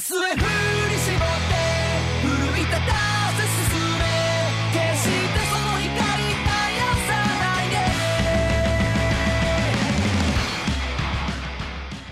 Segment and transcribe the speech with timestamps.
[0.00, 1.55] 日へ振り絞って
[2.21, 2.77] 奮い立た
[3.35, 3.65] せ進
[3.97, 4.05] め
[4.71, 6.39] 決してその光絶
[6.77, 7.11] やさ
[7.41, 7.75] ないで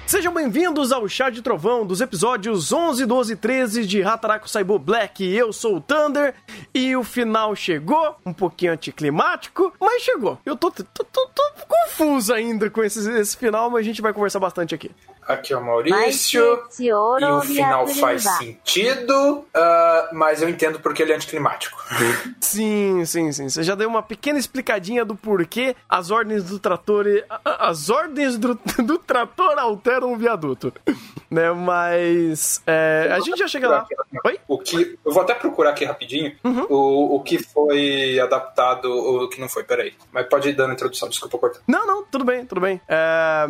[0.08, 4.78] Sejam bem-vindos ao Chá de Trovão dos episódios 11, 12 e 13 de Hataraku Saibo
[4.80, 5.24] Black.
[5.24, 6.34] Eu sou o Thunder
[6.74, 10.38] e o final chegou, um pouquinho anticlimático, mas chegou.
[10.46, 14.12] Eu tô, tô, tô, tô confuso ainda com esse, esse final, mas a gente vai
[14.12, 14.92] conversar bastante aqui.
[15.30, 16.60] Aqui é o Maurício.
[16.80, 21.78] E o final faz sentido, ah, mas eu entendo porque ele é anticlimático.
[22.42, 23.48] Sim, sim, sim.
[23.48, 27.06] Você já deu uma pequena explicadinha do porquê as ordens do trator.
[27.46, 30.74] As ordens do, do trator alteram o viaduto.
[31.32, 32.60] Né, mas.
[32.66, 33.86] é, a gente já chega lá.
[34.26, 34.40] Oi?
[34.48, 36.66] O que, eu vou até procurar aqui rapidinho Uhum.
[36.68, 39.94] o, o que foi adaptado, o que não foi, peraí.
[40.12, 41.60] Mas pode ir dando a introdução, desculpa cortar.
[41.68, 42.82] Não, não, tudo bem, tudo bem.
[42.88, 43.46] É,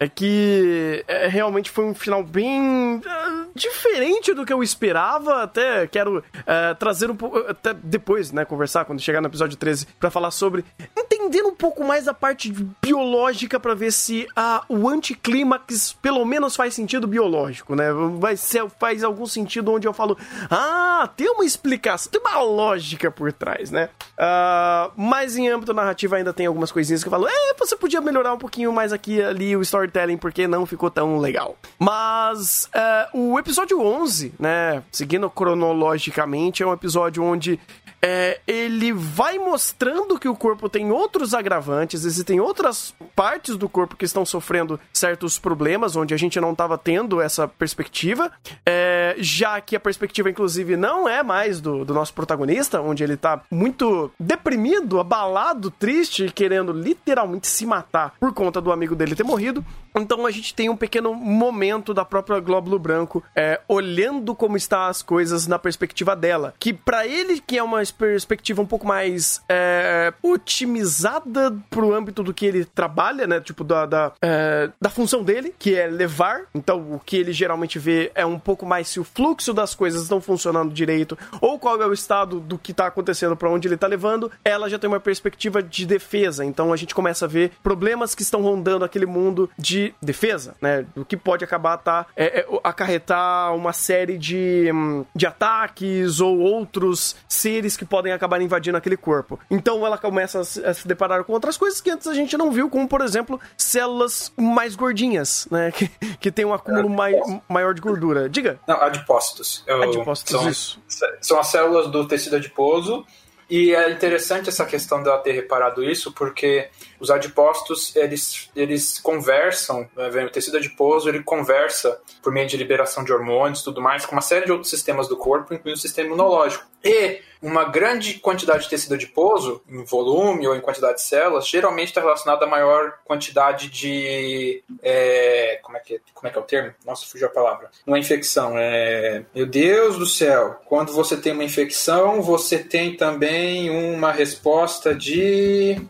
[0.00, 5.42] é que é, realmente foi um final bem é, diferente do que eu esperava.
[5.42, 7.38] Até quero é, trazer um pouco.
[7.38, 10.64] Até depois, né, conversar quando chegar no episódio 13 pra falar sobre.
[10.96, 16.56] Entender um pouco mais a parte biológica pra ver se ah, o anticlímax pelo menos
[16.56, 17.88] faz sentido biológico, né?
[18.18, 20.16] Vai ser, faz algum sentido onde eu falo,
[20.50, 23.90] ah, tem uma explicação, tem uma lógica por trás, né?
[24.16, 28.00] Ah, mas em âmbito narrativo ainda tem algumas coisinhas que eu falo, é, você podia
[28.00, 31.56] melhorar um pouquinho mais aqui ali o storytelling, porque não ficou tão legal.
[31.78, 37.60] Mas é, o episódio 11, né, seguindo cronologicamente, é um episódio onde
[38.02, 43.96] é, ele vai mostrando que o corpo tem outros agravantes, existem outras partes do corpo
[43.96, 48.30] que estão sofrendo certos problemas, onde a gente não estava tendo essa perspectiva,
[48.64, 53.16] é, já que a perspectiva, inclusive, não é mais do, do nosso protagonista, onde ele
[53.16, 59.24] tá muito deprimido, abalado, triste, querendo literalmente se matar por conta do amigo dele ter
[59.24, 59.64] morrido.
[59.94, 64.86] Então a gente tem um pequeno momento da própria Glóbulo Branco é, olhando como está
[64.86, 66.54] as coisas na perspectiva dela.
[66.58, 72.34] Que pra ele, que é uma perspectiva um pouco mais é, otimizada pro âmbito do
[72.34, 73.40] que ele trabalha, né?
[73.40, 76.42] Tipo, da, da, é, da função dele, que é levar.
[76.54, 80.02] Então o que ele geralmente vê é um pouco mais se o fluxo das coisas
[80.02, 83.76] estão funcionando direito ou qual é o estado do que tá acontecendo pra onde ele
[83.76, 84.30] tá levando.
[84.44, 86.44] Ela já tem uma perspectiva de defesa.
[86.44, 90.84] Então a gente começa a ver problemas que estão rondando aquele mundo de defesa, né?
[90.96, 96.38] O que pode acabar tá, é, é, acarretar uma série de, hum, de ataques ou
[96.38, 99.38] outros seres que podem acabar invadindo aquele corpo.
[99.50, 102.68] Então ela começa a se, deparar com outras coisas que antes a gente não viu,
[102.68, 105.72] como por exemplo células mais gordinhas, né?
[105.78, 105.88] Que,
[106.18, 107.14] que tem um acúmulo mai,
[107.48, 108.28] maior de gordura.
[108.28, 108.58] Diga.
[108.66, 109.62] Não, adipócitos.
[109.66, 110.82] Eu- Adipócitos, são, isso.
[111.20, 113.06] São as células do tecido adiposo.
[113.48, 116.68] E é interessante essa questão dela ter reparado isso, porque
[117.00, 123.04] os adipócitos, eles, eles conversam, né, o tecido adiposo, ele conversa por meio de liberação
[123.04, 126.08] de hormônios tudo mais, com uma série de outros sistemas do corpo, incluindo o sistema
[126.08, 126.66] imunológico.
[126.84, 131.88] E uma grande quantidade de tecido adiposo, em volume ou em quantidade de células, geralmente
[131.88, 134.62] está relacionada a maior quantidade de...
[134.82, 136.74] é, como, é que, como é que é o termo?
[136.84, 137.70] Nossa, fugiu a palavra.
[137.86, 139.24] É infecção, é...
[139.34, 140.60] Meu Deus do céu!
[140.66, 145.80] Quando você tem uma infecção, você tem também uma resposta de...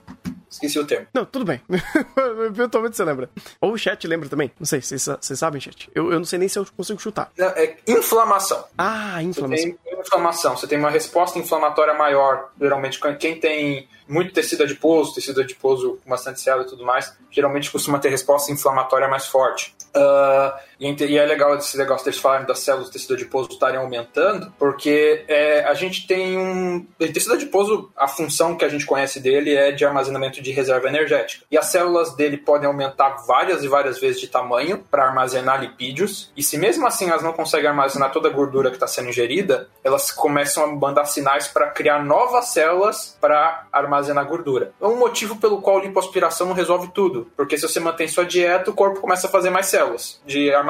[0.58, 1.06] Esqueci o termo.
[1.14, 1.60] Não, tudo bem.
[2.46, 3.30] Eventualmente você lembra.
[3.60, 4.50] Ou o chat lembra também.
[4.58, 5.08] Não sei, vocês
[5.38, 5.88] sabem, chat?
[5.94, 7.30] Eu, eu não sei nem se eu consigo chutar.
[7.38, 8.64] Não, é inflamação.
[8.76, 9.64] Ah, Você inflamação.
[9.64, 12.50] tem inflamação, você tem uma resposta inflamatória maior.
[12.60, 17.70] Geralmente, quem tem muito tecido adiposo, tecido adiposo com bastante célula e tudo mais, geralmente
[17.70, 19.74] costuma ter resposta inflamatória mais forte.
[19.94, 24.52] Ah, e é legal esse negócio deles falarem das células do tecido adiposo estarem aumentando,
[24.58, 26.86] porque é, a gente tem um.
[27.00, 30.88] O tecido adiposo, a função que a gente conhece dele é de armazenamento de reserva
[30.88, 31.44] energética.
[31.50, 36.30] E as células dele podem aumentar várias e várias vezes de tamanho para armazenar lipídios.
[36.36, 39.68] E se mesmo assim elas não conseguem armazenar toda a gordura que está sendo ingerida,
[39.82, 44.72] elas começam a mandar sinais para criar novas células para armazenar gordura.
[44.80, 47.30] É um motivo pelo qual a lipoaspiração não resolve tudo.
[47.36, 50.67] Porque se você mantém sua dieta, o corpo começa a fazer mais células de armazenamento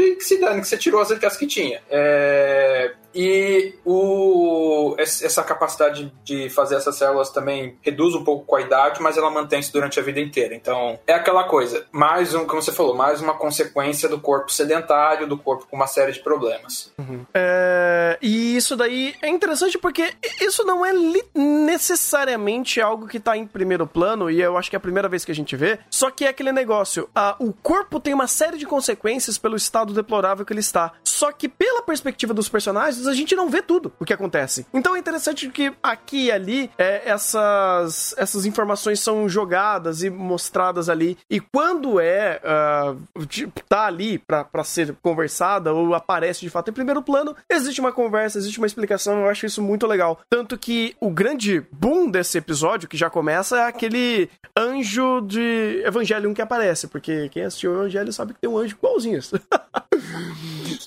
[0.00, 1.80] e que se dane que você tirou as as que tinha.
[1.90, 8.56] É, E o, es- essa capacidade de fazer essas células também reduz um pouco com
[8.56, 10.54] a idade, mas ela mantém-se durante a vida inteira.
[10.54, 11.86] Então, é aquela coisa.
[11.92, 15.86] Mais um, como você falou, mais uma consequência do corpo sedentário, do corpo com uma
[15.86, 16.92] série de problemas.
[17.34, 20.92] É, e isso daí é interessante porque isso não é
[21.34, 25.24] necessariamente algo que tá em primeiro plano, e eu acho que é a primeira vez
[25.24, 25.78] que a gente vê.
[25.90, 29.92] Só que é aquele negócio: ah, o corpo tem uma série de consequências pelo estado
[29.92, 30.92] deplorável que ele está.
[31.04, 34.66] Só que, pela perspectiva dos personagens, vezes a gente não vê tudo o que acontece.
[34.72, 40.88] Então é interessante que aqui e ali é, essas, essas informações são jogadas e mostradas
[40.88, 41.18] ali.
[41.28, 43.26] E quando é uh,
[43.68, 48.38] tá ali para ser conversada ou aparece de fato em primeiro plano, existe uma conversa,
[48.38, 49.20] existe uma explicação.
[49.20, 50.20] Eu acho isso muito legal.
[50.30, 56.34] Tanto que o grande boom desse episódio, que já começa, é aquele anjo de Evangelion
[56.34, 56.86] que aparece.
[56.86, 59.20] Porque quem assistiu o Evangelho sabe que tem um anjo igualzinho.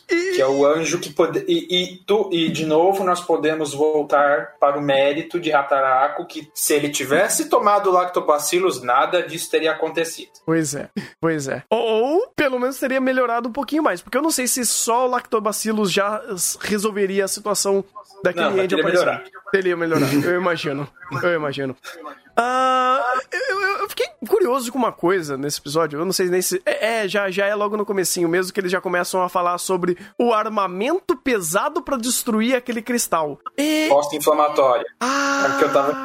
[0.08, 1.44] Que é o anjo que pode.
[1.48, 6.50] E, e, tu, e de novo nós podemos voltar para o mérito de Hataraku, que
[6.54, 10.32] se ele tivesse tomado lactobacilos, nada disso teria acontecido.
[10.46, 11.64] Pois é, pois é.
[11.70, 15.10] Ou, pelo menos teria melhorado um pouquinho mais, porque eu não sei se só o
[15.10, 16.22] lactobacilos já
[16.62, 17.84] resolveria a situação
[18.24, 19.24] daquele Não, Angel teria melhorar.
[19.52, 20.88] Teria melhorar, eu imagino.
[21.24, 21.76] Eu imagino.
[22.38, 23.02] Ah,
[23.32, 26.00] eu, eu- fiquei curioso com uma coisa nesse episódio.
[26.00, 26.62] Eu não sei nem se.
[26.66, 29.58] É, é, já, já é logo no comecinho mesmo que eles já começam a falar
[29.58, 33.40] sobre o armamento pesado pra destruir aquele cristal.
[33.58, 33.88] E.
[33.90, 34.86] Posta inflamatória.
[35.00, 35.48] Ah!
[35.56, 35.96] É que eu tava-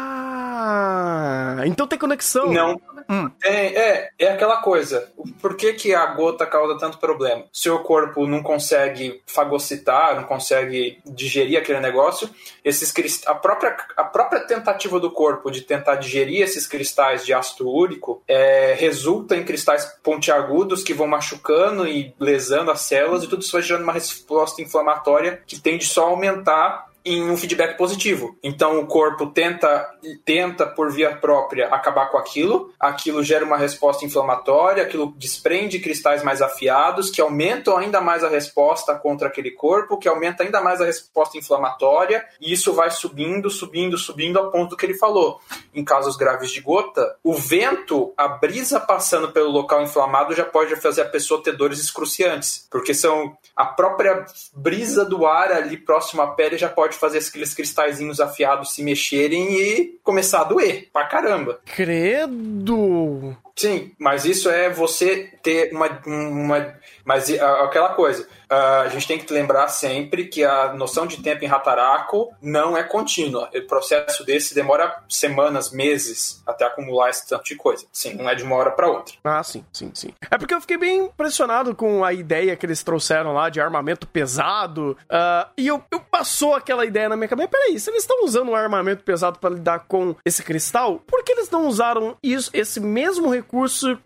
[1.67, 2.53] Então tem conexão.
[2.53, 2.81] Não.
[3.11, 3.29] Hum.
[3.43, 5.11] É, é, é aquela coisa.
[5.43, 7.45] Por que, que a gota causa tanto problema?
[7.53, 12.31] Seu corpo não consegue fagocitar, não consegue digerir aquele negócio.
[12.65, 13.27] Esses crist...
[13.27, 18.23] a, própria, a própria tentativa do corpo de tentar digerir esses cristais de ácido úrico
[18.29, 23.53] é, resulta em cristais pontiagudos que vão machucando e lesando as células, e tudo isso
[23.53, 28.37] vai gerando uma resposta inflamatória que tende só a aumentar em um feedback positivo.
[28.43, 29.88] Então o corpo tenta
[30.25, 36.23] tenta por via própria acabar com aquilo, aquilo gera uma resposta inflamatória, aquilo desprende cristais
[36.23, 40.81] mais afiados que aumentam ainda mais a resposta contra aquele corpo, que aumenta ainda mais
[40.81, 45.41] a resposta inflamatória, e isso vai subindo, subindo, subindo ao ponto que ele falou.
[45.75, 50.76] Em casos graves de gota, o vento, a brisa passando pelo local inflamado já pode
[50.76, 54.25] fazer a pessoa ter dores excruciantes, porque são a própria
[54.55, 59.55] brisa do ar ali próximo à pele já pode fazer aqueles cristalzinhos afiados se mexerem
[59.55, 61.61] e começar a doer pra caramba.
[61.67, 63.37] Credo!
[63.61, 66.01] Sim, mas isso é você ter uma.
[66.07, 66.75] uma
[67.05, 71.23] mas ah, aquela coisa, ah, a gente tem que lembrar sempre que a noção de
[71.23, 73.51] tempo em Hataraku não é contínua.
[73.55, 77.85] O processo desse demora semanas, meses até acumular esse tanto de coisa.
[77.93, 79.15] Sim, não é de uma hora para outra.
[79.23, 80.15] Ah, sim, sim, sim.
[80.31, 84.07] É porque eu fiquei bem impressionado com a ideia que eles trouxeram lá de armamento
[84.07, 84.97] pesado.
[85.11, 87.49] ah, e eu, eu passou aquela ideia na minha cabeça.
[87.49, 91.33] Peraí, se eles estão usando um armamento pesado pra lidar com esse cristal, por que
[91.33, 93.50] eles não usaram isso, esse mesmo recurso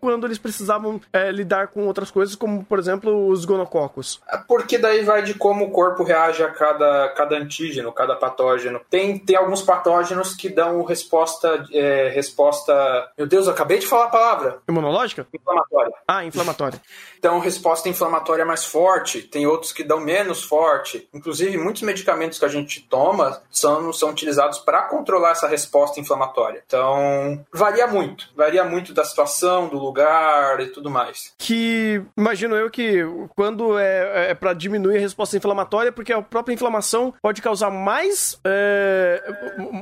[0.00, 4.20] quando eles precisavam eh, lidar com outras coisas, como por exemplo os gonococos?
[4.48, 8.80] Porque daí vai de como o corpo reage a cada, cada antígeno, cada patógeno.
[8.90, 11.66] Tem, tem alguns patógenos que dão resposta.
[11.72, 13.10] é, resposta.
[13.16, 14.58] Meu Deus, eu acabei de falar a palavra.
[14.68, 15.26] Imunológica?
[15.32, 15.92] Inflamatória.
[16.08, 16.80] Ah, inflamatória.
[17.24, 19.22] Então, resposta inflamatória mais forte.
[19.22, 21.08] Tem outros que dão menos forte.
[21.14, 26.62] Inclusive, muitos medicamentos que a gente toma são, são utilizados para controlar essa resposta inflamatória.
[26.66, 28.28] Então, varia muito.
[28.36, 31.32] Varia muito da situação, do lugar e tudo mais.
[31.38, 32.98] que imagino eu que
[33.34, 38.38] quando é, é para diminuir a resposta inflamatória, porque a própria inflamação pode causar mais,
[38.44, 39.22] é,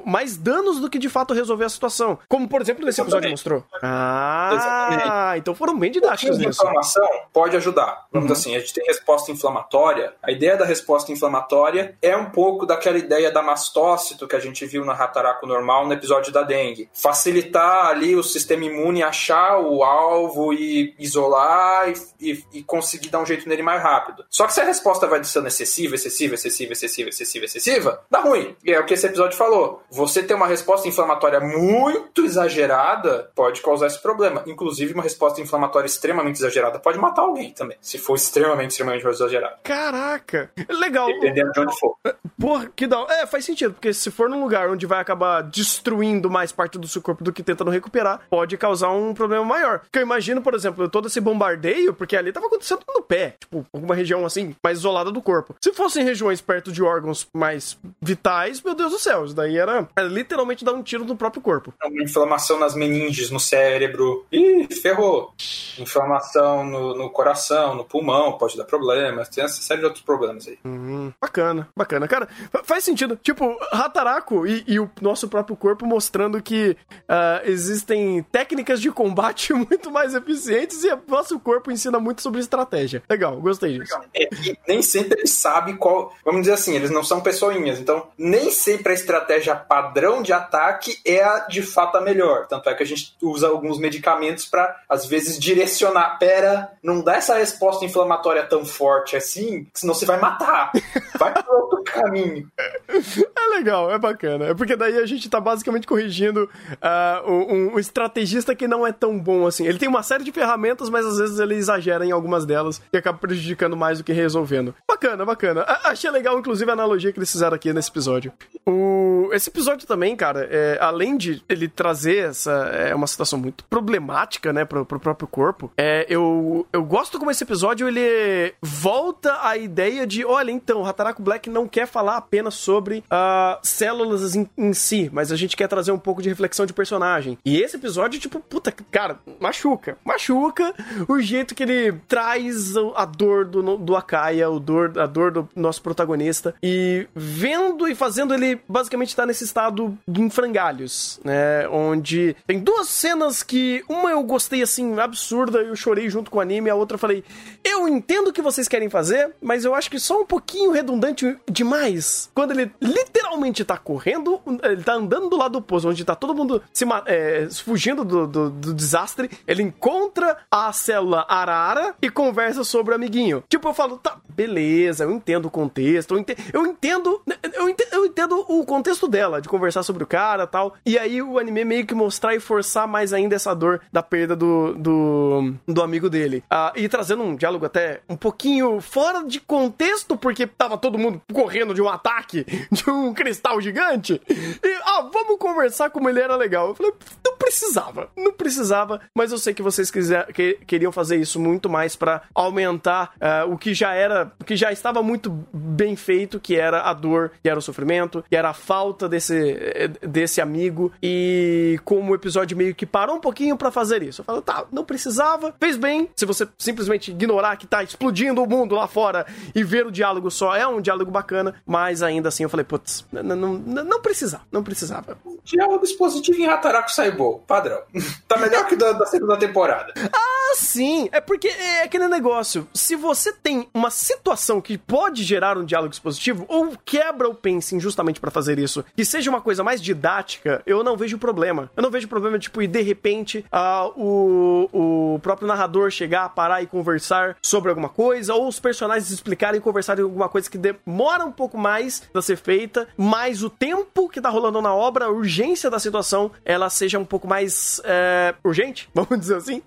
[0.07, 2.21] mais danos do que de fato resolver a situação.
[2.29, 3.65] Como, por exemplo, nesse episódio mostrou.
[3.83, 5.39] Ah, Exatamente.
[5.41, 6.63] então foram bem didáticos nisso.
[6.63, 8.07] inflamação pode ajudar.
[8.13, 8.33] Vamos Uhum.
[8.33, 10.15] assim, a gente tem resposta inflamatória.
[10.23, 14.67] A ideia da resposta inflamatória é um pouco daquela ideia da mastócito que a gente
[14.67, 16.89] viu na Hataraku normal no episódio da dengue.
[16.93, 21.95] Facilitar ali o sistema imune achar o alvo e isolar e,
[22.33, 24.25] e- e conseguir dar um jeito nele mais rápido.
[24.31, 28.57] Só que se a resposta vai sendo excessiva, excessiva, excessiva, excessiva, excessiva, excessiva, dá ruim.
[28.65, 29.83] E é o que esse episódio falou.
[29.91, 34.43] Você ter uma resposta inflamatória muito exagerada pode causar esse problema.
[34.47, 37.77] Inclusive, uma resposta inflamatória extremamente exagerada pode matar alguém também.
[37.81, 39.57] Se for extremamente, extremamente exagerado.
[39.63, 40.51] Caraca!
[40.69, 41.07] Legal.
[41.07, 41.97] Dependendo de onde for.
[42.39, 46.31] Porra, que da É, faz sentido, porque se for num lugar onde vai acabar destruindo
[46.31, 49.81] mais parte do seu corpo do que tentando recuperar, pode causar um problema maior.
[49.81, 53.65] Porque eu imagino, por exemplo, todo esse bombardeio, porque ali tava acontecendo no pé, tipo,
[53.73, 55.55] alguma região assim, mais isolada do corpo.
[55.61, 59.89] Se fossem regiões perto de órgãos mais vitais, meu Deus do céu, isso daí era,
[59.97, 61.73] era literalmente dar um tiro no próprio corpo.
[61.85, 64.27] Uma inflamação nas meninges, no cérebro.
[64.33, 65.33] Ih, ferrou.
[65.79, 69.29] Inflamação no, no coração, no pulmão, pode dar problemas.
[69.29, 70.59] Tem essa série de outros problemas aí.
[70.65, 72.09] Hum, bacana, bacana.
[72.09, 73.17] Cara, fa- faz sentido.
[73.23, 76.77] Tipo, Hataraku e, e o nosso próprio corpo mostrando que
[77.09, 82.41] ah, existem técnicas de combate muito mais eficientes e o nosso corpo ensina muito sobre
[82.41, 83.03] estratégia.
[83.09, 83.99] Legal, gostei disso.
[84.15, 84.29] É
[84.67, 86.15] nem sempre eles sabem qual.
[86.25, 87.79] Vamos dizer assim, eles não são pessoinhas.
[87.79, 92.47] Então, nem sempre a estratégia padrão de ataque é a de fato a melhor.
[92.47, 96.19] Tanto é que a gente usa alguns medicamentos para às vezes, direcionar.
[96.19, 100.73] Pera, não dá essa resposta inflamatória tão forte assim, senão você vai matar.
[101.19, 102.49] Vai pra outro caminho.
[102.89, 104.47] É legal, é bacana.
[104.47, 108.93] É porque daí a gente tá basicamente corrigindo uh, um, um, estrategista que não é
[108.93, 109.67] tão bom assim.
[109.67, 112.97] Ele tem uma série de ferramentas, mas às vezes ele exagera em algumas delas e
[112.97, 114.75] acaba prejudicando mais do que resolvendo.
[114.89, 115.63] Bacana, bacana.
[115.63, 118.33] A achei legal, inclusive, a analogia que eles fizeram aqui nesse episódio.
[118.67, 119.31] O...
[119.33, 124.53] Esse episódio também, cara, é, além de ele trazer essa é uma situação muito problemática,
[124.53, 129.57] né, pro, pro próprio corpo, é, eu, eu gosto como esse episódio ele volta à
[129.57, 134.73] ideia de, olha, então, o Black não quer falar apenas sobre uh, células em, em,
[134.73, 137.39] si, mas a gente quer trazer um pouco de reflexão de personagem.
[137.45, 139.97] E esse episódio, tipo, puta, cara, machuca.
[140.05, 140.75] Machuca
[141.09, 145.49] o jeito que ele traz a dor do, do Akaya, o dor, a dor do
[145.55, 151.69] nosso protagonista, e vendo e fazendo ele basicamente estar nesse estado em frangalhos, né?
[151.69, 156.41] Onde tem duas cenas que uma eu gostei assim, absurda, eu chorei junto com o
[156.41, 157.25] anime, a outra eu falei,
[157.65, 161.39] eu entendo o que vocês querem fazer, mas eu acho que só um pouquinho redundante
[161.51, 162.31] demais.
[162.35, 166.63] Quando ele literalmente tá correndo, ele tá andando do lado oposto, onde tá todo mundo
[166.73, 172.93] se é, fugindo do, do, do, desastre, ele encontra a célula Arara e conversa sobre
[172.93, 173.43] o amiguinho.
[173.49, 177.23] Tipo, eu falo, tá, beleza, eu entendo o contexto, eu entendo, eu entendo,
[177.55, 180.75] eu entendo, eu entendo o contexto dela, de conversar sobre o cara tal.
[180.85, 184.35] E aí o anime meio que mostrar e forçar mais ainda essa dor da perda
[184.35, 186.43] do, do, do amigo dele.
[186.51, 191.21] Ah, e trazendo um diálogo até um pouquinho fora de contexto, porque tava todo mundo
[191.33, 194.21] correndo de um ataque de um cristal gigante.
[194.29, 196.69] E, ah, vamos conversar como ele era legal.
[196.69, 196.93] Eu falei,
[197.25, 201.69] não precisava, não precisava, mas eu sei que vocês quiser, que, queriam fazer isso muito
[201.69, 206.39] mais para aumentar uh, o que já era, o que já estava muito bem feito,
[206.39, 210.93] que era a dor, que era o sofrimento, que era a falta desse, desse amigo.
[211.03, 214.21] E como o episódio meio que parou um pouquinho para fazer isso.
[214.21, 216.09] Eu falei, tá, não precisava, fez bem.
[216.17, 220.31] Se você simplesmente ignorar que tá explodindo o mundo lá fora e ver o diálogo
[220.31, 224.45] só, é um diálogo bacana, mas ainda assim eu falei, putz, não, não, não precisava,
[224.51, 225.17] não precisava.
[225.45, 227.81] Diálogo expositivo em Hataraku Saibou, padrão.
[228.29, 229.93] tá melhor que da, da segunda temporada.
[230.13, 231.09] Ah, sim!
[231.13, 232.67] É porque é aquele negócio.
[232.73, 237.81] Se você tem uma situação que pode gerar um diálogo expositivo, ou quebra o pacing
[237.81, 241.71] justamente para fazer isso, que seja uma coisa mais didática, eu não vejo problema.
[241.77, 246.61] Eu não vejo problema, tipo, e de repente uh, o, o próprio narrador chegar, parar
[246.61, 251.25] e conversar sobre alguma coisa, ou os personagens explicarem e conversarem alguma coisa que demora
[251.25, 255.09] um pouco mais pra ser feita, mas o tempo que tá rolando na obra, a
[255.09, 259.63] urgência da situação, ela seja um pouco mais é, urgente, vamos dizer assim.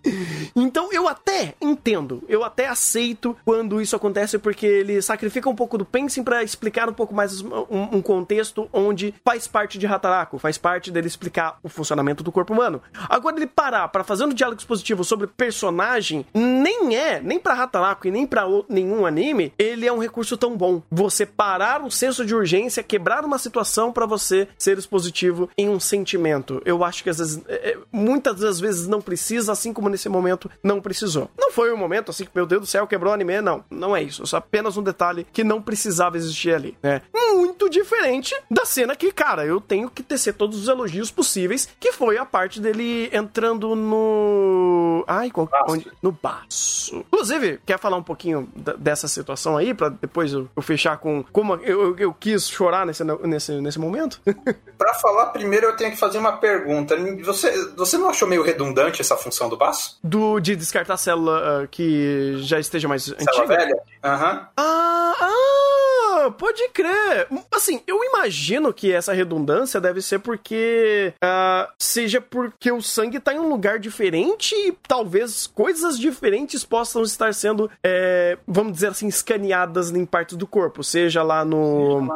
[0.54, 5.78] Então eu até entendo, eu até aceito quando isso acontece, porque ele sacrifica um pouco
[5.78, 10.38] do pensing para explicar um pouco mais um, um, contexto onde faz parte de Hataraku,
[10.40, 12.82] faz parte dele explicar o funcionamento do corpo humano.
[13.08, 16.26] Agora ele parar para fazer um diálogo expositivo sobre personagem,
[16.66, 20.58] nem é, nem pra Hataraku e nem pra nenhum anime, ele é um recurso tão
[20.58, 20.82] bom.
[20.90, 25.80] Você parar o senso de urgência, quebrar uma situação para você ser expositivo em um
[25.80, 26.60] sentimento.
[26.66, 30.10] Eu acho que às vezes, é, é, muitas das vezes não precisa, assim como nesse
[30.10, 31.30] momento não precisou.
[31.38, 33.64] Não foi um momento assim que, meu Deus do céu, quebrou o anime, não.
[33.70, 34.24] Não é isso.
[34.24, 37.04] É só apenas um detalhe que não precisava existir ali, né?
[37.14, 41.92] Muito diferente da cena que, cara, eu tenho que tecer todos os elogios possíveis, que
[41.92, 45.04] foi a parte dele entrando no.
[45.08, 45.48] Ai, qual...
[45.70, 45.92] onde?
[46.02, 46.55] No baço.
[46.94, 51.56] Inclusive, quer falar um pouquinho dessa situação aí, para depois eu, eu, fechar com como
[51.56, 54.20] eu, eu, eu quis chorar nesse, nesse, nesse momento?
[54.78, 56.96] para falar primeiro, eu tenho que fazer uma pergunta.
[57.24, 59.98] Você, você não achou meio redundante essa função do baço?
[60.04, 63.48] Do, de descartar a célula uh, que já esteja mais célula antiga?
[63.48, 63.76] velha?
[64.04, 64.34] Aham.
[64.34, 64.46] Uhum.
[64.58, 65.95] Ah, ah,
[66.32, 67.28] pode crer.
[67.52, 73.34] Assim, eu imagino que essa redundância deve ser porque uh, seja porque o sangue tá
[73.34, 79.08] em um lugar diferente e talvez coisas diferentes possam estar sendo, é, vamos dizer assim,
[79.08, 82.08] escaneadas em partes do corpo, seja lá no.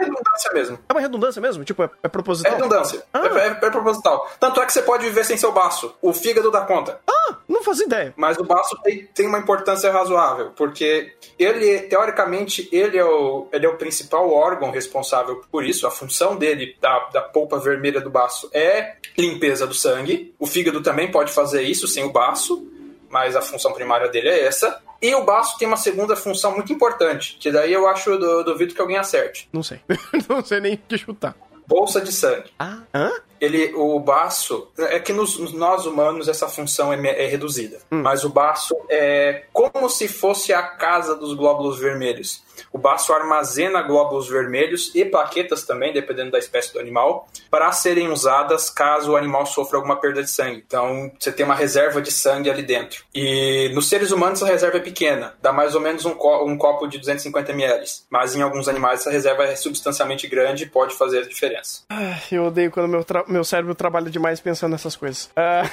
[0.00, 0.78] Redundância mesmo.
[0.88, 1.64] É uma redundância mesmo?
[1.64, 2.52] Tipo, é, é proposital?
[2.52, 3.02] É redundância.
[3.12, 3.26] Ah.
[3.26, 4.28] É, é, é, proposital.
[4.40, 5.94] Tanto é que você pode viver sem seu baço.
[6.02, 6.98] O fígado dá conta.
[7.08, 8.14] Ah, não fazia ideia.
[8.16, 13.66] Mas o baço tem, tem uma importância razoável, porque ele, teoricamente, ele é, o, ele
[13.66, 15.86] é o principal órgão responsável por isso.
[15.86, 20.34] A função dele, da, da polpa vermelha do baço, é limpeza do sangue.
[20.38, 22.66] O fígado também pode fazer isso sem o baço,
[23.08, 24.82] mas a função primária dele é essa.
[25.00, 28.74] E o baço tem uma segunda função muito importante, que daí eu acho, do, duvido
[28.74, 29.48] que alguém acerte.
[29.52, 29.80] Não sei.
[30.28, 31.36] Não sei nem o que chutar.
[31.66, 32.50] Bolsa de sangue.
[32.58, 33.10] Ah, hã?
[33.44, 38.30] ele, o baço, é que nos, nós humanos essa função é, é reduzida, mas o
[38.30, 42.42] baço é como se fosse a casa dos glóbulos vermelhos.
[42.72, 48.08] O baço armazena glóbulos vermelhos e plaquetas também, dependendo da espécie do animal, para serem
[48.08, 50.62] usadas caso o animal sofra alguma perda de sangue.
[50.66, 53.04] Então, você tem uma reserva de sangue ali dentro.
[53.14, 56.56] E nos seres humanos essa reserva é pequena, dá mais ou menos um, co- um
[56.58, 57.84] copo de 250 ml.
[58.10, 61.82] Mas em alguns animais essa reserva é substancialmente grande e pode fazer a diferença.
[61.88, 65.30] Ah, Eu odeio quando meu, meu cérebro trabalha demais pensando nessas coisas.
[65.36, 65.68] Ah,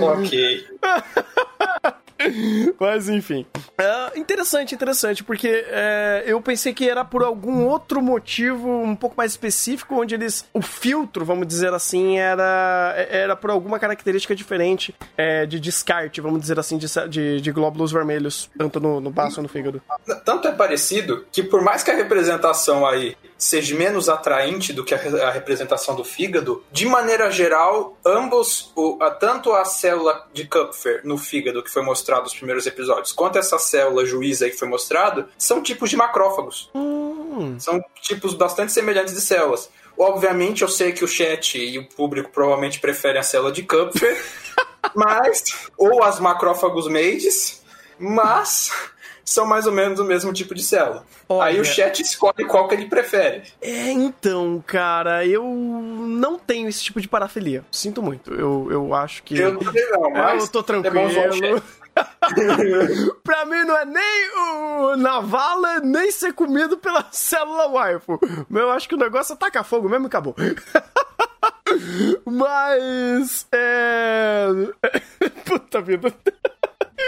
[0.00, 0.66] Ok.
[2.78, 3.46] Mas enfim.
[3.78, 9.16] É, interessante, interessante, porque é, eu pensei que era por algum outro motivo um pouco
[9.16, 10.44] mais específico, onde eles.
[10.52, 16.40] O filtro, vamos dizer assim, era, era por alguma característica diferente é, de descarte, vamos
[16.40, 19.82] dizer assim, de, de, de glóbulos vermelhos, tanto no, no baço ou no fígado.
[20.24, 24.94] Tanto é parecido que, por mais que a representação aí seja menos atraente do que
[24.94, 30.26] a, re- a representação do fígado, de maneira geral, ambos, o, a- tanto a célula
[30.32, 34.56] de Kupfer no fígado, que foi mostrado nos primeiros episódios, quanto essa célula juíza que
[34.56, 36.70] foi mostrado, são tipos de macrófagos.
[37.58, 39.68] São tipos bastante semelhantes de células.
[39.98, 44.24] Obviamente, eu sei que o chat e o público provavelmente preferem a célula de Kupfer,
[44.94, 45.42] mas.
[45.76, 47.62] ou as macrófagos maids,
[47.98, 48.70] mas
[49.24, 51.04] são mais ou menos o mesmo tipo de célula.
[51.28, 51.44] Olha.
[51.44, 53.42] Aí o chat escolhe qual que ele prefere.
[53.60, 57.64] É, então, cara, eu não tenho esse tipo de parafilia.
[57.70, 58.32] Sinto muito.
[58.32, 59.38] Eu, eu acho que.
[59.38, 61.10] Eu também não, mas eu tô é tranquilo.
[61.10, 61.62] chat.
[63.22, 68.18] pra mim não é nem o Navala, nem ser comido pela célula waifu.
[68.50, 70.34] Eu acho que o negócio é tacar fogo mesmo e acabou.
[72.24, 73.46] Mas.
[73.52, 74.46] É.
[75.44, 76.12] Puta vida.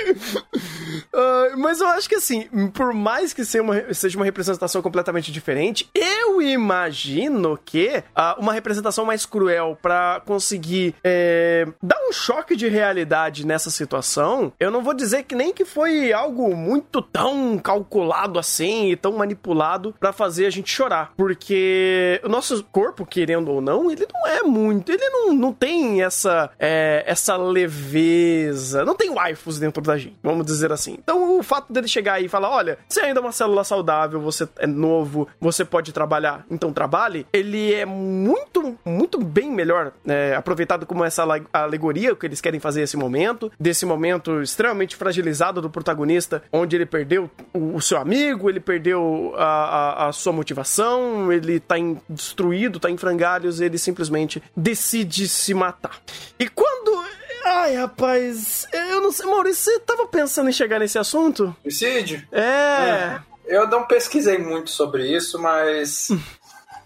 [1.12, 5.33] Ah, mas eu acho que assim, por mais que seja uma, seja uma representação completamente
[5.33, 12.55] diferente, eu imagino que ah, uma representação mais cruel pra conseguir é, dar um choque
[12.55, 17.59] de realidade nessa situação, eu não vou dizer que nem que foi algo muito tão
[17.59, 23.50] calculado assim e tão manipulado pra fazer a gente chorar, porque o nosso corpo, querendo
[23.50, 28.95] ou não, ele não é muito, ele não, não tem essa é, essa leveza, não
[28.95, 30.97] tem waifus dentro da gente, vamos dizer assim.
[31.02, 34.21] Então o fato dele chegar aí e falar, olha, você ainda é uma célula saudável,
[34.21, 40.35] você é novo, você pode trabalhar, então trabalhe, ele é muito, muito bem melhor é,
[40.35, 45.61] aproveitado como essa ale- alegoria que eles querem fazer esse momento, desse momento extremamente fragilizado
[45.61, 50.33] do protagonista, onde ele perdeu o, o seu amigo, ele perdeu a, a- a sua
[50.33, 55.96] motivação, ele tá em- destruído, tá em frangalhos, ele simplesmente decide se matar.
[56.38, 57.07] E quando.
[57.48, 61.54] Ai, rapaz, eu não sei, Maurício, você tava pensando em chegar nesse assunto?
[61.62, 62.26] Suicídio?
[62.32, 63.20] É.
[63.46, 66.09] Eu não pesquisei muito sobre isso, mas.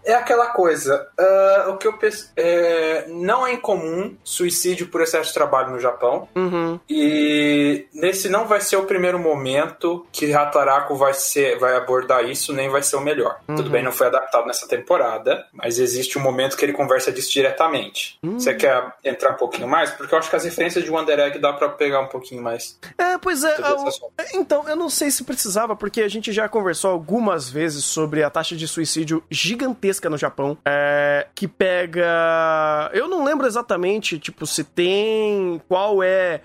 [0.05, 2.33] É aquela coisa, ah, o que eu pes...
[2.37, 6.29] é, não é incomum suicídio por excesso de trabalho no Japão.
[6.35, 6.81] Uhum.
[6.89, 12.53] E nesse não vai ser o primeiro momento que Hataraku vai ser vai abordar isso,
[12.53, 13.41] nem vai ser o melhor.
[13.47, 17.31] Tudo bem, não foi adaptado nessa temporada, mas existe um momento que ele conversa disso
[17.33, 18.19] diretamente.
[18.23, 19.91] Você quer entrar um pouquinho mais?
[19.91, 22.79] Porque eu acho que as referências de Wonder Egg dá pra pegar um pouquinho mais.
[22.97, 23.55] É, pois é.
[23.55, 24.13] Tudo ah, assunto.
[24.35, 28.31] então, eu não sei se precisava, porque a gente já conversou algumas vezes sobre a
[28.31, 32.91] taxa de suicídio gigantesca no Japão, é, que pega.
[32.93, 35.61] Eu não lembro exatamente, tipo, se tem.
[35.69, 36.41] Qual é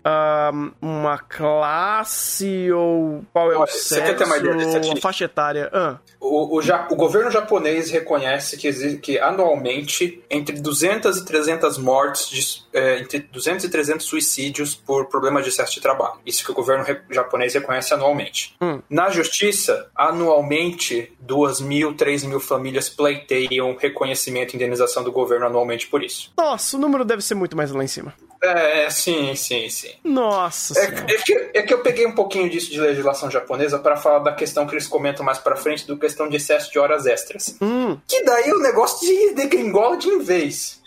[0.81, 4.67] uma classe ou qual é o Olha, você quer sexo, ter uma ideia de a
[4.67, 5.01] estatística?
[5.01, 5.69] faixa etária.
[5.73, 11.77] Ah, O, o, ja- o governo japonês reconhece que, que anualmente entre 200 e 300
[11.77, 16.15] mortes, de, é, entre 200 e 300 suicídios por problemas de excesso de trabalho.
[16.25, 18.55] Isso que o governo re- japonês reconhece anualmente.
[18.61, 18.81] Hum.
[18.89, 23.34] Na justiça, anualmente, 2 mil, 3 mil famílias pleiteiam
[23.79, 26.31] reconhecimento e indenização do governo anualmente por isso.
[26.37, 28.13] nossa, o número deve ser muito mais lá em cima.
[28.43, 29.89] É, sim, sim, sim.
[30.03, 31.05] Nossa É, senhora.
[31.09, 34.33] é que, é que eu peguei um pouquinho disso de legislação japonesa para falar da
[34.33, 37.55] questão que eles comentam mais pra frente, do questão de excesso de horas extras.
[37.59, 37.97] Hum.
[38.07, 40.79] Que daí o negócio de degringola de vez.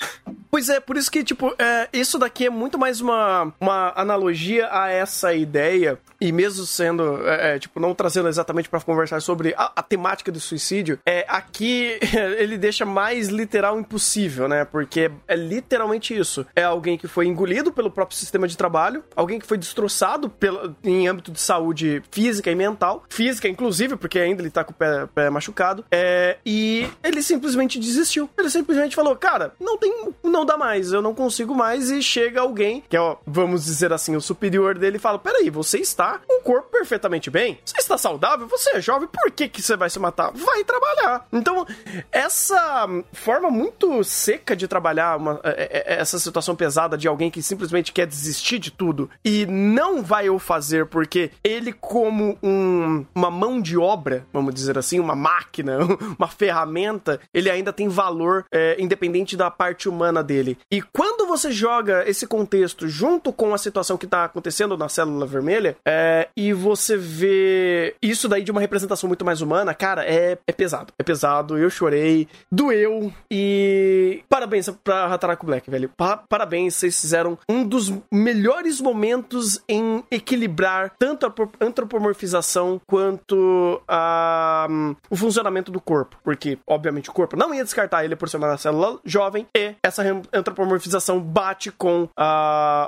[0.51, 4.69] Pois é, por isso que, tipo, é, isso daqui é muito mais uma, uma analogia
[4.71, 9.55] a essa ideia, e mesmo sendo, é, é, tipo, não trazendo exatamente pra conversar sobre
[9.57, 11.99] a, a temática do suicídio, é, aqui
[12.39, 14.65] ele deixa mais literal impossível, né?
[14.65, 16.47] Porque é literalmente isso.
[16.57, 20.75] É alguém que foi engolido pelo próprio sistema de trabalho, alguém que foi destroçado pela,
[20.83, 24.75] em âmbito de saúde física e mental, física inclusive, porque ainda ele tá com o
[24.75, 28.29] pé, pé machucado, é, e ele simplesmente desistiu.
[28.37, 32.41] Ele simplesmente falou, cara, não tem, não dá mais, eu não consigo mais, e chega
[32.41, 35.99] alguém, que é, ó, vamos dizer assim, o superior dele, e fala, peraí, você está
[35.99, 37.59] tá um corpo perfeitamente bem.
[37.65, 40.31] Você está saudável, você é jovem, por que, que você vai se matar?
[40.33, 41.27] Vai trabalhar.
[41.33, 41.67] Então,
[42.13, 47.43] essa forma muito seca de trabalhar uma, é, é, essa situação pesada de alguém que
[47.43, 53.31] simplesmente quer desistir de tudo e não vai o fazer porque ele, como um, uma
[53.31, 55.79] mão de obra, vamos dizer assim, uma máquina,
[56.17, 60.59] uma ferramenta, ele ainda tem valor é, independente da parte humana dele.
[60.71, 65.27] E quando você joga esse contexto junto com a situação que tá acontecendo na célula
[65.27, 70.39] vermelha, é, e você vê isso daí de uma representação muito mais humana, cara, é,
[70.47, 70.93] é pesado.
[70.99, 75.91] É pesado, eu chorei, doeu, e parabéns pra Hataraku Black, velho.
[75.97, 84.67] Pa parabéns, vocês fizeram um dos melhores momentos em equilibrar tanto a antropomorfização quanto a,
[84.71, 86.17] um, o funcionamento do corpo.
[86.23, 89.98] Porque, obviamente, o corpo não ia descartar ele por ser uma célula jovem, e essa
[90.33, 92.09] antropomorfização bate com uh,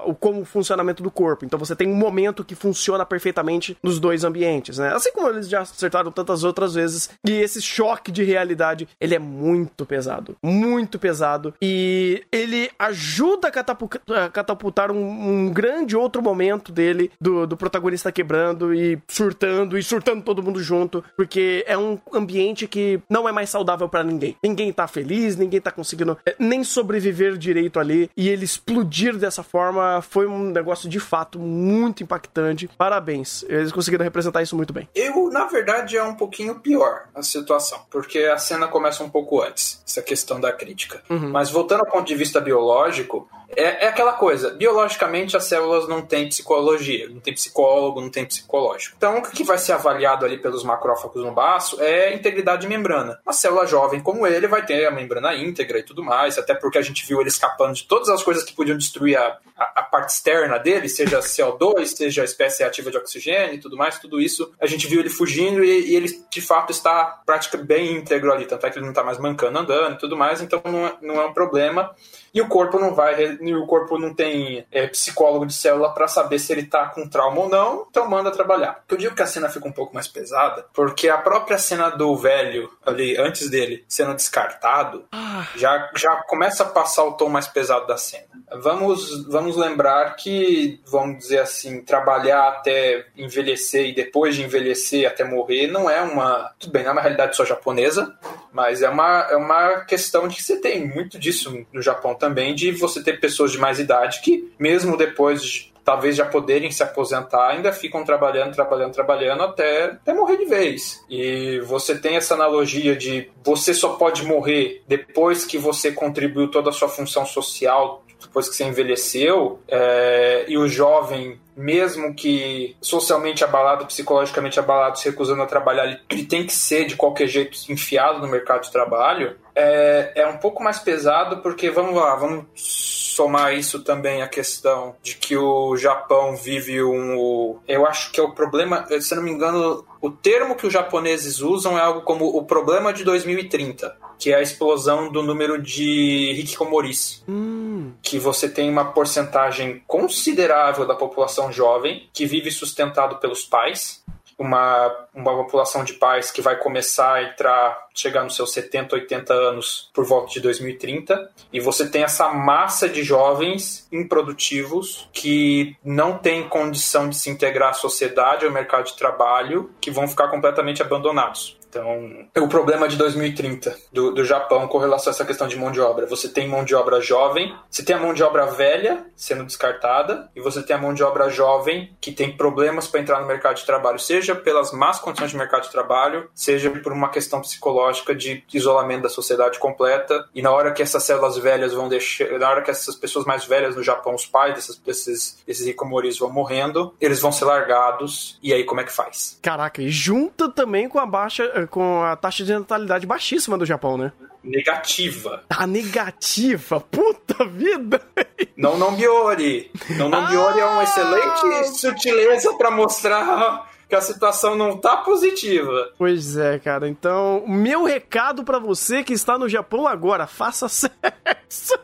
[0.04, 1.44] o como o funcionamento do corpo.
[1.44, 4.94] Então você tem um momento que funciona perfeitamente nos dois ambientes, né?
[4.94, 7.10] Assim como eles já acertaram tantas outras vezes.
[7.26, 10.36] E esse choque de realidade, ele é muito pesado.
[10.42, 11.54] Muito pesado.
[11.60, 18.74] E ele ajuda a catapultar um, um grande outro momento dele, do, do protagonista quebrando
[18.74, 21.04] e surtando, e surtando todo mundo junto.
[21.16, 24.36] Porque é um ambiente que não é mais saudável para ninguém.
[24.42, 26.64] Ninguém tá feliz, ninguém tá conseguindo é, nem
[27.00, 28.10] sobreviver direito ali.
[28.16, 32.68] E ele explodir dessa forma foi um negócio de fato muito impactante.
[32.76, 33.44] Parabéns.
[33.48, 34.88] Eles conseguiram representar isso muito bem.
[34.94, 39.40] Eu, na verdade, é um pouquinho pior a situação, porque a cena começa um pouco
[39.42, 41.02] antes, essa questão da crítica.
[41.08, 41.30] Uhum.
[41.30, 46.02] Mas voltando ao ponto de vista biológico, é, é, aquela coisa, biologicamente as células não
[46.02, 48.94] têm psicologia, não tem psicólogo, não tem psicológico.
[48.96, 52.68] Então o que vai ser avaliado ali pelos macrófagos no baço é a integridade de
[52.68, 53.18] membrana.
[53.24, 56.78] Uma célula jovem como ele vai ter a membrana íntegra e tudo mais, até porque
[56.78, 59.82] a gente viu ele escapando de todas as coisas que podiam destruir a, a, a
[59.82, 64.20] parte externa dele, seja CO2, seja a espécie ativa de oxigênio e tudo mais, tudo
[64.20, 68.32] isso a gente viu ele fugindo e, e ele de fato está praticamente bem íntegro
[68.32, 70.86] ali, tanto é que ele não está mais mancando andando e tudo mais, então não
[70.86, 71.94] é, não é um problema.
[72.32, 76.38] E o corpo não vai, o corpo não tem é, psicólogo de célula para saber
[76.38, 78.84] se ele tá com trauma ou não, então manda trabalhar.
[78.88, 82.16] Eu digo que a cena fica um pouco mais pesada, porque a própria cena do
[82.16, 85.46] velho ali, antes dele sendo descartado, ah.
[85.56, 88.24] já, já começa a passar o tom mais pesado da cena.
[88.62, 95.22] Vamos, vamos lembrar que, vamos dizer assim, trabalhar até envelhecer e depois de envelhecer até
[95.22, 96.52] morrer não é uma.
[96.58, 98.16] Tudo bem, não é uma realidade só japonesa,
[98.52, 102.54] mas é uma, é uma questão de que você tem muito disso no Japão também,
[102.54, 106.82] de você ter pessoas de mais idade que, mesmo depois de talvez já poderem se
[106.82, 111.04] aposentar, ainda ficam trabalhando, trabalhando, trabalhando até, até morrer de vez.
[111.08, 116.70] E você tem essa analogia de você só pode morrer depois que você contribuiu toda
[116.70, 123.44] a sua função social, depois que você envelheceu, é, e o jovem mesmo que socialmente
[123.44, 128.18] abalado, psicologicamente abalado, se recusando a trabalhar, ele tem que ser de qualquer jeito enfiado
[128.18, 133.54] no mercado de trabalho, é, é um pouco mais pesado porque, vamos lá, vamos somar
[133.54, 137.58] isso também a questão de que o Japão vive um.
[137.68, 141.40] Eu acho que é o problema, se não me engano, o termo que os japoneses
[141.40, 146.32] usam é algo como o problema de 2030, que é a explosão do número de
[146.38, 147.22] hikikomoris.
[147.28, 147.92] Hum.
[148.00, 154.02] Que você tem uma porcentagem considerável da população jovem que vive sustentado pelos pais
[154.40, 159.34] uma, uma população de pais que vai começar a entrar, chegar nos seus 70, 80
[159.34, 166.16] anos por volta de 2030, e você tem essa massa de jovens improdutivos que não
[166.16, 170.80] têm condição de se integrar à sociedade, ao mercado de trabalho, que vão ficar completamente
[170.80, 171.59] abandonados.
[171.70, 175.70] Então, o problema de 2030 do, do Japão com relação a essa questão de mão
[175.70, 176.04] de obra.
[176.06, 180.28] Você tem mão de obra jovem, você tem a mão de obra velha sendo descartada,
[180.34, 183.56] e você tem a mão de obra jovem que tem problemas para entrar no mercado
[183.56, 188.14] de trabalho, seja pelas más condições de mercado de trabalho, seja por uma questão psicológica
[188.14, 190.28] de isolamento da sociedade completa.
[190.34, 193.44] E na hora que essas células velhas vão deixar, na hora que essas pessoas mais
[193.44, 198.38] velhas no Japão, os pais desses, desses, desses rikomoris vão morrendo, eles vão ser largados.
[198.42, 199.38] E aí, como é que faz?
[199.42, 203.96] Caraca, e junta também com a baixa com a taxa de natalidade baixíssima do Japão,
[203.96, 204.12] né?
[204.42, 205.42] Negativa.
[205.50, 206.80] A negativa?
[206.80, 208.00] Puta vida!
[208.56, 209.70] Não não Biori.
[209.96, 211.64] Não não Biori é uma excelente ah!
[211.64, 215.92] sutileza para mostrar que a situação não tá positiva.
[215.98, 216.86] Pois é, cara.
[216.86, 221.78] Então, meu recado para você que está no Japão agora, faça sexo.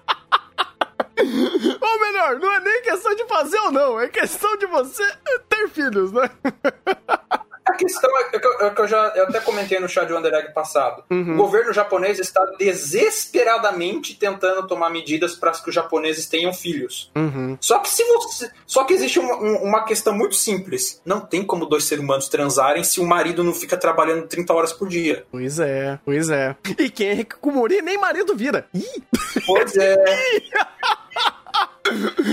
[1.81, 5.05] ou melhor, não é nem questão de fazer ou não, é questão de você
[5.49, 6.31] ter filhos, né?
[7.69, 10.13] A questão é que eu, é que eu já eu até comentei no chat de
[10.13, 11.03] Wonder Egg passado.
[11.11, 11.35] Uhum.
[11.35, 17.11] O governo japonês está desesperadamente tentando tomar medidas para que os japoneses tenham filhos.
[17.17, 17.59] Uhum.
[17.61, 21.01] Só que se você, só que existe uma, um- uma questão muito simples.
[21.05, 24.73] Não tem como dois seres humanos transarem se o marido não fica trabalhando 30 horas
[24.73, 25.27] por dia.
[25.33, 26.55] Pois é, pois é.
[26.79, 28.69] E quem é Hikikomori nem marido vira.
[28.73, 29.03] Ih!
[29.45, 29.97] Pois é.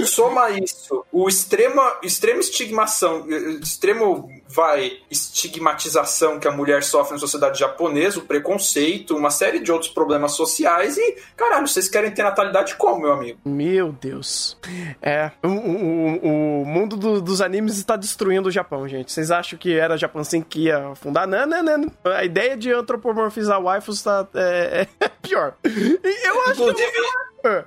[0.08, 3.28] Soma isso, o extrema, extrema estigmação,
[3.62, 9.72] extremo, vai, estigmatização que a mulher sofre na sociedade japonesa, o preconceito, uma série de
[9.72, 13.40] outros problemas sociais e, caralho, vocês querem ter natalidade como, meu amigo?
[13.46, 14.58] Meu Deus.
[15.02, 19.12] É, o, o, o mundo do- dos animes está destruindo o Japão, gente.
[19.12, 21.28] Vocês acham que era Japão assim que ia afundar?
[21.28, 21.92] Não, não, não.
[22.06, 25.56] A ideia de antropomorfizar waifus tá, é, é pior.
[25.64, 26.84] Eu acho que...
[27.44, 27.66] Inclusive,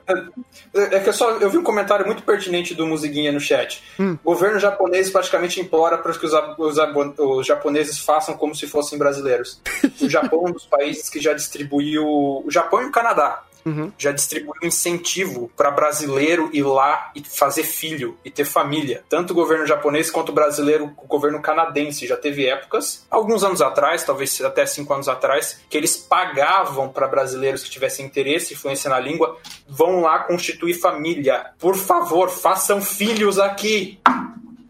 [0.74, 0.96] É.
[0.96, 3.82] É que eu só eu vi um comentário muito pertinente do Musiguinha no chat.
[4.24, 6.76] O governo japonês praticamente implora para que os, os
[7.18, 9.60] os japoneses façam como se fossem brasileiros.
[10.00, 12.06] O Japão é um dos países que já distribuiu.
[12.06, 13.42] O Japão e o Canadá.
[13.66, 13.92] Uhum.
[13.98, 19.02] Já distribuiu incentivo para brasileiro ir lá e fazer filho e ter família.
[19.08, 22.06] Tanto o governo japonês quanto o brasileiro, o governo canadense.
[22.06, 27.08] Já teve épocas, alguns anos atrás, talvez até cinco anos atrás, que eles pagavam para
[27.08, 29.36] brasileiros que tivessem interesse e influência na língua
[29.68, 31.46] vão lá constituir família.
[31.58, 33.98] Por favor, façam filhos aqui.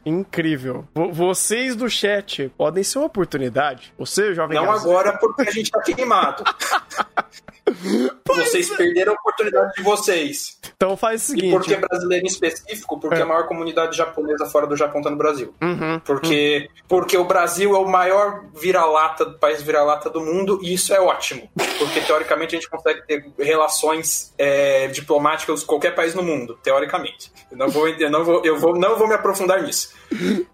[0.07, 0.87] Incrível.
[0.95, 3.93] Vo- Vocês do chat podem ser uma oportunidade.
[3.99, 6.45] Você, jovem Não agora, porque a gente tá queimado.
[8.27, 10.59] vocês perderam a oportunidade de vocês.
[10.77, 11.51] Então faz o E seguinte.
[11.53, 12.99] por que brasileiro em específico?
[13.01, 13.23] Porque É.
[13.23, 15.55] a maior comunidade japonesa fora do Japão tá no Brasil.
[15.63, 16.01] Uhum.
[16.05, 21.01] Porque, porque o Brasil é o maior vira-lata, país vira-lata do mundo, e isso é
[21.01, 21.49] ótimo.
[21.79, 27.31] Porque, teoricamente, a gente consegue ter relações é, diplomáticas com qualquer país no mundo, teoricamente.
[27.51, 29.95] Eu não vou, eu não vou, eu vou, não vou me aprofundar nisso.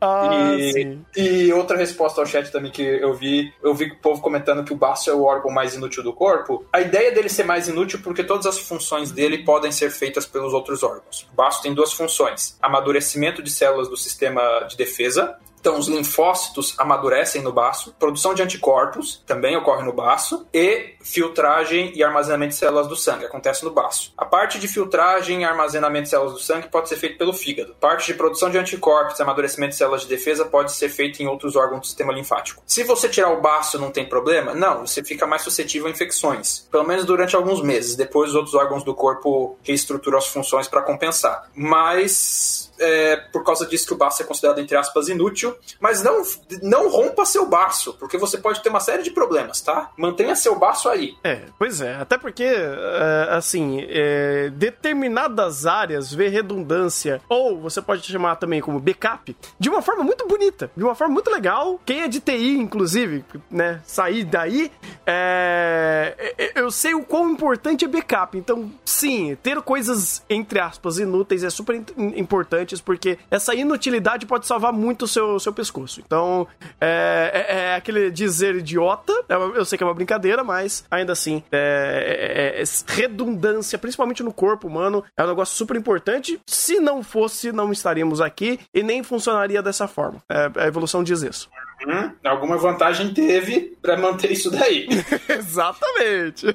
[0.01, 1.05] Ah, e, sim.
[1.17, 4.73] e outra resposta ao chat também que eu vi, eu vi o povo comentando que
[4.73, 6.65] o baço é o órgão mais inútil do corpo.
[6.73, 10.53] A ideia dele ser mais inútil porque todas as funções dele podem ser feitas pelos
[10.53, 11.27] outros órgãos.
[11.33, 15.37] O baço tem duas funções: amadurecimento de células do sistema de defesa.
[15.61, 21.93] Então, os linfócitos amadurecem no baço, produção de anticorpos também ocorre no baço, e filtragem
[21.95, 24.13] e armazenamento de células do sangue acontece no baço.
[24.17, 27.75] A parte de filtragem e armazenamento de células do sangue pode ser feita pelo fígado.
[27.81, 31.27] Parte de produção de anticorpos e amadurecimento de células de defesa pode ser feita em
[31.27, 32.63] outros órgãos do sistema linfático.
[32.67, 34.55] Se você tirar o baço, não tem problema?
[34.55, 37.97] Não, você fica mais suscetível a infecções, pelo menos durante alguns meses.
[37.97, 41.51] Depois, os outros órgãos do corpo reestruturam as funções para compensar.
[41.55, 45.57] Mas é por causa disso que o baço é considerado, entre aspas, inútil.
[45.81, 46.23] Mas não,
[46.63, 49.91] não rompa seu baço, porque você pode ter uma série de problemas, tá?
[49.97, 51.17] Mantenha seu baço aí.
[51.25, 51.95] É, pois é.
[51.97, 58.79] Até porque, é, assim, é, determinadas áreas vê redundância, ou você pode chamar também como
[58.79, 61.81] backup, de uma forma muito bonita, de uma forma muito legal.
[61.85, 64.71] Quem é de TI, inclusive, né, sair daí,
[65.07, 68.37] é, é, eu sei o quão importante é backup.
[68.37, 74.73] Então, sim, ter coisas, entre aspas, inúteis é super importantes, porque essa inutilidade pode salvar
[74.73, 76.01] muito o seu, seu pescoço.
[76.05, 76.47] Então,
[76.81, 81.13] é, é- é aquele dizer idiota, é eu sei que é uma brincadeira, mas ainda
[81.13, 82.65] assim, é, é- é
[82.95, 86.41] redundância, principalmente no corpo humano, é um negócio super importante.
[86.47, 90.23] Se não fosse, não estaríamos aqui e nem funcionaria dessa forma.
[90.29, 91.49] É, a evolução diz isso.
[91.87, 94.87] Hum, alguma vantagem teve para manter isso daí.
[95.29, 96.47] Exatamente.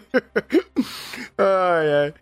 [1.37, 2.13] ai, ai.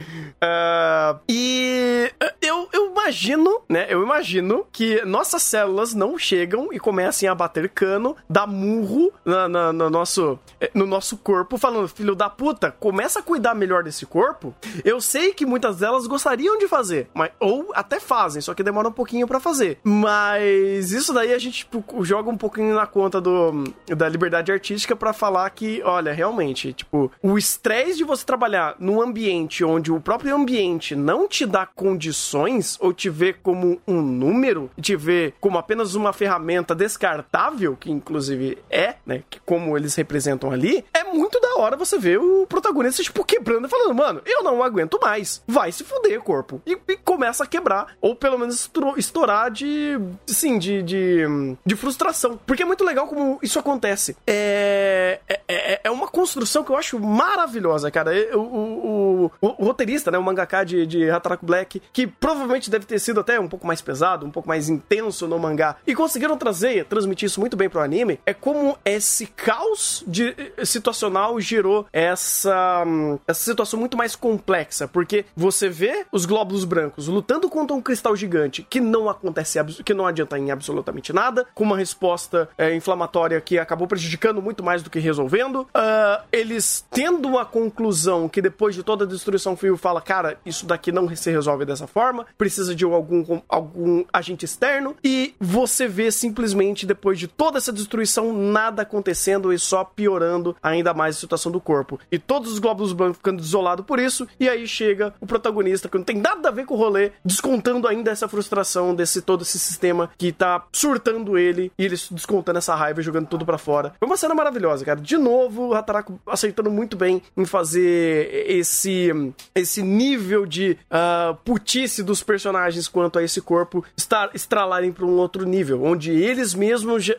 [0.41, 3.85] Ah, e eu, eu imagino, né?
[3.89, 9.47] Eu imagino que nossas células não chegam e comecem a bater cano, dar murro na,
[9.47, 13.83] na- no, nosso, eh, no nosso corpo, falando, filho da puta, começa a cuidar melhor
[13.83, 14.53] desse corpo.
[14.83, 18.87] Eu sei que muitas delas gostariam de fazer, mas, ou até fazem, só que demora
[18.89, 19.79] um pouquinho pra fazer.
[19.83, 24.95] Mas isso daí a gente tipo, joga um pouquinho na conta do, da liberdade artística
[24.95, 29.99] pra falar que, olha, realmente, tipo, o estresse de você trabalhar num ambiente onde o
[29.99, 35.58] próprio ambiente não te dá condições ou te vê como um número, te vê como
[35.58, 41.38] apenas uma ferramenta descartável, que inclusive é, né, que como eles representam ali, é muito
[41.41, 45.43] da hora você ver o protagonista, tipo, quebrando e falando, mano, eu não aguento mais,
[45.45, 46.62] vai se fuder, corpo.
[46.65, 51.25] E, e começa a quebrar, ou pelo menos estourar de, sim, de, de,
[51.65, 52.39] de frustração.
[52.45, 54.15] Porque é muito legal como isso acontece.
[54.28, 58.12] É, é, é, é uma construção que eu acho maravilhosa, cara.
[58.34, 62.86] O, o, o, o roteirista, né, o mangaka de, de Hataraku Black, que provavelmente deve
[62.86, 66.38] ter sido até um pouco mais pesado, um pouco mais intenso no mangá, e conseguiram
[66.38, 71.86] trazer, transmitir isso muito bem pro anime, é como esse caos de, eh, situacional gerou
[71.91, 77.76] essa, hum, essa situação muito mais complexa, porque você vê os glóbulos brancos lutando contra
[77.76, 82.50] um cristal gigante que não acontece, que não adianta em absolutamente nada, com uma resposta
[82.58, 85.61] é, inflamatória que acabou prejudicando muito mais do que resolvendo.
[85.61, 90.65] Uh, eles tendo uma conclusão que depois de toda a destruição frio fala, cara, isso
[90.65, 96.11] daqui não se resolve dessa forma, precisa de algum, algum agente externo, e você vê
[96.11, 101.51] simplesmente depois de toda essa destruição nada acontecendo e só piorando ainda mais a situação
[101.51, 101.99] do corpo.
[102.11, 105.97] E todos os glóbulos brancos ficando desolados por isso, e aí chega o protagonista que
[105.97, 109.59] não tem nada a ver com o rolê, descontando ainda essa frustração desse todo esse
[109.59, 113.93] sistema que tá surtando ele e ele descontando essa raiva e jogando tudo para fora.
[113.99, 114.99] Foi uma cena maravilhosa, cara.
[114.99, 119.11] De novo, o Hataraku acertando muito bem em fazer esse
[119.53, 125.17] esse nível de uh, putice dos personagens quanto a esse corpo estar estralarem para um
[125.17, 127.11] outro nível, onde eles mesmos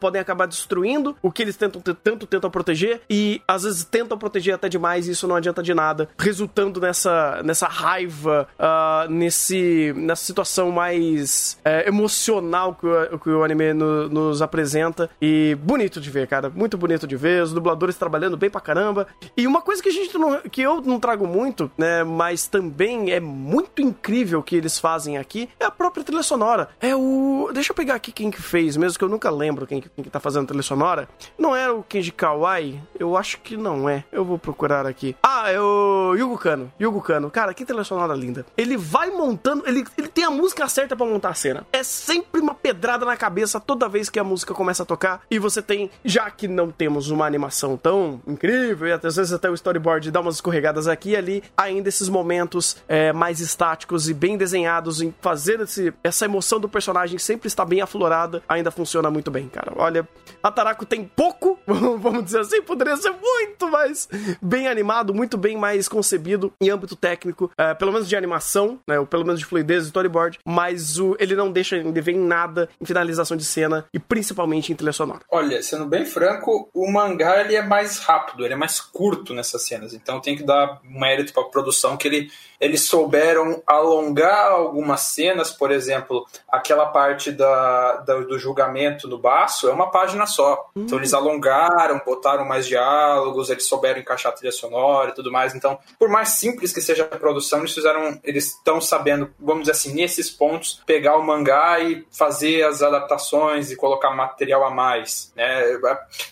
[0.00, 4.54] podem acabar destruindo o que eles tentam tanto tentam proteger e às vezes tentam proteger
[4.54, 10.24] até demais e isso não adianta de nada, resultando nessa nessa raiva, uh, nesse nessa
[10.24, 14.71] situação mais uh, emocional que o, que o anime no, nos apresenta
[15.20, 19.06] e bonito de ver, cara, muito bonito de ver, os dubladores trabalhando bem pra caramba.
[19.36, 23.10] E uma coisa que a gente não, que eu não trago muito, né, mas também
[23.10, 26.68] é muito incrível que eles fazem aqui, é a própria trilha sonora.
[26.80, 29.80] É o, deixa eu pegar aqui quem que fez, mesmo que eu nunca lembro quem,
[29.80, 31.08] quem que tá fazendo a trilha sonora.
[31.38, 32.80] Não era o Kenji Kawai?
[32.98, 34.04] Eu acho que não é.
[34.12, 35.16] Eu vou procurar aqui.
[35.22, 36.72] Ah, é o Yugo Kano.
[36.80, 37.30] Yugo Kano.
[37.30, 38.44] Cara, que trilha sonora linda.
[38.56, 41.66] Ele vai montando, ele, ele tem a música certa para montar a cena.
[41.72, 45.40] É sempre uma pedrada na cabeça toda vez que a música começa a tocar e
[45.40, 49.54] você tem, já que não temos uma animação tão incrível e às vezes até o
[49.54, 54.36] storyboard dá umas escorregadas aqui e ali, ainda esses momentos é, mais estáticos e bem
[54.36, 59.30] desenhados em fazer esse, essa emoção do personagem sempre está bem aflorada, ainda funciona muito
[59.32, 59.72] bem, cara.
[59.74, 60.08] Olha,
[60.42, 64.08] Ataraku tem pouco, vamos dizer assim, poderia ser muito mais
[64.40, 68.98] bem animado, muito bem mais concebido em âmbito técnico, é, pelo menos de animação, né,
[68.98, 72.18] ou pelo menos de fluidez do storyboard, mas o, ele não deixa de ver em
[72.18, 75.20] nada em finalização de cena e principalmente em trilha sonora.
[75.30, 79.62] Olha, sendo bem franco, o mangá ele é mais rápido, ele é mais curto nessas
[79.62, 82.30] cenas, então tem que dar mérito para a produção que ele
[82.62, 89.68] eles souberam alongar algumas cenas, por exemplo, aquela parte da, da do julgamento no baço
[89.68, 90.70] é uma página só.
[90.74, 90.82] Hum.
[90.82, 95.54] Então eles alongaram, botaram mais diálogos, eles souberam encaixar a trilha sonora e tudo mais.
[95.54, 99.72] Então, por mais simples que seja a produção, eles fizeram, eles estão sabendo, vamos dizer
[99.72, 105.32] assim, nesses pontos, pegar o mangá e fazer as adaptações e colocar material a mais.
[105.36, 105.78] Né?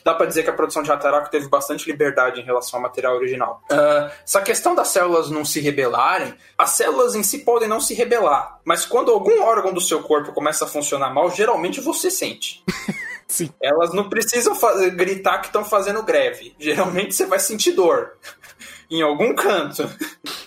[0.04, 3.14] Dá para dizer que a produção de Hataraku teve bastante liberdade em relação ao material
[3.14, 3.62] original.
[3.70, 7.94] Uh, essa questão das células não se rebelarem as células em si podem não se
[7.94, 12.62] rebelar, mas quando algum órgão do seu corpo começa a funcionar mal, geralmente você sente.
[13.30, 13.48] Sim.
[13.62, 16.52] Elas não precisam fazer, gritar que estão fazendo greve.
[16.58, 18.14] Geralmente você vai sentir dor
[18.90, 19.88] em algum canto.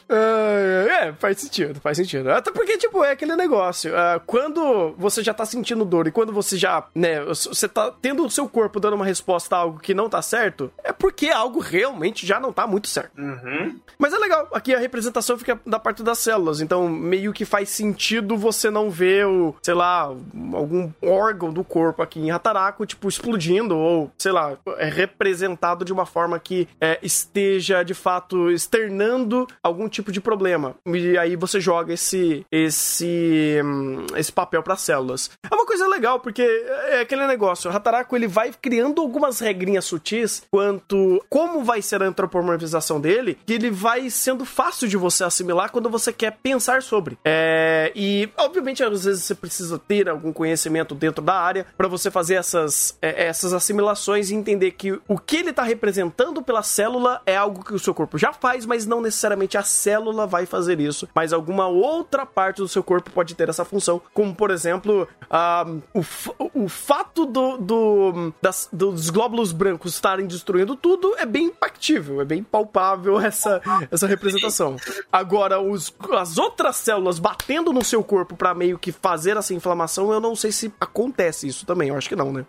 [0.10, 2.32] Uh, é, faz sentido, faz sentido.
[2.32, 3.92] Até porque, tipo, é aquele negócio.
[3.92, 8.26] Uh, quando você já tá sentindo dor e quando você já, né, você tá tendo
[8.26, 11.60] o seu corpo dando uma resposta a algo que não tá certo, é porque algo
[11.60, 13.20] realmente já não tá muito certo.
[13.20, 13.80] Uhum.
[13.98, 17.70] Mas é legal, aqui a representação fica da parte das células, então meio que faz
[17.70, 23.08] sentido você não ver o, sei lá, algum órgão do corpo aqui em Hataraku, tipo,
[23.08, 29.48] explodindo ou, sei lá, é representado de uma forma que é, esteja de fato externando
[29.62, 30.76] algum tipo de problema.
[30.86, 35.32] E aí você joga esse esse hum, esse papel para células.
[35.50, 39.86] É uma coisa legal porque é aquele negócio, o Hataraku ele vai criando algumas regrinhas
[39.86, 45.24] sutis quanto como vai ser a antropomorfização dele, que ele vai sendo fácil de você
[45.24, 47.18] assimilar quando você quer pensar sobre.
[47.24, 52.10] É, e obviamente às vezes você precisa ter algum conhecimento dentro da área para você
[52.10, 57.22] fazer essas é, essas assimilações e entender que o que ele está representando pela célula
[57.26, 60.80] é algo que o seu corpo já faz, mas não necessariamente a célula vai fazer
[60.80, 65.08] isso, mas alguma outra parte do seu corpo pode ter essa função, como por exemplo,
[65.24, 71.46] uh, o, o fato do, do das, dos glóbulos brancos estarem destruindo tudo é bem
[71.48, 74.78] impactível, é bem palpável essa, essa representação.
[75.12, 80.14] Agora, os, as outras células batendo no seu corpo para meio que fazer essa inflamação,
[80.14, 82.46] eu não sei se acontece isso também, eu acho que não, né?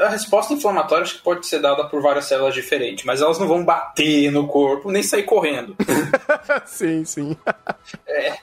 [0.00, 3.46] A resposta inflamatória acho que pode ser dada por várias células diferentes, mas elas não
[3.46, 5.76] vão bater no corpo nem sair correndo.
[6.78, 7.36] sim, sim.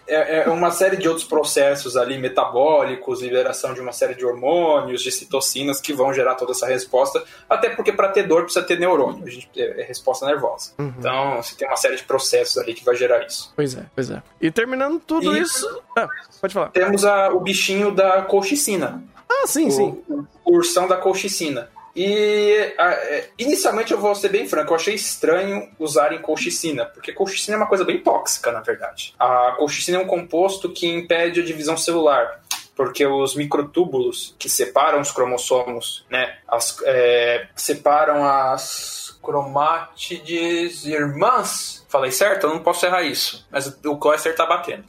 [0.08, 5.02] É, é uma série de outros processos ali, metabólicos, liberação de uma série de hormônios,
[5.02, 7.24] de citocinas que vão gerar toda essa resposta.
[7.50, 10.72] Até porque para ter dor precisa ter neurônio, a gente, é, é resposta nervosa.
[10.80, 13.52] Então você tem uma série de processos ali que vai gerar isso.
[13.56, 14.22] Pois é, pois é.
[14.42, 15.82] E terminando tudo E- isso.
[15.98, 16.08] Ah,
[16.42, 16.70] pode falar.
[16.70, 19.04] Temos a- o bichinho da colchicina.
[19.30, 20.02] Ah, sim, sim.
[20.08, 21.70] o, o ursão da colchicina.
[21.96, 27.56] E é, inicialmente eu vou ser bem franco, eu achei estranho usarem colchicina, porque colchicina
[27.56, 29.14] é uma coisa bem tóxica, na verdade.
[29.18, 32.42] A colchicina é um composto que impede a divisão celular.
[32.76, 41.85] Porque os microtúbulos que separam os cromossomos, né, as- é, separam as cromátides irmãs.
[41.96, 42.44] Falei certo?
[42.46, 44.84] Eu não posso errar isso, mas o Cloyster tá batendo.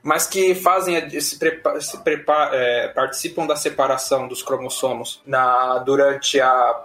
[0.00, 1.36] Mas que fazem a- se,
[2.52, 6.84] é, participam da separação dos cromossomos na, durante a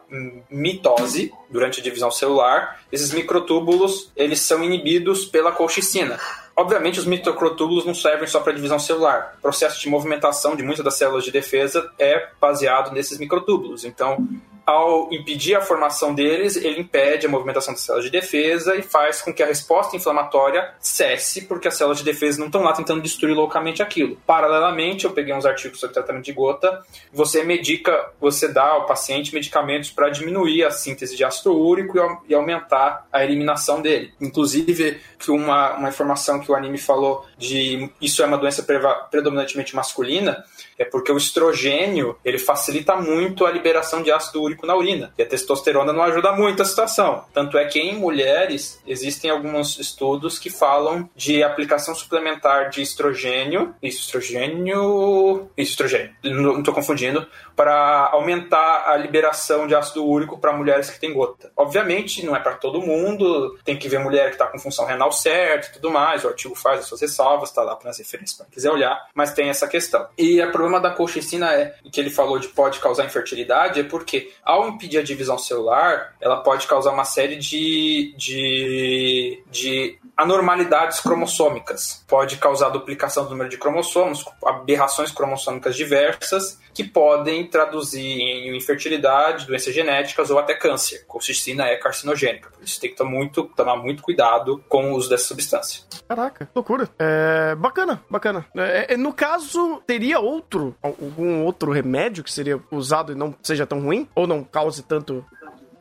[0.49, 2.79] mitose, durante a divisão celular.
[2.91, 6.19] Esses microtúbulos eles são inibidos pela colchicina.
[6.55, 9.35] Obviamente, os microtúbulos não servem só para divisão celular.
[9.37, 13.85] O processo de movimentação de muitas das células de defesa é baseado nesses microtúbulos.
[13.85, 14.27] Então,
[14.67, 19.21] ao impedir a formação deles, ele impede a movimentação das células de defesa e faz
[19.21, 23.01] com que a resposta inflamatória cesse, porque as células de defesa não estão lá tentando
[23.01, 24.17] destruir loucamente aquilo.
[24.27, 29.33] Paralelamente, eu peguei uns artigos sobre tratamento de gota, você medica, você dá ao paciente
[29.33, 34.11] medicamentos para diminuir a síntese de ácido úrico e, e aumentar a eliminação dele.
[34.19, 38.65] Inclusive, que uma, uma informação que o anime falou de isso é uma doença
[39.09, 40.43] predominantemente masculina,
[40.77, 45.13] é porque o estrogênio ele facilita muito a liberação de ácido úrico na urina.
[45.17, 47.25] E a testosterona não ajuda muito a situação.
[47.33, 53.75] Tanto é que em mulheres existem alguns estudos que falam de aplicação suplementar de estrogênio.
[53.81, 55.49] Estrogênio.
[55.57, 56.11] Estrogênio.
[56.23, 57.25] Não estou confundindo.
[57.55, 61.51] Para aumentar a liberação de ácido úrico para mulheres que têm gota.
[61.55, 63.57] Obviamente, não é para todo mundo.
[63.63, 66.23] Tem que ver mulher que está com função renal certa e tudo mais.
[66.23, 69.07] O artigo faz as suas ressalvas, está lá para as referências para quiser olhar.
[69.13, 70.07] Mas tem essa questão.
[70.17, 74.33] E o problema da colchicina é que ele falou de pode causar infertilidade, é porque
[74.43, 82.03] ao impedir a divisão celular, ela pode causar uma série de, de, de anormalidades cromossômicas.
[82.07, 89.45] Pode causar duplicação do número de cromossomos, aberrações cromossômicas diversas, que podem traduzir em infertilidade,
[89.45, 91.05] doenças genéticas ou até câncer.
[91.07, 95.09] Colchicina é carcinogênica, por isso tem que tomar muito, tomar muito cuidado com o uso
[95.09, 95.83] dessa substância.
[96.07, 96.89] Caraca, loucura.
[96.97, 98.45] É, bacana, bacana.
[98.55, 103.65] É, é, no caso, teria outro, algum outro remédio que seria usado e não seja
[103.65, 104.07] tão ruim?
[104.15, 105.25] Ou não cause tanto,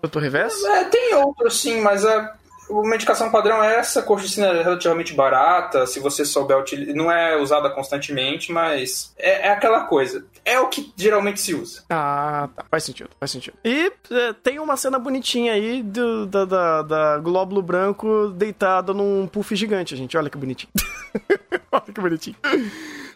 [0.03, 0.63] tanto revés?
[0.65, 2.37] É, tem outros sim, mas a,
[2.71, 4.01] a medicação padrão é essa.
[4.01, 6.95] A colchicina é relativamente barata, se você souber utilizar.
[6.95, 10.25] Não é usada constantemente, mas é, é aquela coisa.
[10.45, 11.83] É o que geralmente se usa.
[11.91, 12.65] Ah, tá.
[12.71, 13.57] Faz sentido, faz sentido.
[13.65, 19.27] E é, tem uma cena bonitinha aí do, da, da, da glóbulo branco deitado num
[19.27, 20.17] puff gigante, gente.
[20.17, 20.73] Olha que bonitinho.
[21.73, 22.37] Olha que bonitinho.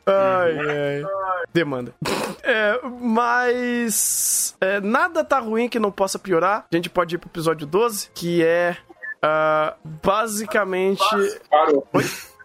[0.06, 1.04] Ai, ai.
[1.52, 1.94] Demanda.
[2.42, 4.56] É, mas.
[4.60, 6.66] é, nada tá ruim que não possa piorar.
[6.70, 8.76] A gente pode ir pro episódio 12, que é.
[9.22, 11.02] Ah, basicamente.
[11.50, 11.86] Parou.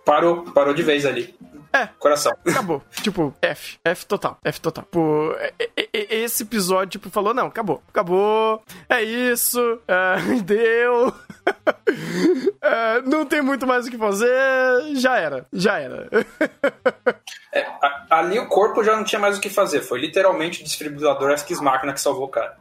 [0.06, 1.36] Parou, parou de vez ali.
[1.74, 1.88] É.
[2.00, 2.32] Coração.
[2.48, 2.82] Acabou.
[3.04, 3.78] tipo, F.
[3.84, 4.38] F total.
[4.46, 4.86] F total.
[4.90, 7.84] Pô, e- e- e- esse episódio, tipo, falou, não, acabou.
[7.90, 8.64] Acabou.
[8.88, 9.60] É isso.
[9.88, 11.14] é, deu.
[12.62, 14.28] É, não tem muito mais o que fazer.
[14.96, 15.46] Já era.
[15.54, 16.10] Já era.
[17.54, 17.66] É,
[18.10, 19.82] ali o corpo já não tinha mais o que fazer.
[19.82, 22.58] Foi literalmente o desfibrilador Esquis Máquina que salvou o cara.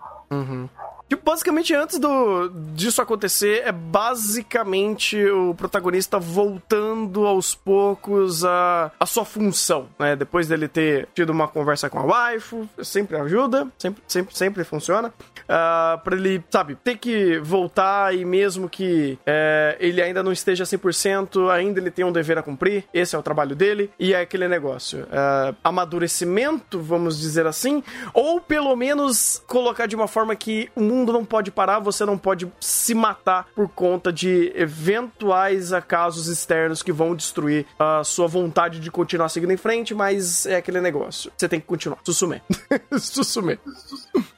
[1.09, 9.07] Tipo, basicamente, antes do, disso acontecer, é basicamente o protagonista voltando aos poucos a, a
[9.07, 10.17] sua função, né?
[10.17, 15.13] Depois dele ter tido uma conversa com a waifu, sempre ajuda, sempre, sempre, sempre funciona.
[15.49, 20.65] Ah, pra ele, sabe, ter que voltar e mesmo que é, ele ainda não esteja
[20.65, 24.21] 100%, ainda ele tem um dever a cumprir, esse é o trabalho dele, e é
[24.21, 25.07] aquele negócio.
[25.13, 27.83] é, amadurecimento, vamos dizer assim,
[28.15, 32.19] ou pelo menos colocar de uma forma que o mundo não pode parar, você não
[32.19, 38.81] pode se matar por conta de eventuais acasos externos que vão destruir a sua vontade
[38.81, 41.31] de continuar seguindo em frente, mas é aquele negócio.
[41.37, 41.99] Você tem que continuar.
[42.05, 42.43] Sussume.
[42.99, 43.59] Sussume.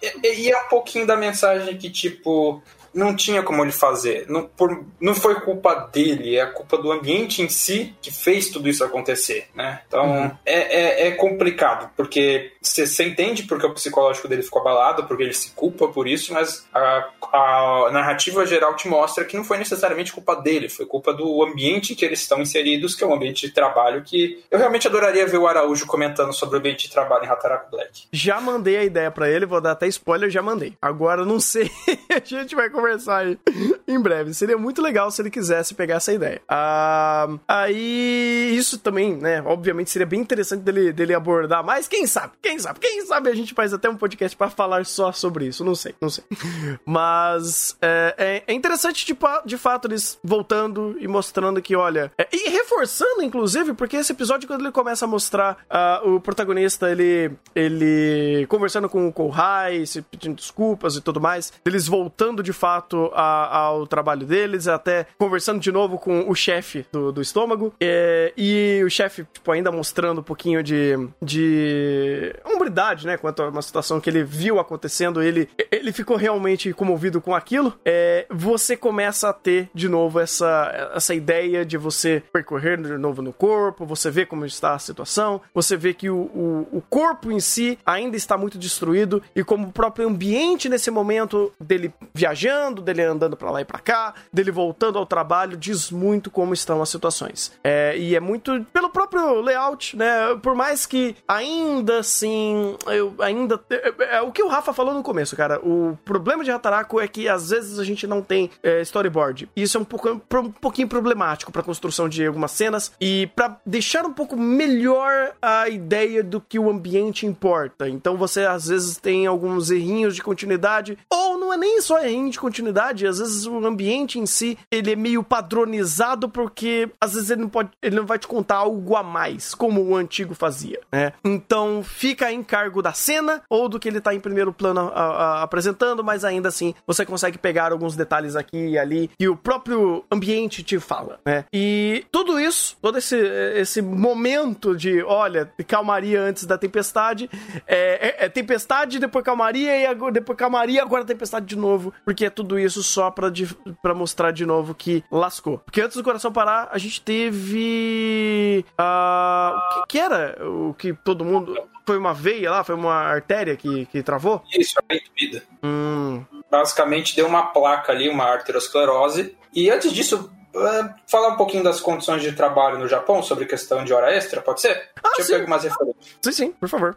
[0.02, 2.62] E, e é um pouquinho da mensagem que, tipo,
[2.97, 4.26] não tinha como ele fazer.
[4.28, 8.49] Não, por- não foi culpa dele, é a culpa do ambiente em si que fez
[8.49, 9.80] tudo isso acontecer, né?
[9.86, 15.22] Então, é, é, é complicado, porque você entende porque o psicológico dele ficou abalado, porque
[15.22, 19.59] ele se culpa por isso, mas a, a narrativa geral te mostra que não foi
[19.59, 23.47] necessariamente culpa dele, foi culpa do ambiente que eles estão inseridos, que é um ambiente
[23.47, 27.24] de trabalho que eu realmente adoraria ver o Araújo comentando sobre o ambiente de trabalho
[27.24, 28.05] em Hataraku Black.
[28.11, 30.74] Já mandei a ideia pra ele, vou dar até spoiler, já mandei.
[30.80, 31.70] Agora não sei,
[32.11, 33.39] a gente vai conversar conversar aí
[33.87, 34.32] em breve.
[34.32, 36.41] Seria muito legal se ele quisesse pegar essa ideia.
[36.49, 39.43] Ah, aí, isso também, né?
[39.45, 42.32] Obviamente seria bem interessante dele, dele abordar, mas quem sabe?
[42.41, 42.78] Quem sabe?
[42.80, 45.64] Quem sabe a gente faz até um podcast para falar só sobre isso?
[45.64, 46.24] Não sei, não sei.
[46.84, 48.14] Mas é,
[48.47, 53.22] é, é interessante de, de fato eles voltando e mostrando que, olha, é, e reforçando,
[53.22, 58.89] inclusive, porque esse episódio, quando ele começa a mostrar ah, o protagonista, ele, ele conversando
[58.89, 63.86] com o Kohai, se pedindo desculpas e tudo mais, eles voltando de fato a- ao
[63.86, 68.90] trabalho deles, até conversando de novo com o chefe do, do estômago, é, e o
[68.90, 74.08] chefe, tipo, ainda mostrando um pouquinho de, de hombridade, né, quanto a uma situação que
[74.10, 79.68] ele viu acontecendo, ele, ele ficou realmente comovido com aquilo, é, você começa a ter
[79.74, 84.44] de novo essa, essa ideia de você percorrer de novo no corpo, você vê como
[84.44, 88.58] está a situação, você vê que o, o, o corpo em si ainda está muito
[88.58, 93.64] destruído e como o próprio ambiente nesse momento dele viajando, dele andando pra lá e
[93.64, 97.52] pra cá, dele voltando ao trabalho, diz muito como estão as situações.
[97.62, 100.36] É, e é muito pelo próprio layout, né?
[100.42, 105.02] Por mais que ainda assim, eu ainda é, é o que o Rafa falou no
[105.02, 105.61] começo, cara.
[105.61, 109.48] O problema de Hataraku é que às vezes a gente não tem é, storyboard.
[109.54, 114.04] Isso é um, pouco, um pouquinho problemático pra construção de algumas cenas e pra deixar
[114.04, 117.88] um pouco melhor a ideia do que o ambiente importa.
[117.88, 122.30] Então você às vezes tem alguns errinhos de continuidade ou não é nem só errinho
[122.30, 127.30] de continuidade, às vezes o ambiente em si, ele é meio padronizado porque às vezes
[127.30, 130.78] ele não pode, ele não vai te contar algo a mais, como o antigo fazia,
[130.92, 131.12] né?
[131.24, 135.01] Então fica em cargo da cena ou do que ele tá em primeiro plano a-
[135.01, 139.36] a- apresentando, mas ainda assim você consegue pegar alguns detalhes aqui e ali que o
[139.36, 141.44] próprio ambiente te fala, né?
[141.53, 143.16] E tudo isso, todo esse,
[143.57, 147.28] esse momento de, olha, calmaria antes da tempestade,
[147.66, 152.28] é, é- é tempestade, depois calmaria, e agora, depois calmaria, agora tempestade de novo, porque
[152.37, 155.59] tudo isso só pra, de- pra mostrar de novo que lascou.
[155.59, 158.64] Porque antes do coração parar, a gente teve.
[158.78, 161.57] ah, o que, que era o que todo mundo.
[161.87, 162.64] Foi uma veia lá?
[162.64, 164.43] Foi uma artéria que, que travou?
[164.53, 165.43] Isso, é entupida.
[165.62, 166.24] Hum.
[166.51, 169.37] Basicamente deu uma placa ali, uma arteriosclerose.
[169.55, 173.84] E antes disso, eh, falar um pouquinho das condições de trabalho no Japão, sobre questão
[173.84, 174.90] de hora extra, pode ser?
[175.02, 175.32] Ah, Deixa eu sim.
[175.34, 175.96] pegar umas referências.
[176.22, 176.96] Sim, sim, por favor.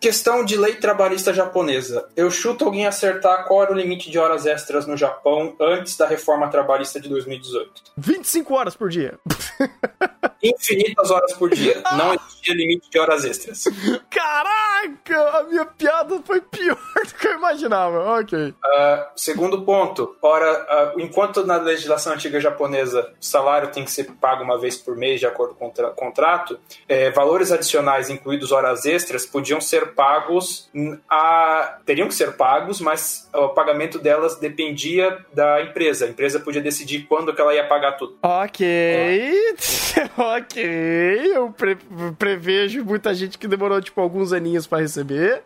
[0.00, 2.08] Questão de lei trabalhista japonesa.
[2.16, 6.06] Eu chuto alguém acertar qual era o limite de horas extras no Japão antes da
[6.06, 7.72] reforma trabalhista de 2018.
[7.96, 9.18] 25 horas por dia.
[10.42, 11.82] Infinitas horas por dia.
[11.96, 13.64] Não existia limite de horas extras.
[14.10, 15.38] Caraca!
[15.38, 16.76] A minha piada foi pior
[17.06, 18.18] do que eu imaginava.
[18.20, 18.54] Ok.
[18.62, 24.04] Ah, segundo ponto, ora, ah, enquanto na legislação antiga japonesa o salário tem que ser
[24.20, 28.52] pago uma vez por mês de acordo com o tra- contrato, eh, valores adicionais, incluídos
[28.52, 30.70] horas extras, podiam ser pagos
[31.08, 36.04] a, teriam que ser pagos, mas o pagamento delas dependia da empresa.
[36.04, 38.16] A empresa podia decidir quando que ela ia pagar tudo.
[38.22, 38.64] Ok.
[40.16, 40.62] ok.
[41.34, 41.78] Eu pre-
[42.18, 45.42] prevejo muita gente que demorou, tipo, alguns aninhos pra receber.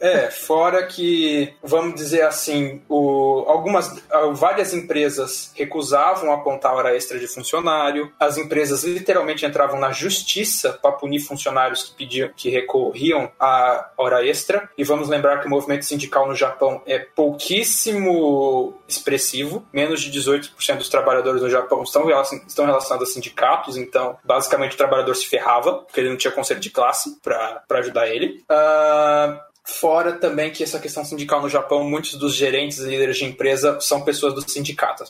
[0.00, 7.18] É, fora que, vamos dizer assim, o, algumas, ah, várias empresas recusavam apontar hora extra
[7.18, 13.30] de funcionário, as empresas literalmente entravam na justiça para punir funcionários que pediam, que recorriam
[13.38, 14.68] à hora extra.
[14.76, 20.76] E vamos lembrar que o movimento sindical no Japão é pouquíssimo expressivo, menos de 18%
[20.76, 22.02] dos trabalhadores no Japão estão,
[22.46, 26.60] estão relacionados a sindicatos, então basicamente o trabalhador se ferrava, porque ele não tinha conselho
[26.60, 28.42] de classe para ajudar ele.
[28.48, 33.24] Ah, Fora também que essa questão sindical no Japão, muitos dos gerentes e líderes de
[33.24, 35.04] empresa são pessoas do sindicato.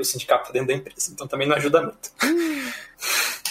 [0.00, 2.10] O sindicato está dentro da empresa, então também não ajuda muito.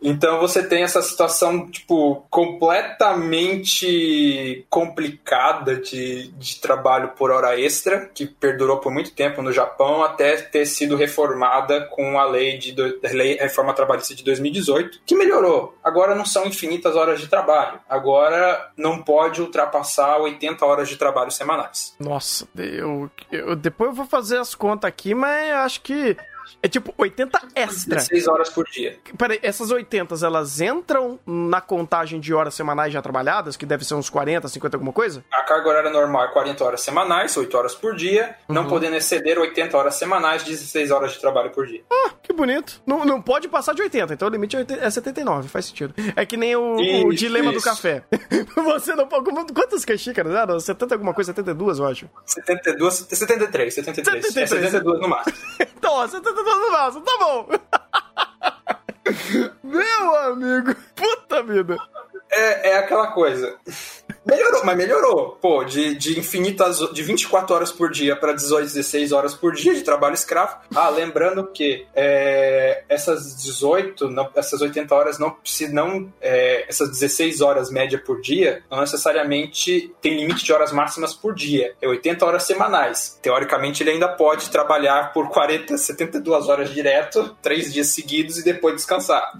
[0.00, 2.24] Então você tem essa situação, tipo,
[3.48, 10.02] completamente complicada de, de trabalho por hora extra, que perdurou por muito tempo no Japão,
[10.02, 15.14] até ter sido reformada com a lei de a lei, reforma trabalhista de 2018, que
[15.14, 15.76] melhorou.
[15.82, 17.80] Agora não são infinitas horas de trabalho.
[17.88, 21.94] Agora não pode ultrapassar 80 horas de trabalho semanais.
[21.98, 26.16] Nossa, eu, eu- depois eu vou fazer as contas aqui, mas acho que
[26.62, 27.96] é tipo 80 extra.
[27.96, 28.98] 16 horas por dia.
[29.16, 33.94] Peraí, essas 80 elas entram na contagem de horas semanais já trabalhadas, que deve ser
[33.94, 35.24] uns 40, 50 alguma coisa?
[35.32, 39.38] A carga horária normal é 40 horas semanais, 8 horas por dia, não podendo exceder
[39.38, 41.82] 80 horas semanais, 16 horas de trabalho por dia.
[41.90, 42.80] Ah, que bonito.
[42.86, 45.94] Não, não pode passar de 80, então o limite é 80 é 79, faz sentido.
[46.16, 47.66] É que nem o, o Isso, dilema do isso.
[47.66, 48.02] café.
[48.54, 49.30] Você não pode.
[49.52, 50.58] Quantas que é xícaras eram?
[50.58, 52.08] 70 alguma coisa, 72, eu acho.
[52.26, 54.26] 72, 73, 73.
[54.26, 54.52] 73.
[54.52, 55.36] É 72 no máximo.
[55.78, 57.48] Então, ó, 72 no máximo, tá bom.
[59.62, 61.76] Meu amigo, puta vida.
[62.30, 63.58] É, é aquela coisa.
[64.28, 65.38] Melhorou, mas melhorou.
[65.40, 69.74] Pô, de, de infinitas, de 24 horas por dia para 18, 16 horas por dia
[69.74, 70.56] de trabalho escravo.
[70.74, 76.90] Ah, lembrando que é, essas 18, não, essas 80 horas não se não é, essas
[76.90, 81.74] 16 horas média por dia, não necessariamente tem limite de horas máximas por dia.
[81.80, 83.18] É 80 horas semanais.
[83.22, 88.74] Teoricamente, ele ainda pode trabalhar por 40, 72 horas direto, três dias seguidos e depois
[88.74, 89.32] descansar.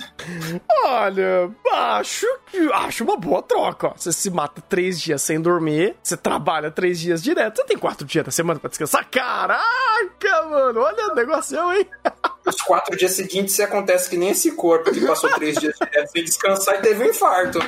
[0.85, 3.89] Olha, acho que acho uma boa troca.
[3.89, 3.93] Ó.
[3.97, 8.07] Você se mata três dias sem dormir, você trabalha três dias direto, você tem quatro
[8.07, 9.05] dias da semana pra descansar.
[9.11, 11.85] Caraca, mano, olha o negócio, hein?
[12.47, 16.13] Os quatro dias seguintes você acontece que nem esse corpo que passou três dias direto
[16.13, 17.59] sem descansar e teve um infarto.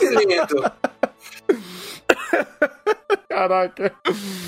[0.00, 0.72] Que lindo.
[3.34, 3.92] Caraca.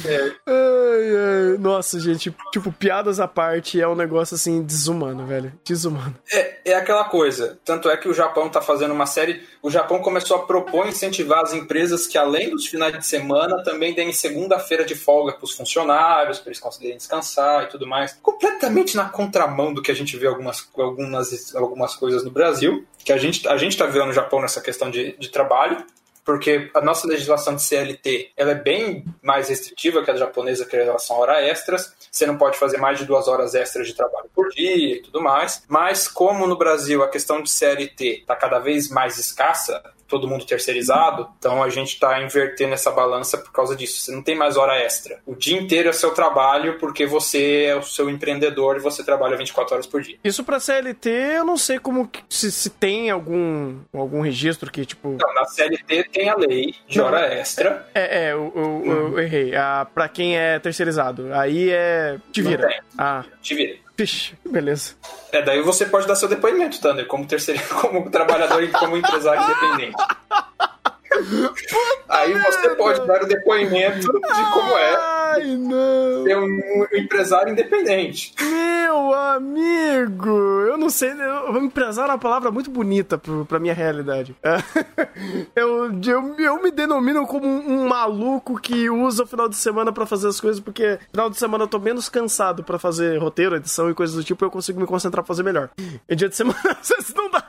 [0.06, 0.32] É.
[0.46, 1.58] Ai, ai.
[1.58, 5.52] Nossa, gente, tipo, piadas à parte é um negócio assim desumano, velho.
[5.64, 6.14] Desumano.
[6.32, 7.58] É, é aquela coisa.
[7.64, 9.42] Tanto é que o Japão tá fazendo uma série.
[9.60, 13.92] O Japão começou a propor incentivar as empresas que, além dos finais de semana, também
[13.92, 18.16] deem segunda-feira de folga pros funcionários, para eles conseguirem descansar e tudo mais.
[18.22, 22.86] Completamente na contramão do que a gente vê algumas, algumas, algumas coisas no Brasil.
[23.04, 25.84] Que a gente, a gente tá vendo no Japão nessa questão de, de trabalho
[26.26, 30.76] porque a nossa legislação de CLT ela é bem mais restritiva que a japonesa que
[30.76, 31.94] é em relação a hora extras.
[32.10, 35.22] Você não pode fazer mais de duas horas extras de trabalho por dia e tudo
[35.22, 35.62] mais.
[35.68, 40.44] Mas como no Brasil a questão de CLT está cada vez mais escassa, todo mundo
[40.44, 44.00] terceirizado, então a gente está invertendo essa balança por causa disso.
[44.00, 45.18] Você não tem mais hora extra.
[45.26, 49.36] O dia inteiro é seu trabalho porque você é o seu empreendedor e você trabalha
[49.36, 50.16] 24 horas por dia.
[50.22, 55.14] Isso pra CLT, eu não sei como se, se tem algum, algum registro que, tipo.
[55.14, 57.06] Então, na CLT tem a lei de Não.
[57.06, 57.88] hora extra.
[57.94, 58.82] É, é, eu, eu-
[59.12, 59.54] eu errei.
[59.56, 61.32] Ah, pra quem é terceirizado.
[61.32, 62.16] Aí é.
[62.32, 62.68] Te Não vira.
[62.68, 62.80] tem.
[62.98, 63.85] Ah, Te vira.
[63.96, 64.94] Pixe, beleza.
[65.32, 69.42] É, daí você pode dar seu depoimento, Thunder, como terceiro, como trabalhador e como empresário
[69.42, 69.96] independente.
[72.08, 76.24] Aí você pode dar o depoimento de como é Ai, não.
[76.24, 78.34] ser um empresário independente.
[78.40, 80.30] Meu amigo,
[80.68, 84.34] eu não sei, eu, empresário é uma palavra muito bonita pro, pra minha realidade.
[84.42, 84.56] É,
[85.54, 89.92] Eu, eu, eu me denomino como um, um maluco que usa o final de semana
[89.92, 93.56] pra fazer as coisas, porque final de semana eu tô menos cansado pra fazer roteiro,
[93.56, 95.70] edição e coisas do tipo, eu consigo me concentrar pra fazer melhor.
[96.08, 97.44] E dia de semana, às vezes não dá.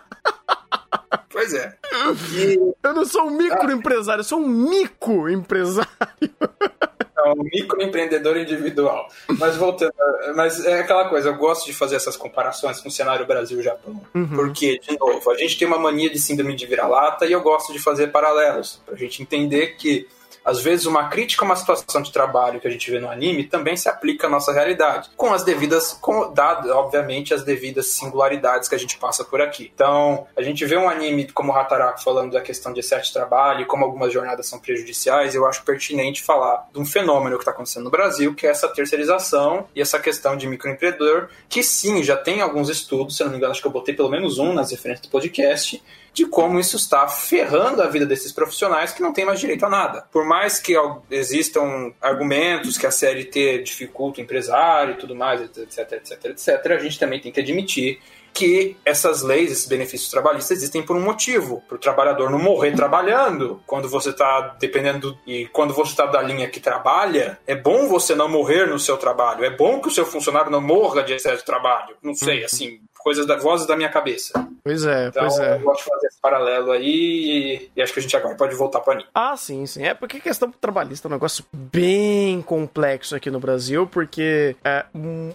[1.37, 1.71] Pois é.
[2.33, 5.87] E Eu não sou um microempresário, eu sou um mico empresário.
[6.19, 9.07] é um microempreendedor individual.
[9.37, 9.93] Mas voltando,
[10.35, 13.63] mas é aquela coisa, eu gosto de fazer essas comparações com o cenário Brasil e
[13.63, 14.01] Japão.
[14.33, 17.71] Porque, de novo, a gente tem uma mania de síndrome de vira-lata e eu gosto
[17.71, 20.07] de fazer paralelos, pra gente entender que
[20.47, 23.43] às vezes uma crítica a uma situação de trabalho que a gente vê no anime
[23.43, 28.69] também se aplica à nossa realidade, com as devidas, com, dado, obviamente, as devidas singularidades
[28.69, 29.69] que a gente passa por aqui.
[29.75, 33.63] Então, a gente vê um anime como Hataraku falando da questão de excesso de trabalho
[33.63, 37.51] e como algumas jornadas são prejudiciais, eu acho pertinente falar de um fenômeno que está
[37.51, 42.15] acontecendo no Brasil, que é essa terceirização e essa questão de microempreendedor, que sim, já
[42.15, 44.71] tem alguns estudos, se não me engano, acho que eu botei pelo menos um nas
[44.71, 45.83] referências do podcast,
[46.17, 49.69] de como isso está ferrando a vida desses profissionais que não têm mais direito a
[49.69, 50.07] nada.
[50.11, 50.73] Por mais que
[51.11, 56.79] existam argumentos que a CLT dificulta o empresário e tudo mais, etc, etc, etc, a
[56.79, 57.99] gente também tem que admitir
[58.33, 62.71] que essas leis, esses benefícios trabalhistas existem por um motivo, para o trabalhador não morrer
[62.75, 63.61] trabalhando.
[63.67, 67.87] Quando você está dependendo do- e quando você está da linha que trabalha, é bom
[67.87, 69.43] você não morrer no seu trabalho.
[69.45, 71.95] É bom que o seu funcionário não morra de excesso de trabalho.
[72.01, 74.33] Não sei, assim, coisas da vozes da minha cabeça.
[74.61, 75.55] Pois é, Então, pois é.
[75.55, 78.81] eu gosto de fazer esse paralelo aí e, acho que a gente agora pode voltar
[78.81, 79.07] para anime.
[79.15, 79.81] Ah, sim, sim.
[79.85, 84.83] É porque questão trabalhista é um negócio bem complexo aqui no Brasil, porque é,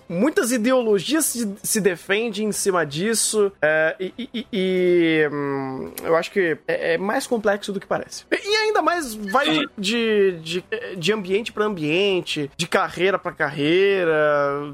[0.07, 6.31] muitas ideologias se, se defendem em cima disso, é, e, e- e- hum, eu acho
[6.31, 8.27] que é, é mais complexo do que parece.
[8.31, 10.65] E, e ainda mais vai de, de, de,
[10.99, 14.13] de ambiente para ambiente, de carreira para carreira.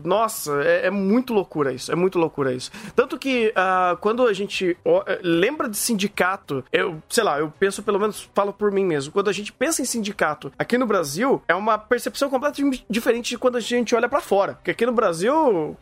[0.02, 2.72] Nossa, é, é muito loucura isso, é muito loucura isso.
[2.94, 7.82] Tanto que ah, quando a gente eh, lembra de sindicato, eu, sei lá, eu penso
[7.82, 11.42] pelo menos, falo por mim mesmo, quando a gente pensa em sindicato aqui no Brasil,
[11.48, 14.54] é uma percepção completamente diferente de quando a gente olha pra fora.
[14.54, 15.76] Porque aqui no Brasil,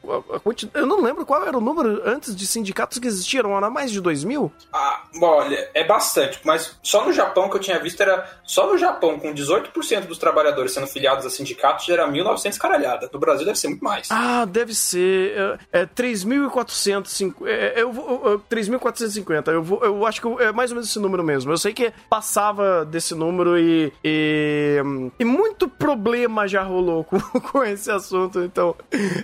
[0.74, 4.00] eu não lembro qual era o número antes de sindicatos que existiram, era mais de
[4.00, 4.52] 2 mil?
[4.72, 8.26] Ah, olha, é bastante, mas só no Japão que eu tinha visto era.
[8.44, 13.10] Só no Japão, com 18% dos trabalhadores sendo filiados a sindicatos, já era 1.900 caralhada.
[13.12, 14.08] No Brasil deve ser muito mais.
[14.10, 15.58] Ah, deve ser.
[15.72, 17.46] É, é 3.400 3.450.
[17.46, 18.22] É, eu vou.
[18.24, 19.48] eu- 3.450.
[19.52, 21.52] Eu, vou, eu acho que é mais ou menos esse número mesmo.
[21.52, 23.92] Eu sei que passava desse número e.
[24.04, 24.80] E,
[25.18, 28.74] e muito problema já rolou com, com esse assunto, então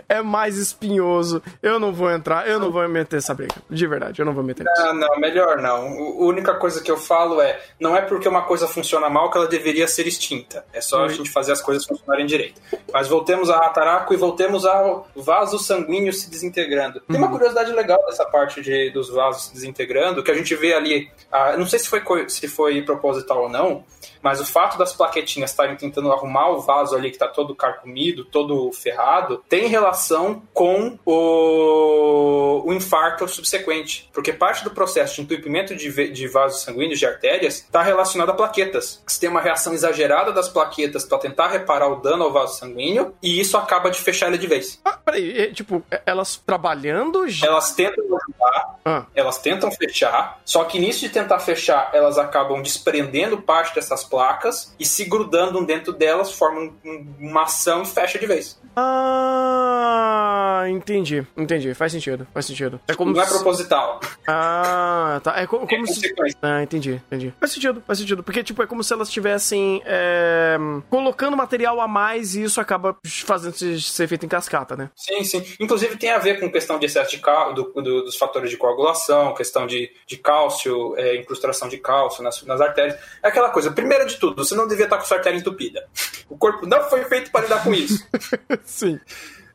[0.08, 1.42] é mais espinhoso.
[1.62, 3.54] Eu não vou entrar, eu não vou meter essa briga.
[3.70, 4.82] De verdade, eu não vou meter nisso.
[4.82, 5.86] Ah, não, melhor não.
[5.86, 9.38] A única coisa que eu falo é: não é porque uma coisa funciona mal que
[9.38, 10.64] ela deveria ser extinta.
[10.72, 12.60] É só a gente fazer as coisas funcionarem direito.
[12.92, 17.00] Mas voltemos a Rataraco e voltemos ao vaso sanguíneo se desintegrando.
[17.08, 20.74] Tem uma curiosidade legal dessa parte de, dos vasos se desintegrando, que a gente vê
[20.74, 21.10] ali.
[21.58, 23.84] não sei se foi, se foi proposital ou não,
[24.22, 28.24] mas o fato das plaquetinhas estarem tentando arrumar o vaso ali que está todo carcomido,
[28.24, 34.08] todo ferrado, tem relação com o, o infarto subsequente.
[34.12, 38.34] Porque parte do processo de entupimento de, de vasos sanguíneos, de artérias, está relacionado a
[38.34, 39.02] plaquetas.
[39.06, 43.14] Se tem uma reação exagerada das plaquetas para tentar reparar o dano ao vaso sanguíneo,
[43.22, 44.80] e isso acaba de fechar ele de vez.
[44.84, 47.46] Ah, peraí, é, tipo, é- elas trabalhando já.
[47.46, 48.04] Elas tentam
[48.44, 53.74] ajudar, Ah, elas tentam fechar, só que nisso de tentar fechar, elas acabam desprendendo parte
[53.74, 58.60] dessas placas e se grudando dentro delas, formam um- uma ação e fecha de vez.
[58.74, 61.74] Ah, entendi, entendi.
[61.74, 62.80] Faz sentido, faz sentido.
[62.88, 64.00] É como Não é se- proposital.
[64.26, 65.38] Ah, tá.
[65.40, 66.14] É co- É como se.
[66.40, 67.34] Ah, entendi, entendi.
[67.38, 68.22] Faz sentido, faz sentido.
[68.22, 70.56] Porque, tipo, é como se elas estivessem é,
[70.88, 74.90] colocando material a mais e isso acaba fazendo se- ser feito em cascata, né?
[74.96, 75.44] Sim, sim.
[75.60, 78.56] Inclusive tem a ver com questão de excesso de cal, do- do- dos fatores de
[78.56, 82.98] coagulação, questão de, de cálcio, é, incrustação de cálcio nas, nas artérias.
[83.22, 85.86] É aquela coisa, primeiro de tudo, você não devia estar com sua artéria entupida.
[86.28, 88.06] O corpo não foi feito para lidar com isso.
[88.64, 88.98] Sim.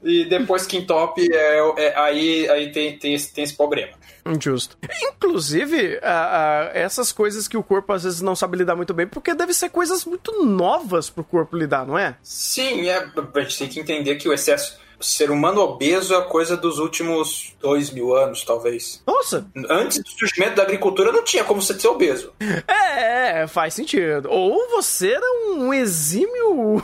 [0.03, 3.93] E depois que entope, é, é- aí, aí tem, tem, esse, tem esse problema.
[4.39, 4.77] Justo.
[5.01, 9.07] Inclusive, a- a- essas coisas que o corpo às vezes não sabe lidar muito bem,
[9.07, 12.15] porque deve ser coisas muito novas pro corpo lidar, não é?
[12.21, 14.77] Sim, é, a gente tem que entender que o excesso.
[14.99, 19.01] Ser humano obeso é coisa dos últimos dois mil anos, talvez.
[19.05, 19.45] Nossa!
[19.69, 22.33] Antes do surgimento da agricultura, não tinha como você ser obeso.
[22.67, 24.29] É, é, faz sentido.
[24.31, 26.83] Ou você era um exímio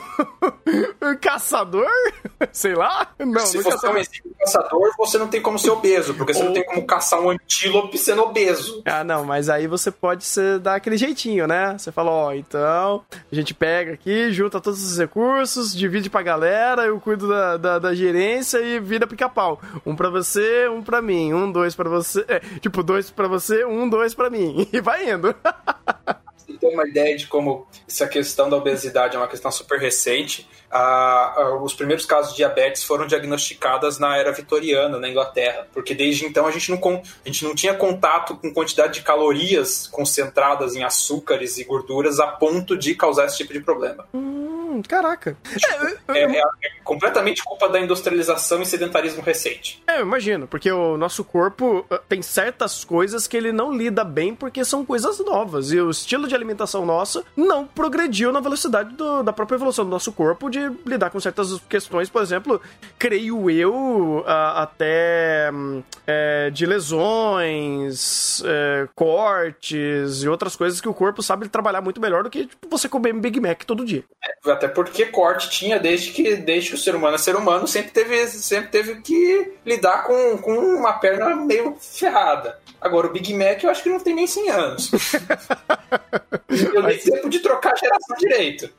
[1.20, 1.88] caçador?
[2.52, 3.08] Sei lá.
[3.18, 6.32] Não, Se nunca você é um exímio caçador, você não tem como ser obeso, porque
[6.34, 8.82] você Ou- não tem como caçar um antílope sendo obeso.
[8.84, 11.76] Ah, não, mas aí você pode ser, dar aquele jeitinho, né?
[11.78, 16.82] Você fala, ó, então, a gente pega aqui, junta todos os recursos, divide pra galera,
[16.84, 19.60] eu cuido da, da, da gerência e vira pica-pau.
[19.84, 21.32] Um pra você, um pra mim.
[21.32, 22.24] Um, dois pra você.
[22.28, 24.68] É, tipo, dois pra você, um, dois pra mim.
[24.74, 25.34] E vai indo.
[26.36, 30.48] Você tem uma ideia de como essa questão da obesidade é uma questão super recente.
[30.70, 36.26] Ah, os primeiros casos de diabetes foram diagnosticados na era vitoriana, na Inglaterra, porque desde
[36.26, 36.78] então a gente não,
[37.24, 42.26] a gente não tinha contato com quantidade de calorias concentradas em açúcares e gorduras a
[42.26, 44.04] ponto de causar esse tipo de problema.
[44.12, 45.36] hum, caraca.
[46.08, 46.44] É, é- é
[46.82, 49.82] completamente culpa da industrialização e sedentarismo recente.
[49.86, 54.04] É, eu imagino, porque o nosso corpo uh, tem certas coisas que ele não lida
[54.04, 55.72] bem porque são coisas novas.
[55.72, 59.90] E o estilo de alimentação nosso não progrediu na velocidade do- da própria evolução do
[59.90, 62.60] nosso corpo de lidar com certas questões, por exemplo,
[62.98, 70.94] creio eu, ah, até hum, é, de lesões, é, cortes e outras coisas que o
[70.94, 74.04] corpo sabe trabalhar muito melhor do que tipo, você comer Big Mac todo dia.
[74.46, 77.90] Até porque corte tinha desde que, desde que o ser humano é ser humano, sempre
[77.90, 82.58] teve, sempre teve que lidar com, com uma perna meio ferrada.
[82.84, 84.90] Agora, o Big Mac eu acho que não tem nem 100 anos.
[86.74, 88.70] eu nem tempo de trocar a geração direito.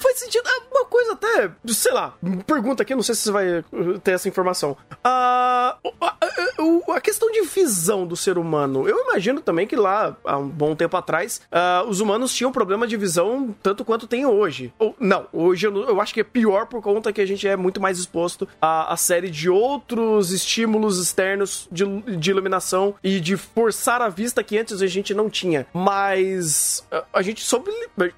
[0.00, 0.44] Faz sentido.
[0.46, 2.14] Ah, Uma coisa até, sei lá,
[2.46, 4.76] pergunta aqui, não sei se você vai uh, ter essa informação.
[5.02, 9.76] Ah, a, a- o- a questão de visão do ser humano, eu imagino também que
[9.76, 14.06] lá, há um bom tempo atrás, ah, os humanos tinham problema de visão tanto quanto
[14.06, 14.72] tem hoje.
[14.78, 17.56] Ou, não, hoje eu, eu acho que é pior por conta que a gente é
[17.56, 21.84] muito mais exposto a, a série de outros estímulos externos de,
[22.16, 25.66] de iluminação e de forçar a vista que antes a gente não tinha.
[25.72, 27.70] Mas a, gente soube,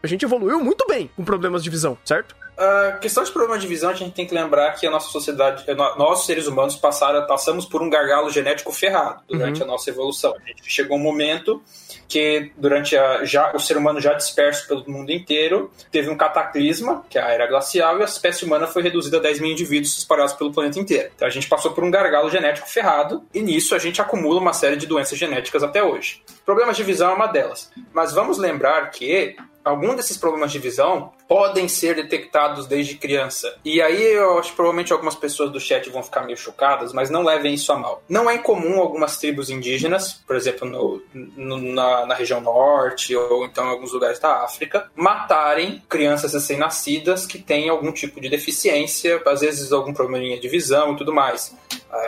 [0.02, 2.34] a gente evoluiu muito bem com problemas de visão, certo?
[2.60, 5.64] A questão de problema de visão, a gente tem que lembrar que a nossa sociedade,
[5.96, 10.34] nós seres humanos passaram, passamos por um gargalo genético ferrado durante a nossa evolução.
[10.36, 11.62] A gente chegou um momento
[12.06, 17.02] que durante a, já o ser humano já disperso pelo mundo inteiro teve um cataclisma,
[17.08, 19.96] que é a era glacial, e a espécie humana foi reduzida a 10 mil indivíduos
[19.96, 21.10] espalhados pelo planeta inteiro.
[21.16, 24.52] Então a gente passou por um gargalo genético ferrado e nisso a gente acumula uma
[24.52, 26.22] série de doenças genéticas até hoje.
[26.44, 27.70] Problemas de visão é uma delas.
[27.90, 29.34] Mas vamos lembrar que
[29.64, 33.54] algum desses problemas de visão podem ser detectados desde criança.
[33.64, 37.08] E aí eu acho que provavelmente algumas pessoas do chat vão ficar meio chocadas, mas
[37.08, 38.02] não levem isso a mal.
[38.08, 43.44] Não é incomum algumas tribos indígenas, por exemplo, no- no- na, na região norte ou
[43.44, 49.22] então em alguns lugares da África, matarem crianças recém-nascidas que têm algum tipo de deficiência,
[49.26, 51.54] às vezes algum probleminha de visão e tudo mais.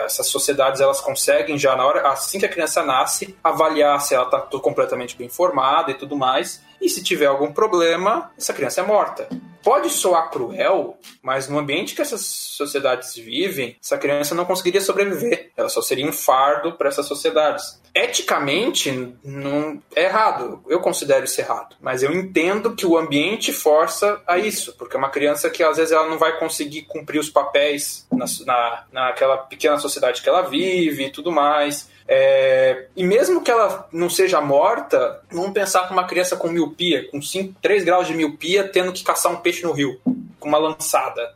[0.05, 4.25] Essas sociedades elas conseguem já na hora, assim que a criança nasce, avaliar se ela
[4.25, 6.61] está completamente bem formada e tudo mais.
[6.83, 9.29] E se tiver algum problema, essa criança é morta.
[9.63, 15.51] Pode soar cruel, mas no ambiente que essas sociedades vivem, essa criança não conseguiria sobreviver.
[15.55, 17.81] Ela só seria um fardo para essas sociedades.
[17.95, 20.61] Eticamente, não é errado.
[20.67, 21.77] Eu considero isso errado.
[21.79, 25.77] Mas eu entendo que o ambiente força a isso, porque é uma criança que às
[25.77, 30.41] vezes ela não vai conseguir cumprir os papéis na, na, naquela pequena sociedade que ela
[30.41, 31.92] vive e tudo mais.
[32.07, 37.09] É, e mesmo que ela não seja morta, vamos pensar com uma criança com miopia,
[37.09, 39.99] com 5, 3 graus de miopia, tendo que caçar um peixe no rio,
[40.39, 41.33] com uma lançada.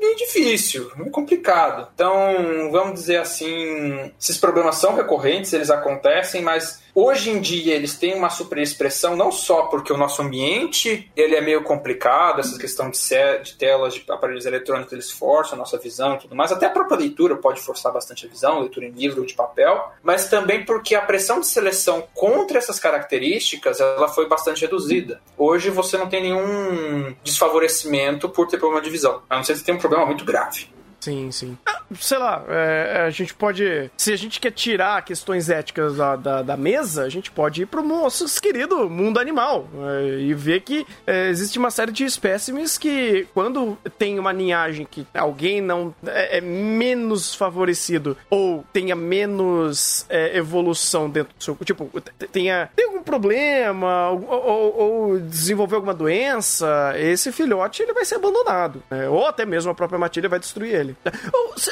[0.00, 1.88] É difícil, é complicado.
[1.94, 7.94] Então, vamos dizer assim, esses problemas são recorrentes, eles acontecem, mas Hoje em dia eles
[7.94, 12.90] têm uma superexpressão não só porque o nosso ambiente ele é meio complicado, essa questão
[12.90, 12.98] de,
[13.44, 16.70] de telas de aparelhos eletrônicos eles forçam a nossa visão e tudo mais, até a
[16.70, 20.64] própria leitura pode forçar bastante a visão, leitura em livro ou de papel, mas também
[20.64, 25.20] porque a pressão de seleção contra essas características ela foi bastante reduzida.
[25.36, 29.58] Hoje você não tem nenhum desfavorecimento por ter problema de visão, a não ser que
[29.58, 30.74] você tenha um problema muito grave.
[31.06, 31.56] Sim, sim.
[31.64, 33.88] Ah, sei lá, é, a gente pode.
[33.96, 37.66] Se a gente quer tirar questões éticas da, da, da mesa, a gente pode ir
[37.66, 42.76] pro nosso querido mundo animal é, e ver que é, existe uma série de espécimes
[42.76, 50.06] que, quando tem uma linhagem que alguém não é, é menos favorecido ou tenha menos
[50.08, 51.56] é, evolução dentro do seu.
[51.64, 51.88] Tipo,
[52.32, 58.16] tenha, tem algum problema ou, ou, ou, desenvolver alguma doença, esse filhote ele vai ser
[58.16, 58.82] abandonado.
[58.90, 59.08] Né?
[59.08, 60.95] Ou até mesmo a própria matilha vai destruir ele.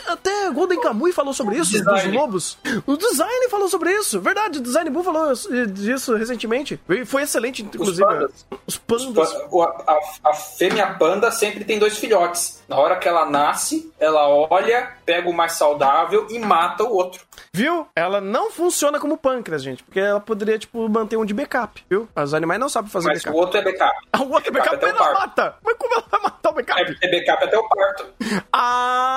[0.09, 2.03] Até Golden Kamuy falou sobre isso, design.
[2.03, 2.59] dos lobos.
[2.87, 4.21] O design falou sobre isso.
[4.21, 5.33] Verdade, o Design Bull falou
[5.69, 6.81] disso recentemente.
[6.89, 8.05] E foi excelente, inclusive.
[8.05, 8.47] Os pandas.
[8.67, 9.33] Os pandas.
[9.33, 12.63] A, a, a fêmea panda sempre tem dois filhotes.
[12.69, 17.23] Na hora que ela nasce, ela olha, pega o mais saudável e mata o outro.
[17.53, 17.87] Viu?
[17.95, 22.09] Ela não funciona como pâncreas, gente, porque ela poderia, tipo, manter um de backup, viu?
[22.17, 23.37] Os animais não sabem fazer Mas backup.
[23.37, 23.95] Mas o outro é backup.
[24.25, 25.57] O outro é backup, backup ela mata.
[25.63, 26.99] Mas como ela vai matar o backup?
[27.03, 28.07] É, é backup até o parto.
[28.53, 29.14] Ah!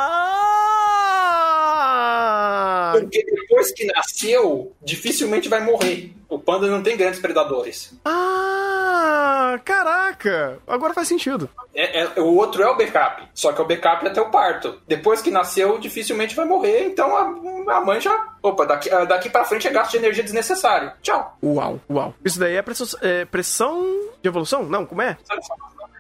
[2.92, 6.14] Porque depois que nasceu, dificilmente vai morrer.
[6.30, 7.94] O panda não tem grandes predadores.
[8.04, 10.60] Ah, caraca!
[10.68, 11.50] Agora faz sentido.
[11.74, 14.82] É, é, o outro é o backup, só que é o backup até o parto.
[14.88, 18.36] Depois que nasceu, dificilmente vai morrer, então a, a mãe já.
[18.42, 20.92] Opa, daqui, daqui pra frente é gasto de energia desnecessário.
[21.02, 21.38] Tchau.
[21.42, 22.14] Uau, uau.
[22.26, 23.84] Isso daí é pressão, é pressão
[24.22, 24.64] de evolução?
[24.64, 25.18] Não, como é?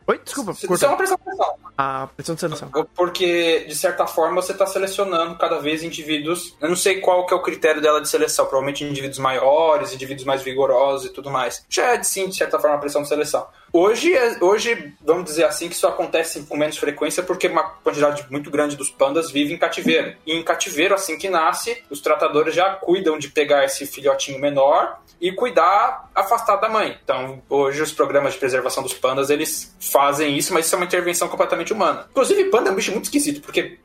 [0.08, 0.51] Oi, desculpa.
[0.51, 1.55] Isso é uma pressão de seleção.
[1.78, 2.72] Ah, pressão de seleção.
[2.95, 6.55] Porque, de certa forma, você está selecionando cada vez indivíduos.
[6.62, 8.45] Eu não sei qual que é o critério dela de seleção.
[8.45, 11.66] Provavelmente indivíduos maiores, indivíduos mais vigorosos e tudo mais.
[11.70, 13.45] Já é, sim, de certa forma, a pressão de seleção.
[13.80, 18.25] Hoje, é, hoje, vamos dizer assim, que isso acontece com menos frequência porque uma quantidade
[18.28, 20.15] muito grande dos pandas vive em cativeiro.
[20.25, 24.99] E em cativeiro, assim que nasce, os tratadores já cuidam de pegar esse filhotinho menor
[25.21, 26.97] e cuidar afastado da mãe.
[27.03, 30.86] Então, hoje os programas de preservação dos pandas, eles fazem isso, mas isso é uma
[30.86, 32.07] intervenção completamente humana.
[32.09, 33.78] Inclusive, panda é um bicho muito esquisito, porque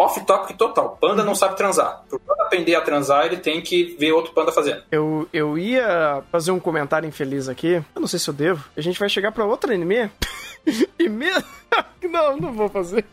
[0.00, 0.96] off-topic total.
[1.00, 2.02] Panda não sabe transar.
[2.08, 4.82] Para panda aprender a transar, ele tem que ver outro panda fazendo.
[4.90, 7.82] Eu, eu ia fazer um comentário infeliz aqui.
[7.94, 8.64] Eu não sei se eu devo.
[8.76, 10.10] A gente vai chegar para outro anime.
[10.98, 11.44] e mesmo.
[12.10, 13.04] não, não vou fazer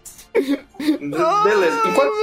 [1.43, 1.81] Beleza.
[1.87, 2.13] Enquanto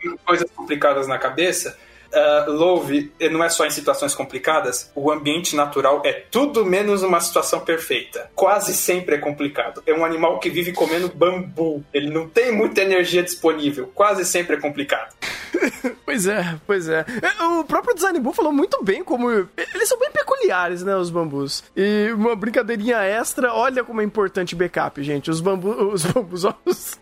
[0.00, 1.76] tem coisas complicadas na cabeça,
[2.14, 7.20] uh, Love não é só em situações complicadas, o ambiente natural é tudo menos uma
[7.20, 8.30] situação perfeita.
[8.34, 9.82] Quase sempre é complicado.
[9.86, 11.84] É um animal que vive comendo bambu.
[11.92, 13.90] Ele não tem muita energia disponível.
[13.94, 15.14] Quase sempre é complicado.
[16.04, 17.04] pois é, pois é.
[17.22, 17.44] é.
[17.44, 19.30] O próprio Design Bull falou muito bem como.
[19.30, 20.96] Eles são bem peculiares, né?
[20.96, 21.64] Os bambus.
[21.76, 25.30] E uma brincadeirinha extra, olha como é importante backup, gente.
[25.30, 25.76] Os bambus.
[25.76, 26.44] Os bambus.
[26.64, 26.98] Os...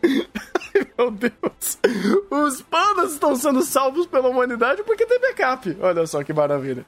[0.99, 1.79] Meu Deus.
[2.31, 5.77] Os pandas estão sendo salvos pela humanidade porque tem backup.
[5.81, 6.85] Olha só que maravilha.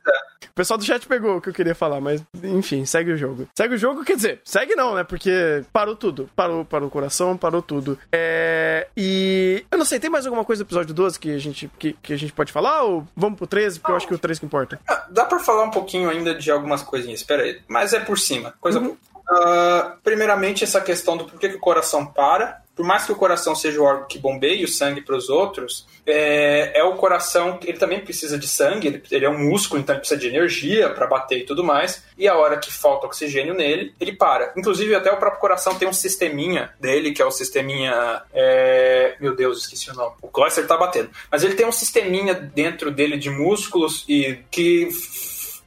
[0.54, 3.48] O pessoal do chat pegou o que eu queria falar, mas enfim, segue o jogo.
[3.56, 5.02] Segue o jogo, quer dizer, segue não, né?
[5.02, 6.30] Porque parou tudo.
[6.36, 7.98] Parou, parou o coração, parou tudo.
[8.12, 8.86] É.
[8.96, 9.64] E.
[9.68, 12.12] Eu não sei, tem mais alguma coisa do episódio 12 que a gente, que, que
[12.12, 12.82] a gente pode falar?
[12.82, 13.80] Ou vamos pro 13?
[13.80, 14.80] Porque eu acho que é o 13 que importa.
[14.88, 17.60] Ah, dá pra falar um pouquinho ainda de algumas coisinhas, pera aí.
[17.66, 18.54] Mas é por cima.
[18.60, 18.78] Coisa.
[18.78, 18.96] Uhum.
[19.30, 23.54] Uh, primeiramente, essa questão do porquê que o coração para por mais que o coração
[23.54, 27.78] seja o órgão que bombeie o sangue para os outros, é, é, o coração, ele
[27.78, 31.06] também precisa de sangue, ele, ele é um músculo, então ele precisa de energia para
[31.06, 34.52] bater e tudo mais, e a hora que falta oxigênio nele, ele para.
[34.56, 38.22] Inclusive, até o próprio coração tem um sisteminha dele, que é o sisteminha.
[38.32, 39.16] É...
[39.20, 40.16] Meu Deus, esqueci o nome.
[40.20, 41.10] O Cloyster tá batendo.
[41.30, 44.88] Mas ele tem um sisteminha dentro dele de músculos e que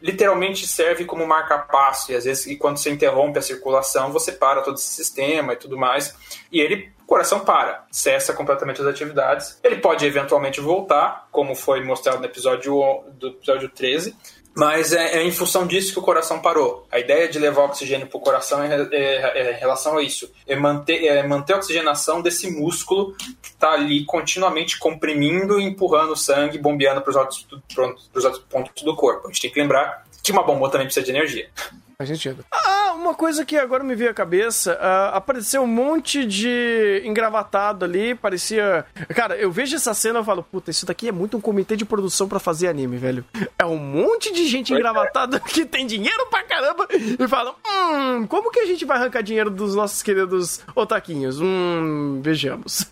[0.02, 2.12] literalmente serve como marca-passo.
[2.12, 5.58] E às vezes, e quando você interrompe a circulação, você para todo esse sistema e
[5.58, 6.16] tudo mais.
[6.52, 9.58] E ele coração para, cessa completamente as atividades.
[9.64, 14.14] Ele pode eventualmente voltar, como foi mostrado no episódio do episódio 13,
[14.54, 16.88] mas é, é, em função disso que o coração parou.
[16.92, 20.32] A ideia de levar oxigênio para o coração é, é, é, em relação a isso.
[20.48, 26.14] É manter, é manter a oxigenação desse músculo que está ali continuamente comprimindo e empurrando
[26.14, 27.48] o sangue, bombeando para os outros,
[27.78, 29.28] outros pontos do corpo.
[29.28, 31.50] A gente tem que lembrar que uma bomba também precisa de energia.
[31.96, 32.44] Faz sentido.
[32.52, 37.86] Ah, uma coisa que agora me veio à cabeça, uh, apareceu um monte de engravatado
[37.86, 38.86] ali, parecia...
[39.16, 41.86] Cara, eu vejo essa cena e falo, puta, isso daqui é muito um comitê de
[41.86, 43.24] produção para fazer anime, velho.
[43.58, 48.52] É um monte de gente engravatada que tem dinheiro pra caramba e falam, hum, como
[48.52, 51.40] que a gente vai arrancar dinheiro dos nossos queridos otaquinhos?
[51.40, 52.92] Hum, vejamos.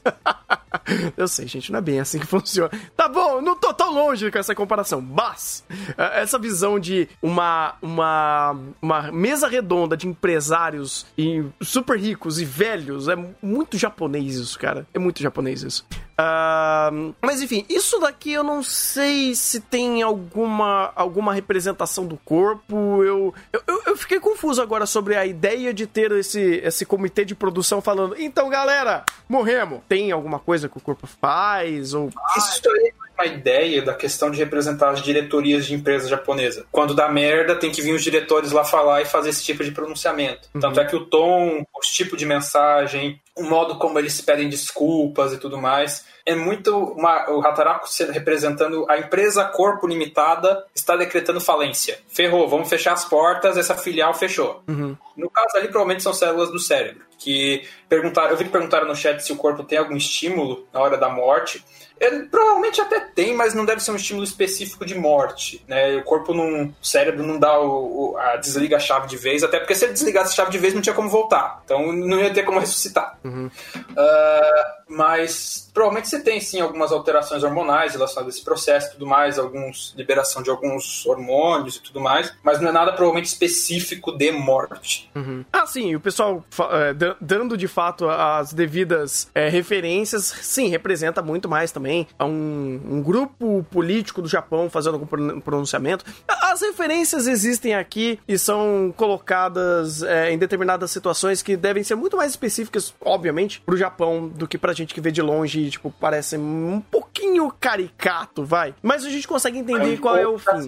[1.17, 2.71] eu sei, gente, não é bem assim que funciona.
[2.95, 7.75] Tá bom, não tô tão longe com essa comparação, mas uh, essa visão de uma,
[7.81, 13.07] uma uma mesa redonda de empresários e super ricos e velhos.
[13.07, 14.87] É muito japonês isso, cara.
[14.93, 15.85] É muito japonês isso.
[16.15, 23.03] Uh, mas enfim, isso daqui eu não sei se tem alguma, alguma representação do corpo.
[23.03, 27.35] Eu, eu, eu fiquei confuso agora sobre a ideia de ter esse, esse comitê de
[27.35, 29.81] produção falando: então galera, morremos.
[29.89, 31.93] Tem alguma coisa que o corpo faz?
[31.93, 32.09] Ou...
[32.37, 36.65] Isso aí uma ideia da questão de representar as diretorias de empresa japonesa.
[36.71, 39.71] Quando dá merda, tem que vir os diretores lá falar e fazer esse tipo de
[39.71, 40.49] pronunciamento.
[40.53, 40.61] Uhum.
[40.61, 45.33] Tanto é que o tom, o tipo de mensagem, o modo como eles pedem desculpas
[45.33, 46.05] e tudo mais.
[46.25, 51.99] É muito uma, o Hataraku representando a empresa Corpo Limitada está decretando falência.
[52.07, 54.63] Ferrou, vamos fechar as portas, essa filial fechou.
[54.67, 54.97] Uhum.
[55.15, 57.05] No caso ali, provavelmente são células do cérebro.
[57.19, 60.79] Que perguntaram, eu vi que perguntaram no chat se o corpo tem algum estímulo na
[60.79, 61.63] hora da morte.
[61.99, 65.63] Ele provavelmente até tem, mas não deve ser um estímulo específico de morte.
[65.67, 65.95] Né?
[65.95, 66.65] O corpo não.
[66.65, 69.85] O cérebro não dá o, o, a desliga a chave de vez, até porque se
[69.85, 71.61] ele desligasse a chave de vez não tinha como voltar.
[71.63, 73.17] Então não ia ter como ressuscitar.
[73.23, 73.49] Uhum.
[73.75, 79.07] Uh, mas provavelmente você tem sim algumas alterações hormonais relacionadas a esse processo e tudo
[79.07, 84.11] mais, alguns liberação de alguns hormônios e tudo mais, mas não é nada provavelmente específico
[84.11, 85.09] de morte.
[85.15, 85.43] Uhum.
[85.51, 91.49] Ah, sim, o pessoal é, dando de fato as devidas é, referências, sim, representa muito
[91.49, 91.84] mais também
[92.19, 96.05] um, um grupo político do Japão fazendo algum pronunciamento.
[96.27, 102.17] As referências existem aqui e são colocadas é, em determinadas situações que devem ser muito
[102.17, 105.93] mais específicas, obviamente, para o Japão do que pra gente que vê de longe, tipo,
[105.99, 108.73] parece um pouquinho caricato, vai.
[108.81, 110.67] Mas a gente consegue entender é qual é o fim.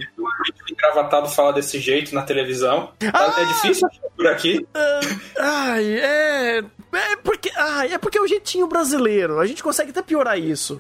[0.72, 2.92] Engravatado fala desse jeito na televisão.
[3.14, 4.66] Ah, é difícil por aqui.
[4.76, 6.64] Uh, ai, é.
[6.92, 9.40] É porque, ai, é porque é o jeitinho brasileiro.
[9.40, 10.78] A gente consegue até piorar isso.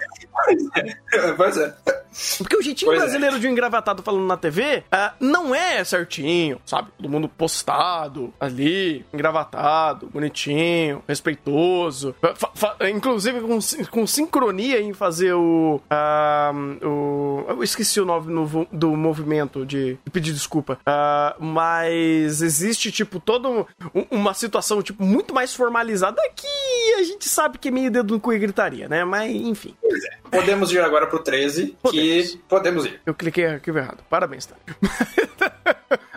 [1.36, 1.76] Pois é.
[2.38, 3.03] Porque o jeitinho pois é.
[3.03, 3.39] brasileiro é.
[3.39, 6.89] de um engravatado falando na TV uh, não é certinho, sabe?
[6.97, 12.15] Todo mundo postado ali, engravatado, bonitinho, respeitoso.
[12.91, 13.59] inclusive com,
[13.91, 15.82] com sincronia em fazer o.
[15.91, 20.80] Uh, o eu esqueci o nome no, do movimento de, de pedir desculpa.
[20.82, 23.65] Uh, mas existe, tipo, toda
[24.09, 28.20] uma situação, tipo, muito mais formalizada que a gente sabe que é meio dedo no
[28.20, 29.03] cu e gritaria, né?
[29.03, 29.76] Mas, enfim.
[29.82, 30.18] Pois é.
[30.30, 31.91] Podemos ir agora pro 13, podemos.
[31.91, 32.07] que
[32.47, 33.01] podemos ir.
[33.05, 34.03] Eu cliquei aqui errado.
[34.10, 34.55] Parabéns, tá?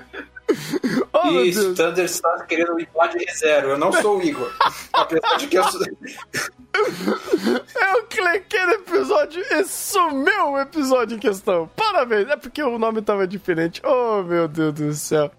[1.13, 3.71] oh, e Thunder está querendo ir lá de zero.
[3.71, 4.53] Eu não sou o Igor.
[4.93, 5.81] Apesar de que eu sou.
[6.73, 11.69] Eu cliquei no episódio e sumiu o episódio em questão.
[11.77, 12.29] Parabéns.
[12.29, 13.83] É porque o nome tava diferente.
[13.85, 15.31] Oh, meu Deus do céu.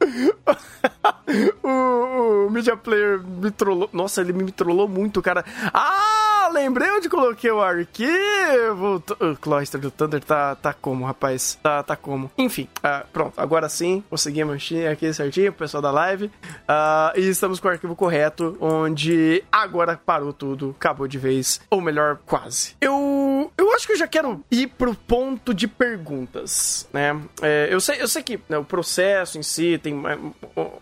[1.64, 3.90] o, o Media Player me trollou.
[3.94, 5.44] Nossa, ele me trollou muito, cara.
[5.74, 6.21] Ah,
[6.52, 9.04] lembrei onde coloquei o arquivo.
[9.20, 11.58] O Cloister do Thunder tá, tá como, rapaz?
[11.62, 12.30] Tá, tá como?
[12.38, 13.40] Enfim, uh, pronto.
[13.40, 16.26] Agora sim, consegui manchar aqui certinho, pessoal da live.
[16.26, 21.82] Uh, e estamos com o arquivo correto, onde agora parou tudo, acabou de vez, ou
[21.82, 22.76] melhor, quase.
[22.80, 27.20] Eu, eu acho que eu já quero ir pro ponto de perguntas, né?
[27.42, 30.02] É, eu, sei, eu sei que né, o processo em si tem.
[30.08, 30.18] É,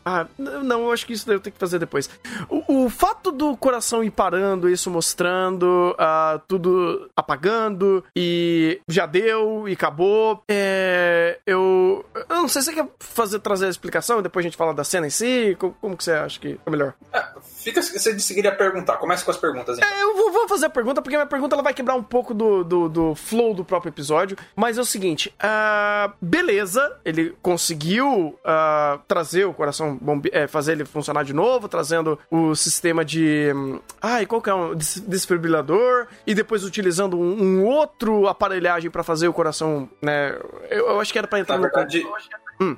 [0.06, 2.10] ah, não, eu acho que isso eu tenho que fazer depois.
[2.50, 9.68] O, o fato do coração ir parando, isso mostrando, uh, tudo apagando, e já deu
[9.68, 10.43] e acabou.
[10.47, 14.57] É, eu, eu não sei se você quer fazer, trazer a explicação, depois a gente
[14.57, 15.55] fala da cena em si.
[15.60, 16.93] Como, como que você acha que é melhor?
[17.14, 18.97] É, fica, você queria perguntar.
[18.97, 19.78] Comece com as perguntas.
[19.78, 19.89] Então.
[19.89, 22.34] É, eu vou, vou, fazer a pergunta, porque minha pergunta ela vai quebrar um pouco
[22.34, 24.38] do, do, do flow do próprio episódio.
[24.55, 30.74] Mas é o seguinte: uh, beleza, ele conseguiu uh, trazer o coração, bombe é, fazer
[30.74, 33.51] ele funcionar de novo, trazendo o sistema de.
[33.55, 35.49] Um, ai, qual que é um desfibrilador?
[36.26, 40.38] E depois utilizando um, um outro aparelhagem para fazer o coração, né?
[40.70, 41.74] Eu, eu, acho que era pra entrar Na no.
[41.74, 42.06] Verdade,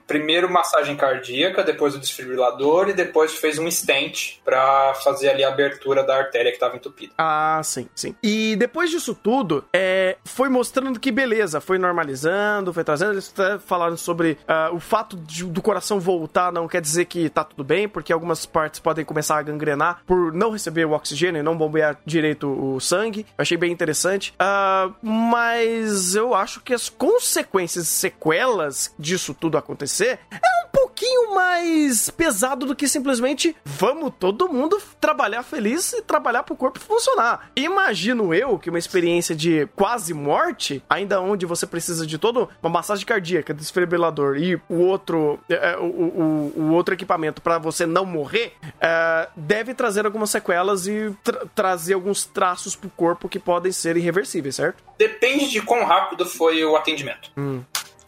[0.08, 5.48] Primeiro massagem cardíaca, depois o desfibrilador e depois fez um stent pra fazer ali a
[5.50, 7.14] abertura da artéria que tava entupida.
[7.18, 8.16] Ah, sim, sim.
[8.22, 13.14] E depois disso tudo, é, foi mostrando que beleza, foi normalizando, foi trazendo.
[13.14, 17.30] Eles até falaram sobre ah, o fato de- do coração voltar não quer dizer que
[17.30, 21.40] tá tudo bem, porque algumas partes podem começar a gangrenar por não receber o oxigênio
[21.40, 23.22] e não bombear direito o sangue.
[23.38, 24.34] Eu achei bem interessante.
[24.40, 32.10] Ah, mas eu acho que as consequências, sequelas disso tudo acontecer é um pouquinho mais
[32.10, 37.50] pesado do que simplesmente vamos todo mundo trabalhar feliz e trabalhar pro corpo funcionar.
[37.56, 42.70] Imagino eu que uma experiência de quase morte, ainda onde você precisa de toda uma
[42.70, 48.06] massagem cardíaca, desfibrilador e o outro, é, o, o- o outro equipamento para você não
[48.06, 53.72] morrer, é, deve trazer algumas sequelas e tra- trazer alguns traços pro corpo que podem
[53.72, 54.84] ser irreversíveis, certo?
[54.98, 57.32] Depende de quão rápido foi o atendimento.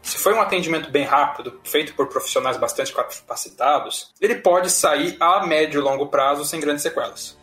[0.03, 5.47] Se foi um atendimento bem rápido, feito por profissionais bastante capacitados, ele pode sair a
[5.47, 7.37] médio e longo prazo sem grandes sequelas.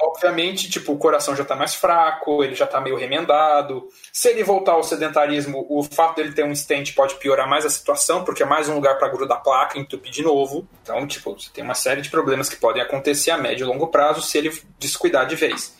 [0.00, 3.86] Obviamente, tipo, o coração já tá mais fraco, ele já tá meio remendado.
[4.10, 7.70] Se ele voltar ao sedentarismo, o fato dele ter um stent pode piorar mais a
[7.70, 10.66] situação, porque é mais um lugar para grudar placa, entupir de novo.
[10.82, 13.88] Então, tipo, você tem uma série de problemas que podem acontecer a médio e longo
[13.88, 15.76] prazo se ele descuidar de vez.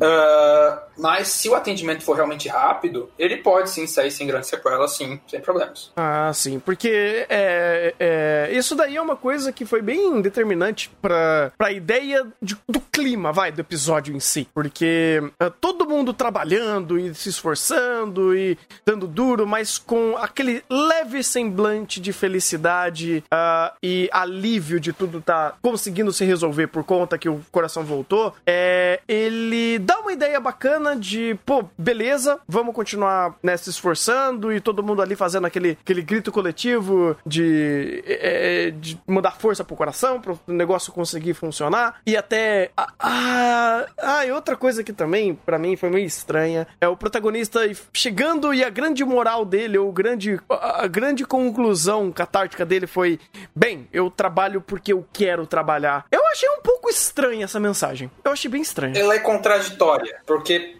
[0.00, 4.96] Ah, mas se o atendimento for realmente rápido, ele pode sim sair sem grandes sequelas,
[4.96, 5.90] sim, sem problemas.
[5.96, 11.52] Ah, sim, porque é, é, isso daí é uma coisa que foi bem determinante pra,
[11.56, 14.48] pra ideia de- do clima, vai, do episódio em si.
[14.52, 21.22] Porque é, todo mundo trabalhando e se esforçando e dando duro, mas com aquele leve
[21.22, 27.28] semblante de felicidade ah, e alívio de tudo tá conseguindo se resolver por conta que
[27.28, 33.56] o coração voltou, é, ele dá uma ideia bacana de, pô, beleza, vamos continuar né,
[33.56, 39.32] se esforçando e todo mundo ali fazendo aquele, aquele grito coletivo de, é, de mandar
[39.32, 42.00] força pro coração, pro negócio conseguir funcionar.
[42.06, 42.70] E até.
[42.76, 46.96] Ah, ah, ah, e outra coisa que também, pra mim, foi meio estranha, é o
[46.96, 47.60] protagonista
[47.92, 53.18] chegando e a grande moral dele, ou grande, a grande conclusão catártica dele foi:
[53.54, 56.04] bem, eu trabalho porque eu quero trabalhar.
[56.10, 58.10] Eu achei um pouco estranha essa mensagem.
[58.24, 58.98] Eu achei bem estranha.
[58.98, 60.76] Ela é contraditória, porque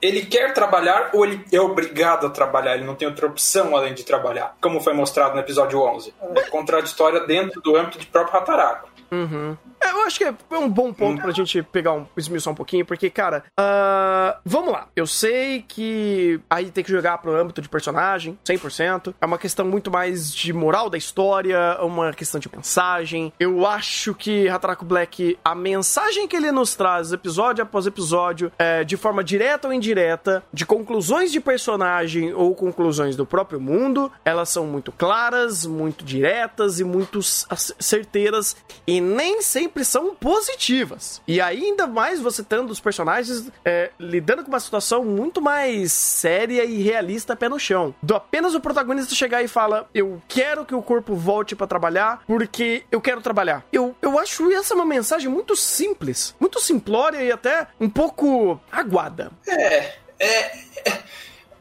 [0.00, 3.94] ele quer trabalhar ou ele é obrigado a trabalhar, ele não tem outra opção além
[3.94, 6.14] de trabalhar, como foi mostrado no episódio 11.
[6.36, 8.88] É contraditória dentro do âmbito de próprio Hataraku.
[9.12, 12.84] É, eu acho que é um bom ponto pra gente pegar um, esmiuçar um pouquinho,
[12.84, 14.88] porque, cara, ah, vamos lá.
[14.94, 19.14] Eu sei que aí tem que jogar pro âmbito de personagem, 100%.
[19.20, 23.32] É uma questão muito mais de moral da história, uma questão de mensagem.
[23.38, 28.84] Eu acho que Hataraku Black, a mensagem que ele nos traz episódio após episódio, é,
[28.84, 34.48] de forma direta ou indireta, de conclusões de personagem ou conclusões do próprio mundo, elas
[34.48, 38.56] são muito claras, muito diretas e muito certeiras
[38.86, 41.22] e nem sempre são positivas.
[41.26, 46.64] E ainda mais você tendo os personagens é, lidando com uma situação muito mais séria
[46.64, 47.94] e realista pé no chão.
[48.02, 52.22] Do apenas o protagonista chegar e fala: Eu quero que o corpo volte pra trabalhar
[52.26, 53.64] porque eu quero trabalhar.
[53.72, 59.30] Eu, eu acho essa uma mensagem muito simples, muito simplória e até um pouco aguada.
[59.48, 60.62] É, é,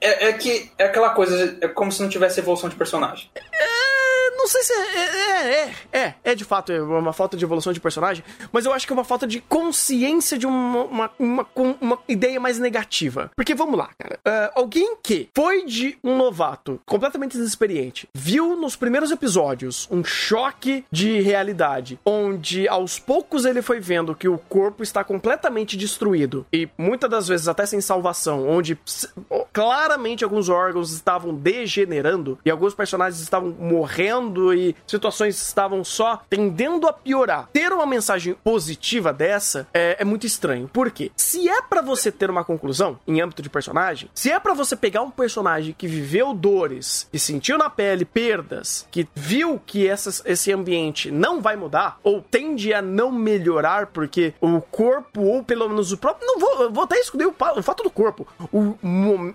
[0.02, 3.30] é, é que é aquela coisa, é como se não tivesse evolução de personagem.
[3.36, 3.83] É,
[4.38, 7.80] não sei se é, é, é, é, é de fato uma falta de evolução de
[7.80, 11.48] personagem, mas eu acho que é uma falta de consciência de uma, uma,
[11.80, 13.32] uma, ideia mais negativa.
[13.36, 14.20] Porque vamos lá, cara.
[14.26, 20.86] Ah, alguém que foi de um novato completamente inexperiente, viu nos primeiros episódios um choque
[20.92, 26.68] de realidade, onde aos poucos ele foi vendo que o corpo está completamente destruído e
[26.78, 28.78] muitas das vezes até sem salvação, onde
[29.52, 34.23] claramente alguns órgãos estavam degenerando e alguns personagens estavam morrendo
[34.54, 37.50] e situações estavam só tendendo a piorar.
[37.52, 40.70] Ter uma mensagem positiva dessa é, é muito estranho.
[40.72, 41.12] Por quê?
[41.16, 44.76] Se é pra você ter uma conclusão em âmbito de personagem, se é pra você
[44.76, 50.22] pegar um personagem que viveu dores, que sentiu na pele perdas, que viu que essas,
[50.26, 55.68] esse ambiente não vai mudar ou tende a não melhorar porque o corpo ou pelo
[55.68, 58.28] menos o próprio não vou, vou até excluir o, o fato do corpo.
[58.52, 58.78] O,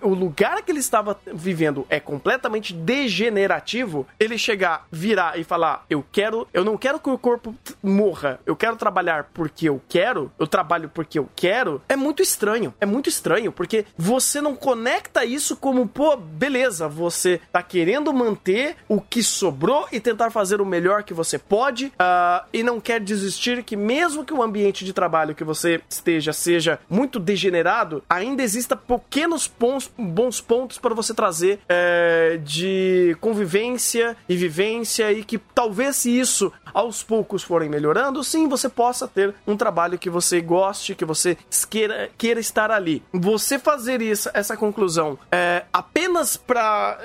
[0.01, 4.07] o lugar que ele estava vivendo é completamente degenerativo.
[4.19, 8.39] Ele chegar, virar e falar: "Eu quero, eu não quero que o corpo morra.
[8.45, 10.31] Eu quero trabalhar porque eu quero.
[10.39, 12.73] Eu trabalho porque eu quero." É muito estranho.
[12.79, 18.75] É muito estranho porque você não conecta isso como, pô, beleza, você tá querendo manter
[18.87, 22.99] o que sobrou e tentar fazer o melhor que você pode ah, e não quer
[22.99, 28.43] desistir que mesmo que o ambiente de trabalho que você esteja seja muito degenerado, ainda
[28.43, 35.37] exista pequenos pontos, bons pontos para você trazer é, de convivência e vivência e que
[35.37, 40.41] talvez se isso aos poucos forem melhorando, sim, você possa ter um trabalho que você
[40.41, 41.37] goste, que você
[41.69, 43.03] queira, queira estar ali.
[43.13, 46.99] Você fazer isso, essa conclusão é, apenas para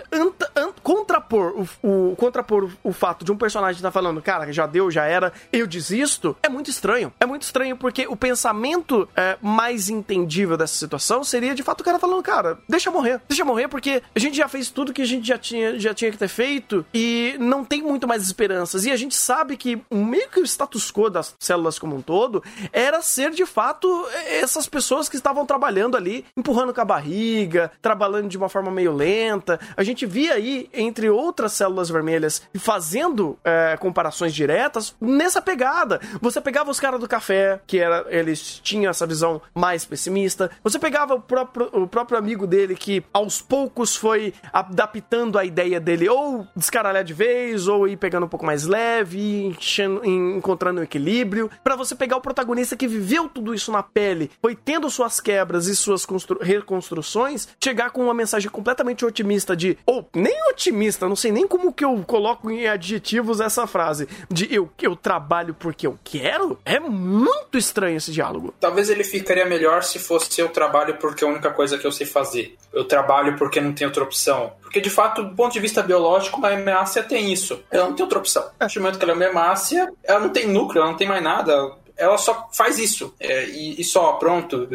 [0.82, 4.90] contrapor o, o, contrapor o, fato de um personagem estar tá falando, cara, já deu,
[4.90, 7.12] já era, eu desisto, é muito estranho.
[7.18, 11.84] É muito estranho porque o pensamento é, mais entendível dessa situação seria de fato o
[11.84, 15.06] cara falando, cara, deixa morrer, deixa morrer porque a gente já fez tudo que a
[15.06, 18.86] gente já tinha, já tinha que ter feito e não tem muito mais esperanças.
[18.86, 22.42] E a gente sabe que meio que o status quo das células como um todo
[22.72, 23.86] era ser de fato
[24.26, 28.92] essas pessoas que estavam trabalhando ali, empurrando com a barriga, trabalhando de uma forma meio
[28.92, 29.60] lenta.
[29.76, 36.00] A gente via aí, entre outras células vermelhas, fazendo é, comparações diretas nessa pegada.
[36.20, 40.50] Você pegava os caras do café, que era, eles tinham essa visão mais pessimista.
[40.62, 45.80] Você pegava o próprio, o próprio amigo dele, que aos poucos foi adaptando a ideia
[45.80, 47.34] dele, ou descaralhar de vez,
[47.68, 51.50] ou ir pegando um pouco mais leve, enchendo, encontrando um equilíbrio.
[51.62, 55.66] para você pegar o protagonista que viveu tudo isso na pele, foi tendo suas quebras
[55.66, 56.06] e suas
[56.40, 61.72] reconstruções, chegar com uma mensagem completamente otimista de, ou nem otimista, não sei nem como
[61.72, 66.78] que eu coloco em adjetivos essa frase, de eu, eu trabalho porque eu quero, é
[66.78, 68.54] muito estranho esse diálogo.
[68.60, 71.92] Talvez ele ficaria melhor se fosse eu trabalho porque é a única coisa que eu
[71.92, 72.56] sei fazer.
[72.72, 74.52] Eu trabalho porque não tem outra opção.
[74.60, 77.62] Porque, de fato, do ponto de vista biológico, uma hemácia tem isso.
[77.70, 78.42] Ela não tem outra opção.
[78.42, 80.96] A partir do momento que ela é uma hemácia, ela não tem núcleo, ela não
[80.96, 81.72] tem mais nada.
[81.96, 83.14] Ela só faz isso.
[83.20, 84.68] É, e, e só, pronto.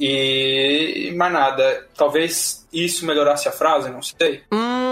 [0.00, 1.86] E mais nada.
[1.96, 4.42] Talvez isso melhorasse a frase, não sei.
[4.50, 4.91] Hum,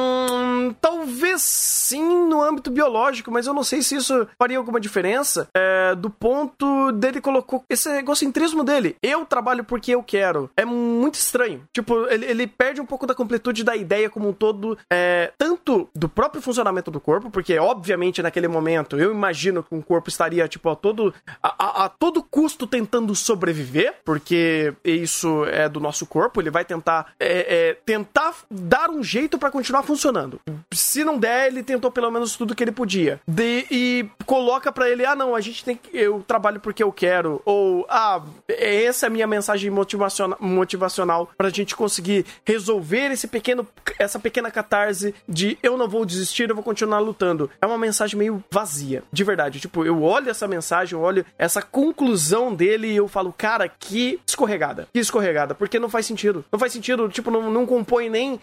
[0.81, 5.95] talvez sim no âmbito biológico, mas eu não sei se isso faria alguma diferença é,
[5.95, 8.97] do ponto dele colocou esse egocentrismo dele.
[9.03, 10.51] Eu trabalho porque eu quero.
[10.57, 11.63] É muito estranho.
[11.73, 15.89] Tipo, ele, ele perde um pouco da completude da ideia como um todo, é, tanto
[15.95, 20.47] do próprio funcionamento do corpo, porque obviamente naquele momento eu imagino que um corpo estaria
[20.49, 26.07] tipo a todo a, a, a todo custo tentando sobreviver, porque isso é do nosso
[26.07, 26.41] corpo.
[26.41, 30.41] Ele vai tentar é, é tentar dar um jeito para continuar funcionando.
[30.73, 33.21] Se não der, ele tentou pelo menos tudo que ele podia.
[33.27, 35.91] De, e coloca para ele: ah, não, a gente tem que.
[35.97, 37.41] Eu trabalho porque eu quero.
[37.45, 43.67] Ou, ah, essa é a minha mensagem motivacional, motivacional pra gente conseguir resolver esse pequeno,
[43.99, 47.51] essa pequena catarse de eu não vou desistir, eu vou continuar lutando.
[47.61, 49.61] É uma mensagem meio vazia, de verdade.
[49.61, 54.21] Tipo, eu olho essa mensagem, eu olho essa conclusão dele e eu falo, cara, que
[54.27, 54.89] escorregada.
[54.93, 56.45] Que escorregada, porque não faz sentido.
[56.51, 58.41] Não faz sentido, tipo, não, não compõe nem uh,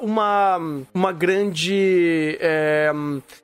[0.00, 0.58] uma,
[0.92, 1.47] uma grande
[2.40, 2.90] é,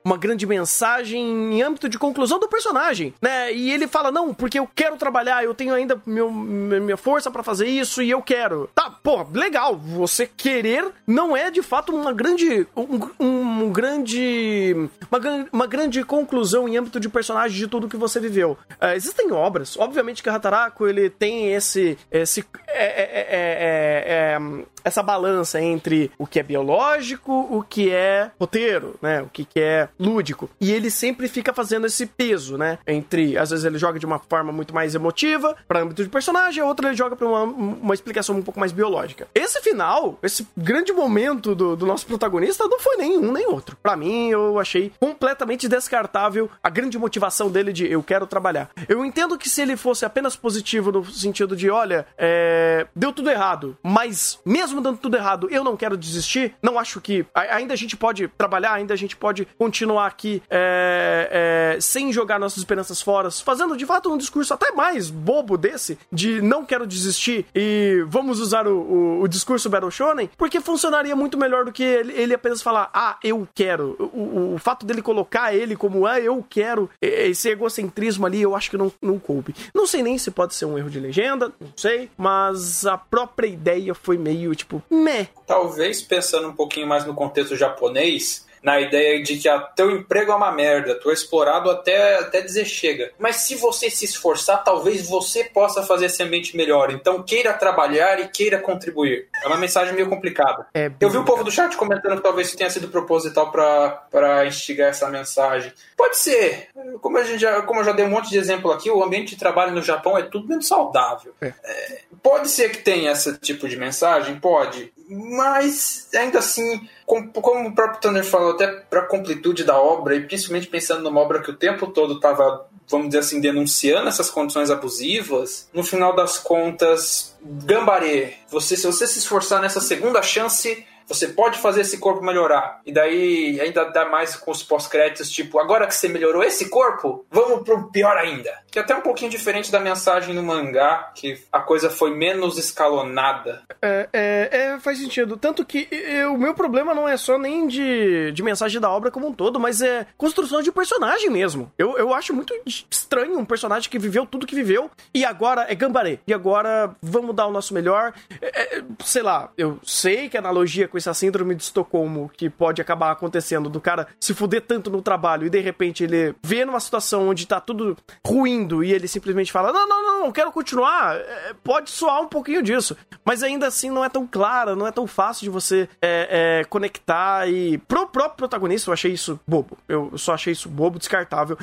[0.03, 1.21] uma grande mensagem
[1.53, 3.53] em âmbito de conclusão do personagem, né?
[3.53, 7.43] E ele fala, não, porque eu quero trabalhar, eu tenho ainda meu, minha força para
[7.43, 8.69] fazer isso e eu quero.
[8.73, 15.47] Tá, pô, legal, você querer não é de fato uma grande um, um grande uma,
[15.51, 18.57] uma grande conclusão em âmbito de personagem de tudo que você viveu.
[18.81, 24.37] Uh, existem obras, obviamente que Hataraku ele tem esse esse é, é, é,
[24.85, 29.23] essa balança entre o que é biológico, o que é roteiro, né?
[29.23, 30.49] O que, é lúdico.
[30.61, 32.77] E ele sempre fica fazendo esse peso, né?
[32.85, 36.61] Entre, às vezes ele joga de uma forma muito mais emotiva, para âmbito de personagem,
[36.61, 39.27] a outra ele joga pra uma, uma explicação um pouco mais biológica.
[39.33, 43.77] Esse final, esse grande momento do, do nosso protagonista, não foi nem um nem outro.
[43.81, 48.69] Para mim, eu achei completamente descartável a grande motivação dele de eu quero trabalhar.
[48.87, 53.29] Eu entendo que se ele fosse apenas positivo no sentido de, olha, é, deu tudo
[53.29, 57.25] errado, mas mesmo dando tudo errado, eu não quero desistir, não acho que.
[57.33, 62.39] Ainda a gente pode trabalhar, ainda a gente pode continuar aqui é, é, sem jogar
[62.39, 66.85] nossas esperanças fora, fazendo de fato um discurso até mais bobo desse, de não quero
[66.87, 71.71] desistir e vamos usar o, o, o discurso Battle Shonen, porque funcionaria muito melhor do
[71.71, 73.95] que ele, ele apenas falar, ah, eu quero.
[74.13, 78.69] O, o, fato dele colocar ele como, ah, eu quero, esse egocentrismo ali, eu acho
[78.69, 79.55] que não, não coube.
[79.73, 83.47] Não sei nem se pode ser um erro de legenda, não sei, mas a própria
[83.47, 85.27] ideia foi meio tipo, meh.
[85.45, 90.31] Talvez pensando um pouquinho mais no contexto japonês, na ideia de que a teu emprego
[90.31, 93.11] é uma merda, tu é explorado até, até dizer chega.
[93.19, 96.91] Mas se você se esforçar, talvez você possa fazer esse ambiente melhor.
[96.91, 99.27] Então queira trabalhar e queira contribuir.
[99.43, 100.65] É uma mensagem meio complicada.
[100.73, 104.47] É eu vi o povo do chat comentando que talvez isso tenha sido proposital para
[104.47, 105.71] instigar essa mensagem.
[105.95, 106.69] Pode ser.
[107.01, 109.35] Como, a gente já, como eu já dei um monte de exemplo aqui, o ambiente
[109.35, 111.35] de trabalho no Japão é tudo menos saudável.
[111.39, 111.53] É.
[111.63, 114.39] É, pode ser que tenha esse tipo de mensagem?
[114.39, 114.91] Pode.
[115.07, 120.15] Mas ainda assim como, como o próprio Tanner falou, até para a completude da obra,
[120.15, 124.29] e principalmente pensando numa obra que o tempo todo estava vamos dizer assim, denunciando essas
[124.29, 130.85] condições abusivas, no final das contas, gambarê, você, se você se esforçar nessa segunda chance,
[131.07, 132.81] você pode fazer esse corpo melhorar.
[132.85, 137.25] E daí ainda dá mais com os pós-créditos, tipo, agora que você melhorou esse corpo,
[137.29, 138.51] vamos pro pior ainda.
[138.71, 142.57] Que é até um pouquinho diferente da mensagem no mangá, que a coisa foi menos
[142.57, 143.63] escalonada.
[143.81, 145.37] É, é, é, faz sentido.
[145.37, 149.11] Tanto que eu, o meu problema não é só nem de, de mensagem da obra
[149.11, 151.71] como um todo, mas é construção de personagem mesmo.
[151.77, 155.75] Eu, eu acho muito estranho um personagem que viveu tudo que viveu e agora é
[155.75, 156.19] gambaré.
[156.27, 158.13] E agora vamos dar o nosso melhor.
[158.41, 162.49] É, é, sei lá, eu sei que a analogia com essa síndrome de Estocolmo que
[162.49, 166.63] pode acabar acontecendo do cara se fuder tanto no trabalho e de repente ele vê
[166.63, 170.51] numa situação onde tá tudo ruindo e ele simplesmente fala: Não, não, não, não quero
[170.53, 171.17] continuar.
[171.17, 172.95] É, pode soar um pouquinho disso.
[173.25, 176.63] Mas ainda assim não é tão clara, não é tão fácil de você é, é,
[176.65, 177.77] conectar e.
[177.77, 179.77] Pro próprio protagonista, eu achei isso bobo.
[179.89, 181.57] Eu só achei isso bobo, descartável.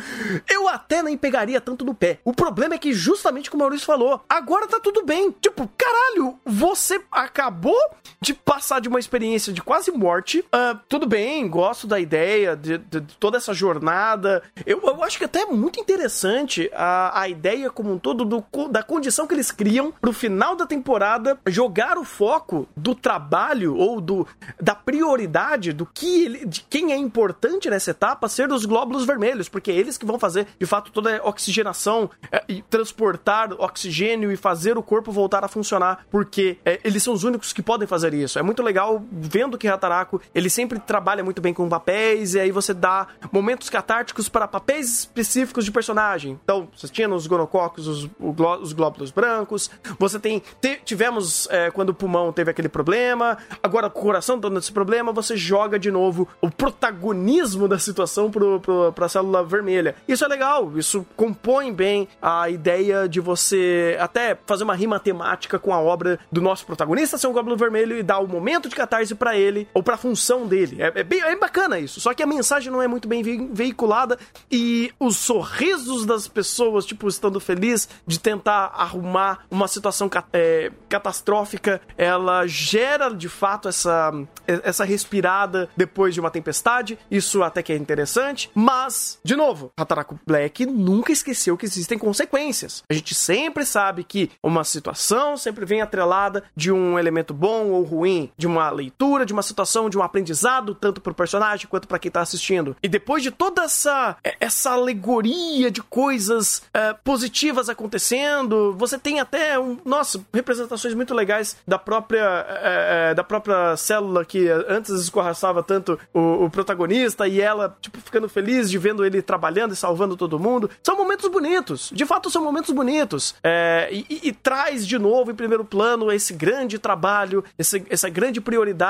[0.49, 2.19] Eu até nem pegaria tanto no pé.
[2.23, 5.31] O problema é que, justamente como o Maurício falou, agora tá tudo bem.
[5.41, 7.79] Tipo, caralho, você acabou
[8.21, 10.40] de passar de uma experiência de quase morte.
[10.40, 14.43] Uh, tudo bem, gosto da ideia de, de, de toda essa jornada.
[14.66, 18.44] Eu, eu, acho que até é muito interessante a, a ideia como um todo do,
[18.69, 24.01] da condição que eles criam pro final da temporada jogar o foco do trabalho ou
[24.01, 24.27] do
[24.61, 29.49] da prioridade do que ele, de quem é importante nessa etapa ser os glóbulos vermelhos,
[29.49, 34.31] porque é eles que vão fazer de fato toda a oxigenação é, e transportar oxigênio
[34.32, 37.86] e fazer o corpo voltar a funcionar, porque é, eles são os únicos que podem
[37.86, 38.39] fazer isso.
[38.39, 42.51] É muito legal vendo que Hataraku ele sempre trabalha muito bem com papéis e aí
[42.51, 46.39] você dá momentos catárticos para papéis específicos de personagem.
[46.43, 50.43] Então, você tinha nos gonococos os, os glóbulos brancos, você tem
[50.84, 55.36] tivemos é, quando o pulmão teve aquele problema, agora o coração dando esse problema, você
[55.36, 59.94] joga de novo o protagonismo da situação pro, pro, pra célula vermelha.
[60.06, 65.59] Isso é legal, isso compõe bem a ideia de você até fazer uma rima temática
[65.59, 68.74] com a obra do nosso protagonista ser um glóbulo vermelho e dar o momento de
[69.03, 70.83] catarse para ele, ou pra função dele.
[70.83, 73.23] É, é, bem, é bacana isso, só que a mensagem não é muito bem
[73.53, 74.19] veiculada
[74.51, 81.81] e os sorrisos das pessoas, tipo, estando feliz de tentar arrumar uma situação é, catastrófica,
[81.97, 84.12] ela gera de fato essa,
[84.47, 86.99] essa respirada depois de uma tempestade.
[87.11, 92.83] Isso até que é interessante, mas, de novo, Hataraku Black nunca esqueceu que existem consequências.
[92.89, 97.83] A gente sempre sabe que uma situação sempre vem atrelada de um elemento bom ou
[97.83, 98.91] ruim, de uma leitura,
[99.27, 102.77] de uma situação, de um aprendizado, tanto pro personagem quanto para quem tá assistindo.
[102.82, 109.59] E depois de toda essa, essa alegoria de coisas uh, positivas acontecendo, você tem até,
[109.59, 115.98] um, nossa, representações muito legais da própria, uh, da própria célula que antes escorraçava tanto
[116.12, 120.39] o, o, protagonista e ela, tipo, ficando feliz de vendo ele trabalhando e salvando todo
[120.39, 120.70] mundo.
[120.82, 121.90] São momentos bonitos.
[121.93, 123.35] De fato, são momentos bonitos.
[123.43, 128.09] É, e, e, e, traz de novo em primeiro plano esse grande trabalho, esse, essa
[128.09, 128.82] grande prioridade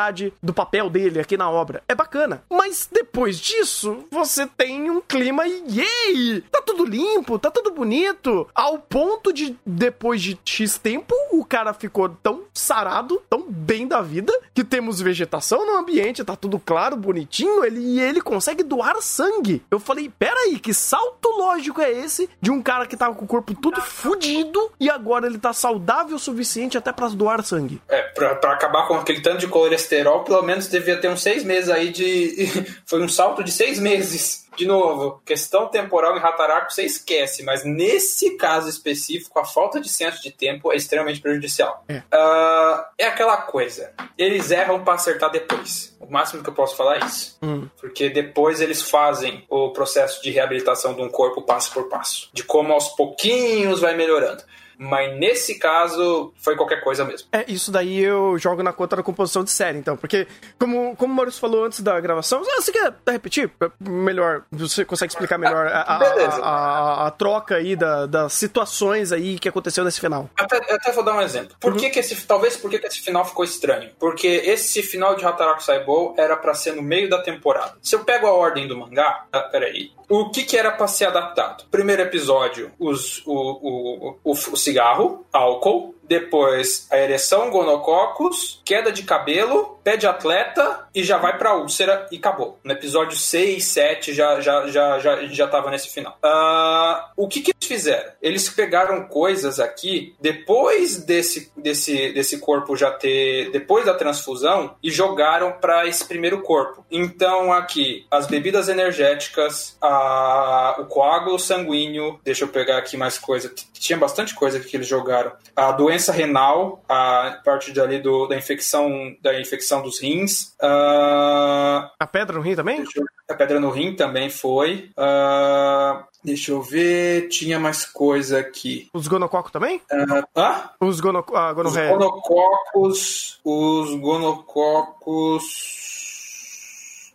[0.43, 1.83] do papel dele aqui na obra.
[1.89, 2.43] É bacana.
[2.51, 6.41] Mas depois disso, você tem um clima e yay!
[6.51, 8.49] Tá tudo limpo, tá tudo bonito.
[8.55, 14.01] Ao ponto de, depois de X tempo, o cara ficou tão sarado, tão bem da
[14.01, 19.01] vida, que temos vegetação no ambiente, tá tudo claro, bonitinho, ele, e ele consegue doar
[19.01, 19.63] sangue.
[19.71, 23.29] Eu falei, peraí, que salto lógico é esse de um cara que tava com o
[23.29, 27.81] corpo tudo fudido e agora ele tá saudável o suficiente até para doar sangue?
[27.89, 31.43] É, pra, pra acabar com aquele tanto de colesterol, pelo menos devia ter uns seis
[31.45, 32.47] meses aí de.
[32.85, 37.65] Foi um salto de seis meses de novo, questão temporal em Hataraku você esquece, mas
[37.65, 41.83] nesse caso específico, a falta de senso de tempo é extremamente prejudicial.
[41.89, 45.97] É, uh, é aquela coisa, eles erram para acertar depois.
[45.99, 47.39] O máximo que eu posso falar é isso.
[47.43, 47.67] Hum.
[47.81, 52.29] Porque depois eles fazem o processo de reabilitação de um corpo passo por passo.
[52.35, 54.43] De como aos pouquinhos vai melhorando.
[54.79, 57.29] Mas nesse caso, foi qualquer coisa mesmo.
[57.33, 59.97] É, isso daí eu jogo na conta da composição de série, então.
[59.97, 60.27] Porque,
[60.59, 63.51] como, como o Maurício falou antes da gravação, você quer repetir?
[63.81, 65.99] Melhor, você consegue explicar melhor a, a,
[66.43, 70.29] a, a troca aí da, das situações aí que aconteceu nesse final.
[70.37, 71.57] Até, até vou dar um exemplo.
[71.61, 71.79] Por uhum.
[71.79, 72.27] que, que esse.
[72.27, 73.91] Talvez por que, que esse final ficou estranho?
[73.99, 77.75] Porque esse final de Hataraku Saibou era para ser no meio da temporada.
[77.83, 79.25] Se eu pego a ordem do mangá.
[79.33, 79.91] Ah, peraí.
[80.15, 81.65] O que, que era pra ser adaptado?
[81.71, 89.03] Primeiro episódio, os, o, o, o, o cigarro, álcool, depois a ereção, gonococos, queda de
[89.03, 92.59] cabelo, pé de atleta, e já vai pra úlcera e acabou.
[92.63, 96.17] No episódio 6, 7 já, já, já, já, já tava nesse final.
[96.23, 98.13] Ah, o que, que eles fizeram?
[98.21, 103.51] Eles pegaram coisas aqui depois desse, desse, desse corpo já ter.
[103.51, 106.85] depois da transfusão e jogaram para esse primeiro corpo.
[106.91, 113.53] Então aqui, as bebidas energéticas, a, o coágulo sanguíneo, deixa eu pegar aqui mais coisa.
[113.73, 115.33] Tinha bastante coisa que eles jogaram.
[115.57, 120.55] A doença renal, a parte dali do, da infecção da infecção dos rins.
[120.63, 122.85] Ah, A pedra no rim também?
[122.95, 124.91] Eu- A pedra no rim também foi.
[124.97, 127.29] Ah, deixa eu ver.
[127.29, 128.89] Tinha mais coisa aqui.
[128.93, 129.81] Os gonococos também?
[129.91, 130.71] Ah, hã?
[130.81, 131.25] Os gono...
[131.35, 133.41] ah, Os gonococos.
[133.45, 135.45] Os gonococos.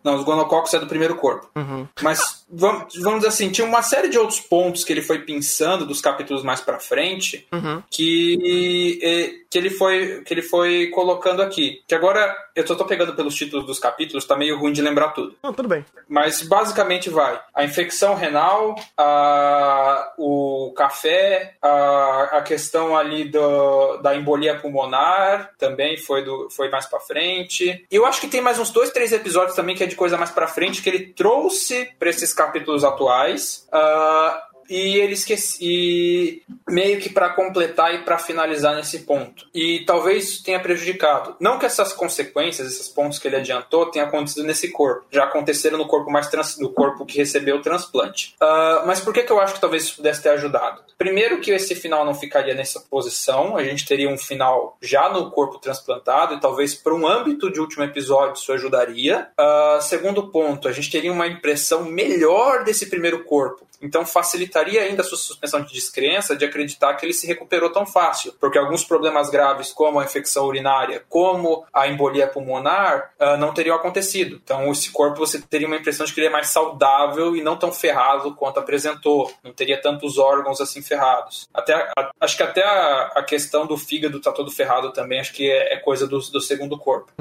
[0.04, 1.48] Não, os gonococos é do primeiro corpo.
[1.56, 1.86] Uhum.
[2.02, 5.86] Mas vamos, vamos dizer assim, tinha uma série de outros pontos que ele foi pensando
[5.86, 7.82] dos capítulos mais pra frente Uhum.
[7.90, 11.82] que, eh, que, ele foi, que ele foi colocando aqui.
[11.86, 15.10] Que agora eu só tô pegando pelos títulos dos capítulos, tá meio ruim de lembrar
[15.10, 15.36] tudo.
[15.42, 15.84] Não, tudo bem.
[16.08, 24.14] Mas basicamente vai a infecção renal, a, o café, a, a questão ali do, da
[24.16, 27.84] embolia pulmonar também foi, do, foi mais pra frente.
[27.90, 30.16] E eu acho que tem mais uns dois, três episódios também que é de coisa
[30.16, 33.68] mais pra frente que ele trouxe pra esses capítulos atuais.
[33.72, 39.46] Ah, e ele esqueci e meio que para completar e para finalizar nesse ponto.
[39.54, 41.36] E talvez isso tenha prejudicado.
[41.40, 45.06] Não que essas consequências, esses pontos que ele adiantou, tenham acontecido nesse corpo.
[45.10, 48.34] Já aconteceram no corpo mais trans, no corpo que recebeu o transplante.
[48.40, 50.82] Ah, mas por que, que eu acho que talvez isso pudesse ter ajudado?
[50.96, 55.30] Primeiro que esse final não ficaria nessa posição, a gente teria um final já no
[55.30, 59.28] corpo transplantado e talvez para um âmbito de último episódio isso ajudaria.
[59.38, 63.67] Ah, segundo ponto, a gente teria uma impressão melhor desse primeiro corpo.
[63.80, 67.86] Então facilitaria ainda a sua suspensão de descrença de acreditar que ele se recuperou tão
[67.86, 73.54] fácil, porque alguns problemas graves, como a infecção urinária, como a embolia pulmonar, ah, não
[73.54, 74.40] teriam acontecido.
[74.42, 77.56] Então esse corpo você teria uma impressão de que ele é mais saudável e não
[77.56, 79.32] tão ferrado quanto apresentou.
[79.44, 81.48] Não teria tantos órgãos assim ferrados.
[81.54, 85.32] Até a- acho que até a, a questão do fígado tá todo ferrado também, acho
[85.32, 87.12] que é, é coisa do, do segundo corpo.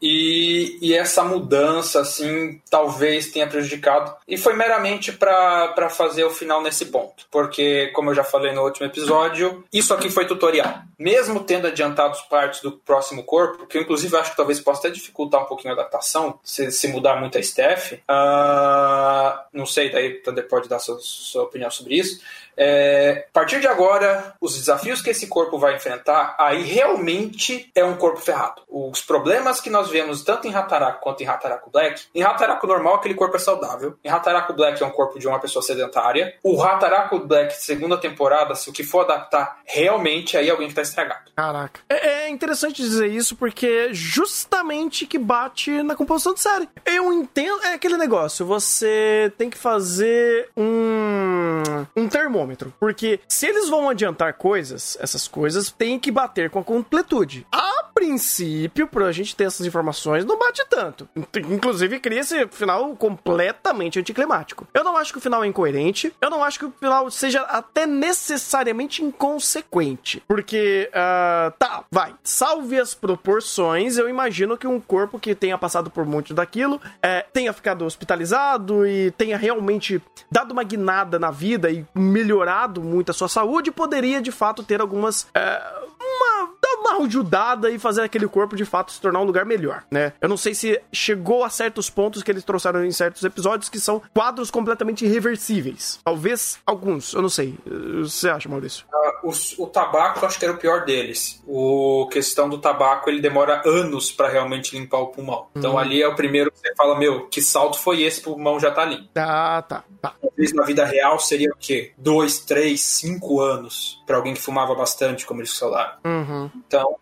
[0.00, 4.14] E, e essa mudança, assim, talvez tenha prejudicado.
[4.26, 7.26] E foi meramente para fazer o final nesse ponto.
[7.30, 10.82] Porque, como eu já falei no último episódio, isso aqui foi tutorial.
[10.98, 14.90] Mesmo tendo adiantado partes do próximo corpo, que eu inclusive acho que talvez possa até
[14.90, 17.94] dificultar um pouquinho a adaptação, se, se mudar muito a Steph.
[18.06, 22.20] ah, não sei, daí Thunder pode dar sua, sua opinião sobre isso.
[22.60, 27.84] É, a partir de agora, os desafios que esse corpo vai enfrentar, aí realmente é
[27.84, 28.62] um corpo ferrado.
[28.68, 32.96] Os problemas que nós vemos tanto em Hataraku quanto em Hataraku Black, em Hataraku normal
[32.96, 36.60] aquele corpo é saudável, em Hataraku Black é um corpo de uma pessoa sedentária, o
[36.60, 40.82] Hataraku Black segunda temporada, se o que for adaptar realmente, aí é alguém que tá
[40.88, 41.30] estragado.
[41.34, 41.80] Caraca.
[41.88, 46.68] É, é interessante dizer isso porque é justamente que bate na composição de série.
[46.84, 47.62] Eu entendo.
[47.64, 48.44] É aquele negócio.
[48.46, 51.62] Você tem que fazer um.
[51.96, 52.72] um termômetro.
[52.78, 57.46] Porque se eles vão adiantar coisas, essas coisas têm que bater com a completude.
[57.52, 61.08] A princípio, pra gente ter essas informações, não bate tanto.
[61.50, 64.68] Inclusive, cria esse final completamente anticlimático.
[64.72, 66.14] Eu não acho que o final é incoerente.
[66.20, 70.22] Eu não acho que o final seja até necessariamente inconsequente.
[70.28, 72.14] Porque, ah, tá, vai.
[72.22, 73.98] Salve as proporções.
[73.98, 78.86] Eu imagino que um corpo que tenha passado por muito daquilo é, tenha ficado hospitalizado
[78.86, 80.00] e tenha realmente
[80.30, 84.80] dado uma guinada na vida e melhorado muito a sua saúde, poderia de fato ter
[84.80, 85.26] algumas.
[85.34, 86.50] é, uma,
[86.80, 90.12] uma ajudada e fazer aquele corpo de fato se tornar um lugar melhor, né?
[90.20, 93.78] Eu não sei se chegou a certos pontos que eles trouxeram em certos episódios que
[93.80, 96.00] são quadros completamente irreversíveis.
[96.04, 97.58] Talvez alguns, eu não sei.
[97.66, 98.84] O que você acha, Maurício?
[98.92, 101.42] Ah, os- o tabaco acho que era o pior deles.
[101.46, 105.46] O questão do tabaco ele demora anos para realmente limpar o pulmão.
[105.54, 108.20] Então ali é o primeiro que você fala, meu, que salto foi esse?
[108.20, 109.08] O pulmão já tá limpo.
[109.16, 110.14] Ah, tá, tá.
[110.20, 111.92] Talvez na vida real seria o quê?
[111.98, 115.92] Dois, três, cinco anos para alguém que fumava bastante, como eles falaram.
[116.04, 116.50] Uhum.
[116.68, 116.96] Então,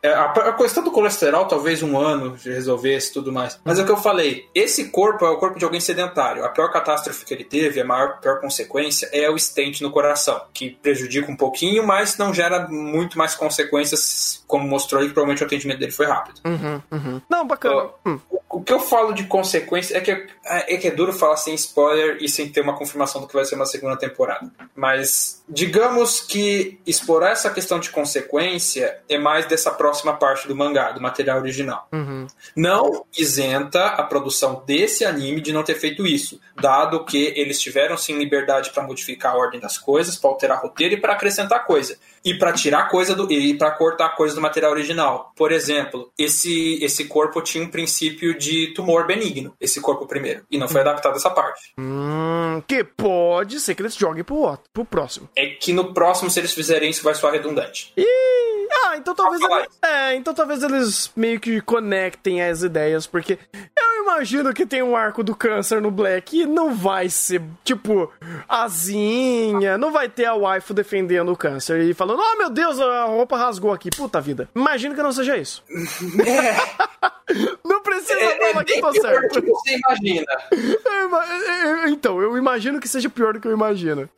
[0.00, 3.60] é, a, a questão do colesterol, talvez um ano de resolvesse tudo mais.
[3.64, 6.44] Mas é o que eu falei: esse corpo é o corpo de alguém sedentário.
[6.44, 10.40] A pior catástrofe que ele teve, a maior pior consequência, é o stent no coração,
[10.54, 15.42] que prejudica um pouquinho, mas não gera muito mais consequências, como mostrou aí, que provavelmente
[15.42, 16.40] o atendimento dele foi rápido.
[16.44, 17.20] Uhum, uhum.
[17.28, 17.90] Não, bacana.
[18.06, 18.20] Hum.
[18.50, 22.16] O que eu falo de consequência é que é, que é duro falar sem spoiler
[22.20, 24.50] e sem ter uma confirmação do que vai ser uma segunda temporada.
[24.74, 30.92] Mas digamos que explorar essa questão de consequência é mais dessa próxima parte do mangá,
[30.92, 31.88] do material original.
[31.92, 32.26] Uhum.
[32.56, 37.98] Não isenta a produção desse anime de não ter feito isso, dado que eles tiveram
[37.98, 41.98] sim liberdade para modificar a ordem das coisas, para alterar roteiro e para acrescentar coisa.
[42.28, 45.32] E para tirar coisa do e para cortar coisa do material original.
[45.34, 50.58] Por exemplo, esse esse corpo tinha um princípio de tumor benigno, esse corpo primeiro, e
[50.58, 51.72] não foi adaptado essa parte.
[51.78, 55.28] Hum, que pode ser que eles joguem pro, outro, pro próximo.
[55.34, 57.92] É que no próximo, se eles fizerem isso, vai soar redundante.
[57.96, 63.38] Ih, ah, então talvez eles, é, então talvez eles meio que conectem as ideias, porque
[63.54, 68.10] eu imagino que tem um arco do câncer no Black e não vai ser tipo
[68.48, 73.04] asinha, não vai ter a waifu defendendo o câncer e falando: "Oh, meu Deus, a
[73.04, 73.90] roupa rasgou aqui".
[73.90, 74.48] Puta vida.
[74.54, 75.62] Imagino que não seja isso.
[77.64, 79.42] Não precisa falar que bem tô pior certo.
[79.42, 80.26] que você imagina.
[81.88, 84.08] Então, eu imagino que seja pior do que eu imagino.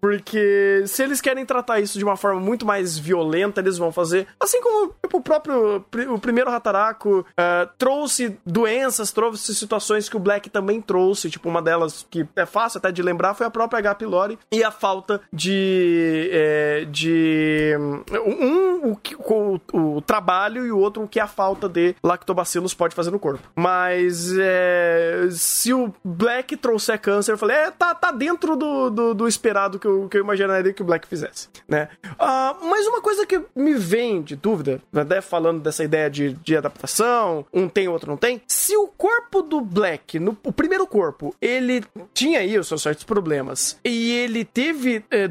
[0.00, 4.26] Porque se eles querem tratar isso de uma forma muito mais violenta, eles vão fazer.
[4.40, 5.84] Assim como tipo, o próprio.
[6.10, 11.30] O primeiro Hataraku ah, trouxe doenças, trouxe situações que o Black também trouxe.
[11.30, 13.94] Tipo, uma delas que é fácil até de lembrar foi a própria H.
[13.96, 16.28] pylori e a falta de.
[16.32, 17.35] é, de.
[17.78, 22.94] Um, o, o, o trabalho e o outro o que a falta de lactobacilos pode
[22.94, 23.42] fazer no corpo.
[23.54, 29.14] Mas é, se o Black trouxer câncer, eu falei, é, tá, tá dentro do, do,
[29.14, 31.88] do esperado que eu, que eu imaginaria que o Black fizesse, né?
[32.18, 36.56] Ah, mas uma coisa que me vem de dúvida, né, falando dessa ideia de, de
[36.56, 41.34] adaptação, um tem, outro não tem, se o corpo do Black, no, o primeiro corpo,
[41.40, 41.84] ele
[42.14, 45.28] tinha aí os seus certos problemas, e ele teve, é, é,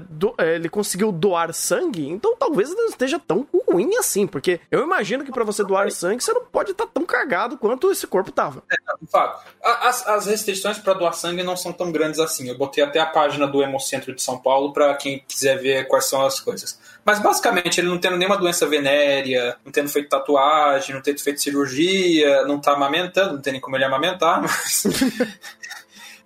[0.00, 4.82] do- é, ele conseguiu doar sangue, então talvez não esteja tão ruim assim, porque eu
[4.82, 8.30] imagino que pra você doar sangue, você não pode estar tão cagado quanto esse corpo
[8.30, 8.62] tava.
[9.00, 12.48] De fato, as, as restrições para doar sangue não são tão grandes assim.
[12.48, 16.04] Eu botei até a página do Hemocentro de São Paulo para quem quiser ver quais
[16.04, 16.78] são as coisas.
[17.04, 21.40] Mas basicamente, ele não tendo nenhuma doença venérea, não tendo feito tatuagem, não tendo feito
[21.40, 24.84] cirurgia, não tá amamentando, não tem nem como ele amamentar, mas.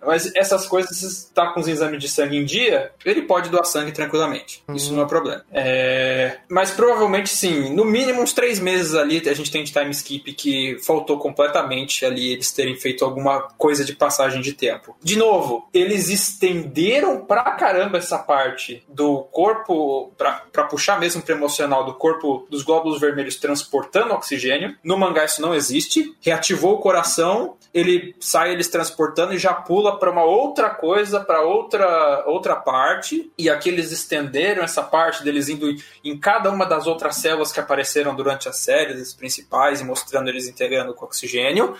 [0.07, 3.65] Mas essas coisas, se está com os exames de sangue em dia, ele pode doar
[3.65, 4.63] sangue tranquilamente.
[4.73, 5.43] Isso não é problema.
[5.51, 9.91] É, Mas provavelmente sim, no mínimo uns três meses ali, a gente tem de time
[9.91, 14.95] skip que faltou completamente ali eles terem feito alguma coisa de passagem de tempo.
[15.03, 21.35] De novo, eles estenderam pra caramba essa parte do corpo, pra, pra puxar mesmo pro
[21.35, 24.75] emocional do corpo dos glóbulos vermelhos transportando oxigênio.
[24.83, 26.15] No mangá isso não existe.
[26.21, 31.41] Reativou o coração, ele sai eles transportando e já pula pra uma outra coisa, pra
[31.41, 33.31] outra outra parte.
[33.37, 35.73] E aqui eles estenderam essa parte deles indo
[36.03, 38.65] em cada uma das outras células que apareceram durante as
[39.13, 41.75] principais, e mostrando eles integrando com oxigênio.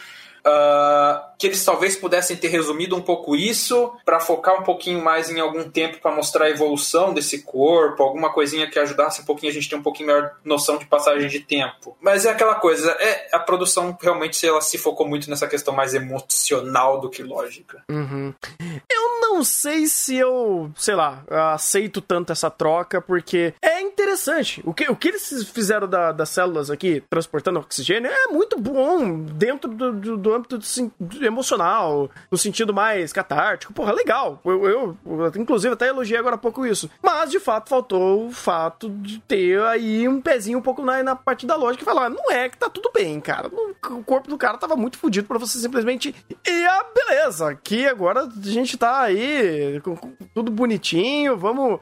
[0.46, 5.30] Ah, que eles talvez pudessem ter resumido um pouco isso para focar um pouquinho mais
[5.30, 9.52] em algum tempo para mostrar a evolução desse corpo, alguma coisinha que ajudasse um pouquinho
[9.52, 11.96] a gente ter um pouquinho melhor noção de passagem de tempo.
[12.02, 15.94] Mas é aquela coisa, é a produção realmente ela se focou muito nessa questão mais
[15.94, 17.84] emocional do que lógica.
[17.90, 18.34] Uhum.
[18.92, 21.24] Eu não sei se eu, sei lá,
[21.54, 24.62] aceito tanto essa troca, porque é interessante.
[24.66, 29.20] O que, o que eles fizeram da- das células aqui, transportando oxigênio, é muito bom
[29.22, 30.66] dentro do, do- do âmbito do
[31.28, 33.74] emocional, no sentido mais catártico.
[33.74, 34.42] Porra, legal.
[34.44, 36.90] Eu, eu, eu, inclusive, até elogiei agora há pouco isso.
[37.02, 41.16] Mas, de fato, faltou o fato de ter aí um pezinho um pouco na, na
[41.16, 43.50] parte da lógica e falar, não é que tá tudo bem, cara.
[43.90, 46.16] O corpo do cara tava muito fodido pra você simplesmente.
[46.46, 51.80] E a beleza, aqui agora a gente tá aí com, com tudo bonitinho, vamos.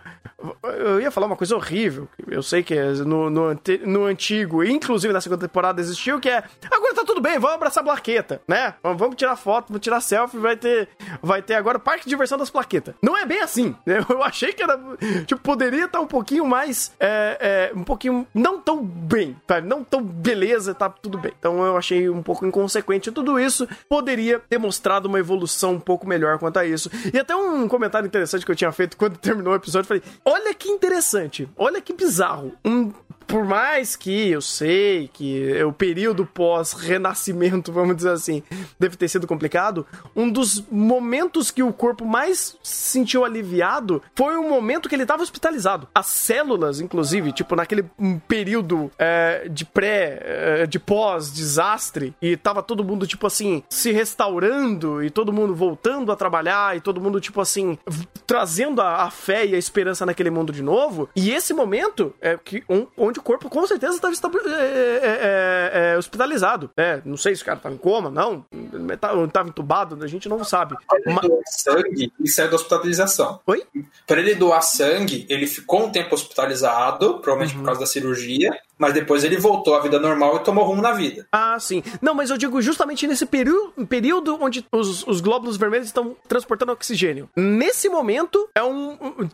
[0.64, 2.08] Eu ia falar uma coisa horrível.
[2.28, 6.44] Eu sei que é no, no, no antigo, inclusive na segunda temporada existiu, que é
[6.70, 8.74] agora tá tudo bem, vamos abraçar a plaqueta, né?
[8.82, 10.90] Vamos tirar foto, vamos tirar selfie, vai ter,
[11.22, 12.96] vai ter agora parque de diversão das plaquetas.
[13.02, 14.04] Não é bem assim, né?
[14.10, 14.80] Eu achei que era,
[15.26, 19.62] tipo, poderia estar um pouquinho mais, é, é, um pouquinho, não tão bem, tá?
[19.62, 21.34] Não tão beleza, tá tudo bem.
[21.38, 23.68] Então eu achei um pouco inconsequente tudo isso.
[23.90, 26.90] Poderia ter mostrado uma evolução um pouco melhor quanto a isso.
[27.14, 30.54] E até um comentário interessante que eu tinha feito quando terminou o episódio, falei, olha
[30.54, 32.54] que interessante, olha que bizarro.
[32.64, 32.92] Um
[33.28, 38.44] por mais que eu sei que o período pós-renascimento, vamos dizer assim,
[38.80, 39.86] deve ter sido complicado,
[40.16, 45.04] um dos momentos que o corpo mais se sentiu aliviado foi o momento que ele
[45.04, 45.88] estava hospitalizado.
[45.94, 47.86] As células, inclusive, tipo, naquele
[48.28, 55.04] período é, de pré, é, de pós-desastre, e tava todo mundo, tipo assim, se restaurando
[55.04, 57.78] e todo mundo voltando a trabalhar e todo mundo, tipo assim,
[58.26, 61.10] trazendo a, a fé e a esperança naquele mundo de novo.
[61.16, 65.72] E esse momento é que um- onde o corpo com certeza estava estabi- é, é,
[65.82, 66.70] é, é, hospitalizado.
[66.78, 68.46] É, não sei se o cara tá em coma, não.
[68.94, 70.76] Estava entubado, a gente não sabe.
[70.88, 73.40] Para ele doar sangue, ele saiu da hospitalização.
[73.48, 73.64] Oi?
[74.08, 78.94] Para ele doar sangue, ele ficou um tempo hospitalizado, provavelmente por causa da cirurgia, mas
[78.94, 81.26] depois ele voltou à vida normal e tomou rumo na vida.
[81.32, 81.82] Ah, sim.
[82.02, 86.72] Não, mas eu digo justamente nesse período, período onde os, os glóbulos vermelhos estão transportando
[86.72, 87.30] oxigênio.
[87.36, 88.92] Nesse momento, é um.
[88.94, 89.30] um-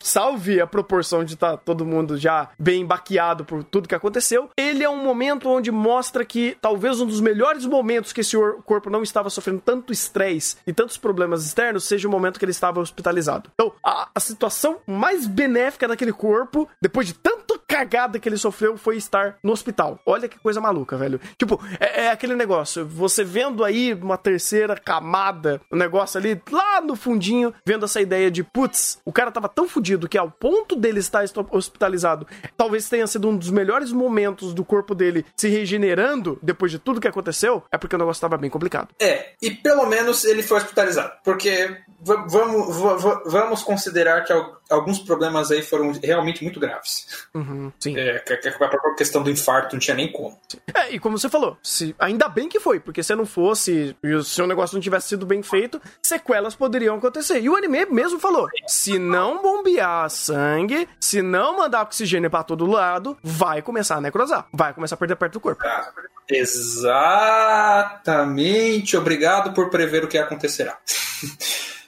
[0.00, 4.48] salve a proporção de estar todo mundo já bem baqueado por tudo que aconteceu.
[4.56, 8.62] Ele é um momento onde mostra que talvez um dos melhores momentos que esse or-
[8.62, 12.52] corpo não estava sofrendo tanto estresse e tantos problemas externos seja o momento que ele
[12.52, 13.50] estava hospitalizado.
[13.54, 18.76] Então, a, a situação mais benéfica daquele corpo, depois de tanto cagada que ele sofreu,
[18.78, 19.98] foi estar no hospital.
[20.06, 21.20] Olha que coisa maluca, velho.
[21.36, 26.80] Tipo, é, é aquele negócio, você vendo aí uma terceira camada, o negócio ali lá
[26.80, 30.76] no fundinho, vendo essa ideia de, putz, o cara tava tão fudido que ao ponto
[30.76, 32.26] dele estar hospitalizado,
[32.56, 37.00] talvez tenha sido um dos melhores momentos do corpo dele se regenerando depois de tudo
[37.00, 38.88] que aconteceu, é porque o negócio tava bem complicado.
[39.00, 41.12] É, e pelo menos ele foi hospitalizado.
[41.24, 44.32] Porque va- vamos, va- va- vamos considerar que
[44.68, 47.26] alguns problemas aí foram realmente muito graves.
[47.34, 47.96] Uhum, sim.
[47.96, 50.38] É, a própria questão do infarto não tinha nem como.
[50.74, 54.22] É, e como você falou, se, ainda bem que foi, porque se não fosse, e
[54.22, 57.40] se o negócio não tivesse sido bem feito, sequelas poderiam acontecer.
[57.40, 62.66] E o anime mesmo falou: se não bombear sangue, se não mandar oxigênio pra todo
[62.66, 65.62] lado, vai começar a necrosar, vai começar a perder perto do corpo.
[65.64, 65.92] Ah,
[66.28, 68.96] exatamente.
[68.96, 70.76] Obrigado por prever o que acontecerá.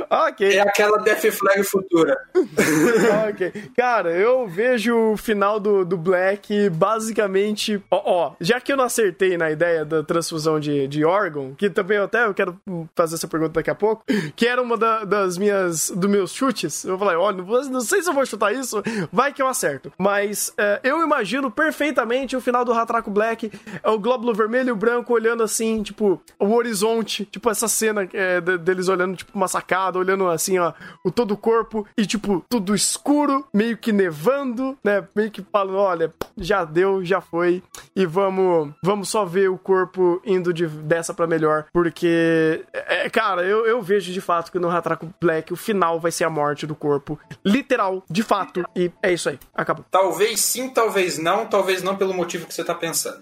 [0.10, 0.58] ok.
[0.58, 2.18] É aquela Death Flag futura.
[3.30, 3.52] ok.
[3.76, 7.82] Cara, eu vejo o final do, do Black basicamente.
[7.90, 11.70] Ó, ó, já que eu não acertei na ideia da transfusão de, de órgão, que
[11.70, 12.60] também eu até eu quero
[12.96, 14.04] fazer essa pergunta daqui a pouco,
[14.36, 15.90] que era uma da- das minhas.
[15.90, 16.84] dos meus chutes.
[16.84, 18.82] Eu falei, olha, não, sei se eu vou chutar isso,
[19.12, 19.92] vai que eu acerto.
[19.98, 23.52] Mas é, eu imagino perfeitamente o final do Ratraco Black,
[23.84, 27.89] é o glóbulo vermelho e o branco olhando assim, tipo, o horizonte, tipo, essa cena
[28.14, 30.74] é, de- deles olhando, tipo, uma sacada, olhando assim, ó,
[31.06, 35.08] o todo o corpo e, tipo, tudo escuro, meio que nevando, né?
[35.16, 37.64] Meio que falando, olha, já deu, já foi,
[37.96, 43.44] e vamos, vamos só ver o corpo indo de dessa pra melhor, porque, é, cara,
[43.44, 46.66] eu, eu vejo de fato que no Ratraco Black o final vai ser a morte
[46.68, 49.86] do corpo, literal, de fato, e é isso aí, acabou.
[49.92, 53.20] Talvez sim, talvez não, talvez não pelo motivo que você tá pensando.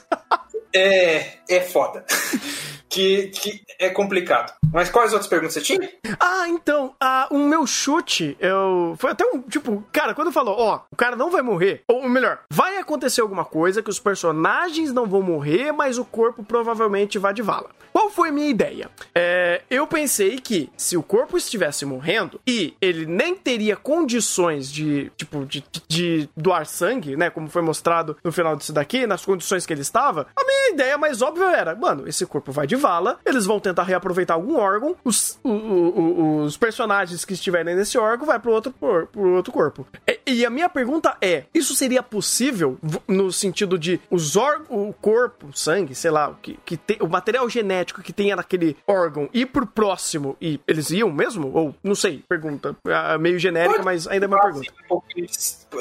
[0.75, 2.03] É, é foda.
[2.93, 4.53] que, que é complicado.
[4.71, 5.89] Mas quais outras perguntas você tinha?
[6.19, 8.95] Ah, então, ah, o meu chute, eu.
[8.97, 9.41] Foi até um.
[9.41, 11.81] Tipo, cara, quando falou, ó, o cara não vai morrer.
[11.87, 16.43] Ou melhor, vai acontecer alguma coisa que os personagens não vão morrer, mas o corpo
[16.43, 17.69] provavelmente vai de vala.
[17.91, 18.89] Qual foi a minha ideia?
[19.13, 25.11] É, eu pensei que se o corpo estivesse morrendo e ele nem teria condições de,
[25.15, 27.29] tipo, de, de doar sangue, né?
[27.29, 30.97] Como foi mostrado no final disso daqui, nas condições que ele estava, a minha ideia
[30.97, 34.95] mais óbvia era, mano, esse corpo vai de vala, eles vão tentar reaproveitar algum órgão,
[35.05, 39.51] os, o- o- os personagens que estiverem nesse órgão vai pro outro, por, pro outro
[39.53, 39.87] corpo.
[40.05, 42.77] E, e a minha pergunta é, isso seria possível
[43.07, 46.97] no sentido de os órgãos, o corpo, o sangue, sei lá, o que, que tem,
[46.99, 51.51] o material genético que tenha naquele órgão ir pro próximo e eles iam mesmo?
[51.53, 54.67] Ou, não sei, pergunta, ah, meio genérica, Pode- mas ainda é uma pergunta.
[55.15, 55.29] De-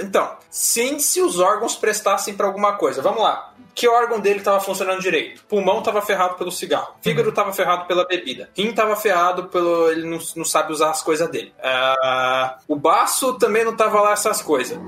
[0.02, 3.02] Então, sim, se os órgãos prestassem pra alguma coisa.
[3.02, 3.51] Vamos lá.
[3.74, 5.42] Que órgão dele estava funcionando direito?
[5.44, 6.94] Pulmão estava ferrado pelo cigarro.
[7.00, 8.50] Fígado estava ferrado pela bebida.
[8.56, 9.90] Rim estava ferrado pelo.
[9.90, 11.52] Ele não, não sabe usar as coisas dele.
[11.62, 14.78] Ah, o baço também não estava lá essas coisas.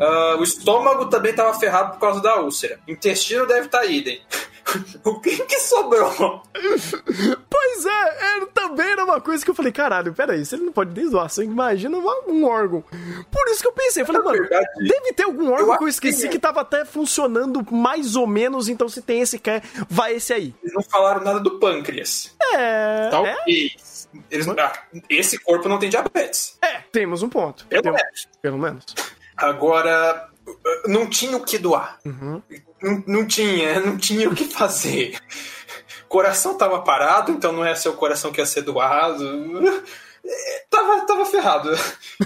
[0.00, 2.80] Ah, o estômago também estava ferrado por causa da úlcera.
[2.88, 4.22] Intestino deve estar idem.
[5.04, 6.42] o que que sobrou?
[7.48, 10.72] Pois é, era, também era uma coisa que eu falei, caralho, peraí, se ele não
[10.72, 12.82] pode nem doar sangue, imagina um órgão.
[13.30, 15.84] Por isso que eu pensei, eu falei, mano, verdade, deve ter algum órgão eu que
[15.84, 16.28] eu acho que esqueci é.
[16.28, 20.54] que tava até funcionando mais ou menos, então se tem esse que vai esse aí.
[20.62, 22.34] Eles não falaram nada do pâncreas.
[22.54, 22.60] É.
[22.60, 24.08] É, Talvez.
[24.30, 24.72] Eles, ah,
[25.08, 26.58] esse corpo não tem diabetes.
[26.62, 27.66] é, temos um ponto.
[27.66, 28.28] Pelo Temos- menos.
[28.42, 28.84] Pelo menos.
[29.36, 30.28] Agora,
[30.86, 31.98] não tinha o que doar.
[32.04, 32.42] Uhum.
[32.82, 35.18] Não, não tinha, não tinha o que fazer.
[36.08, 39.24] Coração tava parado, então não é seu coração que ia ser doado.
[40.68, 41.70] tava, tava ferrado.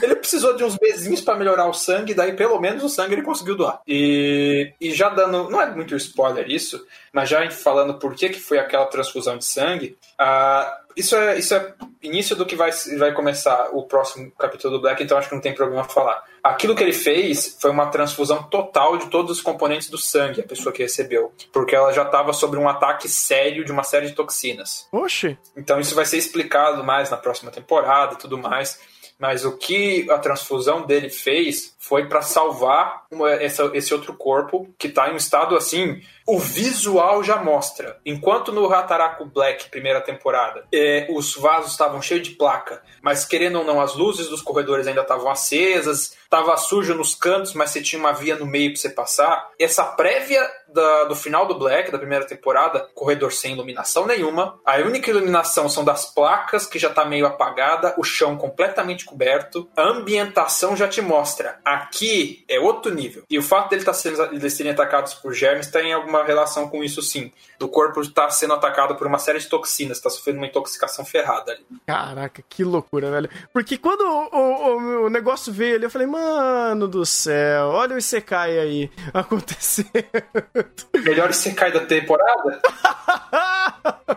[0.03, 3.23] Ele precisou de uns bezinhos para melhorar o sangue, daí pelo menos o sangue ele
[3.23, 3.81] conseguiu doar.
[3.87, 8.41] E, e já dando, não é muito spoiler isso, mas já falando por que, que
[8.41, 11.75] foi aquela transfusão de sangue, uh, isso é, isso é
[12.05, 15.43] início do que vai, vai começar o próximo capítulo do Black, então acho que não
[15.43, 16.23] tem problema falar.
[16.43, 20.47] Aquilo que ele fez foi uma transfusão total de todos os componentes do sangue, a
[20.47, 21.33] pessoa que recebeu.
[21.53, 24.87] Porque ela já estava sob um ataque sério de uma série de toxinas.
[24.93, 25.39] Oxe!
[25.57, 28.79] Então isso vai ser explicado mais na próxima temporada e tudo mais
[29.19, 34.75] mas o que a transfusão dele fez foi para salvar uma, essa, esse outro corpo
[34.79, 36.01] que está em um estado assim.
[36.27, 38.01] O visual já mostra.
[38.07, 43.59] Enquanto no Hataraku Black, primeira temporada, é, os vasos estavam cheios de placa, mas querendo
[43.59, 47.83] ou não, as luzes dos corredores ainda estavam acesas, estava sujo nos cantos, mas você
[47.83, 49.51] tinha uma via no meio para você passar.
[49.59, 54.59] Essa prévia da, do final do Black, da primeira temporada, corredor sem iluminação nenhuma.
[54.65, 59.71] A única iluminação são das placas, que já tá meio apagada, o chão completamente coberto.
[59.77, 61.61] A ambientação já te mostra.
[61.75, 63.25] Aqui é outro nível.
[63.29, 66.85] E o fato dele tá sendo, eles serem atacados por germes tem alguma relação com
[66.85, 67.33] isso sim.
[67.59, 71.05] Do corpo estar tá sendo atacado por uma série de toxinas, tá sofrendo uma intoxicação
[71.05, 71.65] ferrada ali.
[71.85, 73.29] Caraca, que loucura, velho.
[73.53, 77.99] Porque quando o, o, o negócio veio ali, eu falei, mano do céu, olha o
[77.99, 79.91] Isekai aí acontecendo.
[81.05, 82.61] Melhor Isekai da temporada?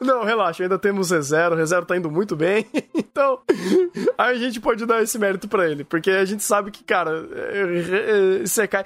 [0.00, 3.40] Não, relaxa, ainda temos Rezero, o Rezero tá indo muito bem, então
[4.18, 6.99] a gente pode dar esse mérito para ele, porque a gente sabe que, cara,
[8.42, 8.84] Isekai.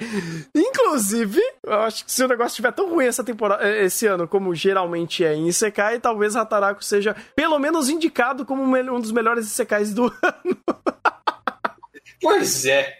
[0.54, 4.54] Inclusive, eu acho que se o negócio estiver tão ruim essa temporada, esse ano, como
[4.54, 9.92] geralmente é em Isekai, talvez Hataraku seja pelo menos indicado como um dos melhores Isekais
[9.92, 10.56] do ano.
[12.24, 12.96] Pois é.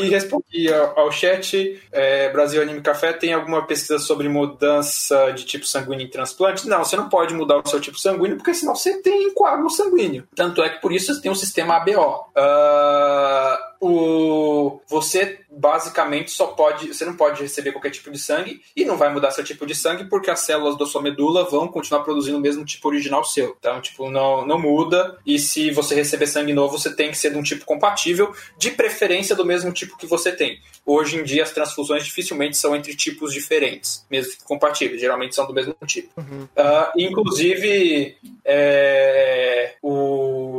[0.00, 5.44] E respondi ao, ao chat, é, Brasil Anime Café, tem alguma pesquisa sobre mudança de
[5.44, 6.68] tipo sanguíneo em transplante?
[6.68, 10.28] Não, você não pode mudar o seu tipo sanguíneo, porque senão você tem coágulo sanguíneo.
[10.34, 11.90] Tanto é que por isso você tem um sistema ABO.
[11.90, 18.60] Uh, ah, o, você basicamente só pode, você não pode receber qualquer tipo de sangue
[18.76, 21.68] e não vai mudar seu tipo de sangue porque as células da sua medula vão
[21.68, 23.56] continuar produzindo o mesmo tipo original seu.
[23.58, 25.18] Então, tipo, não, não muda.
[25.24, 28.70] E se você receber sangue novo, você tem que ser de um tipo compatível, de
[28.70, 30.60] preferência do mesmo tipo que você tem.
[30.84, 35.00] Hoje em dia, as transfusões dificilmente são entre tipos diferentes, mesmo que compatíveis.
[35.00, 36.08] Geralmente são do mesmo tipo.
[36.16, 36.44] Uhum.
[36.44, 40.57] Uh, inclusive, é, o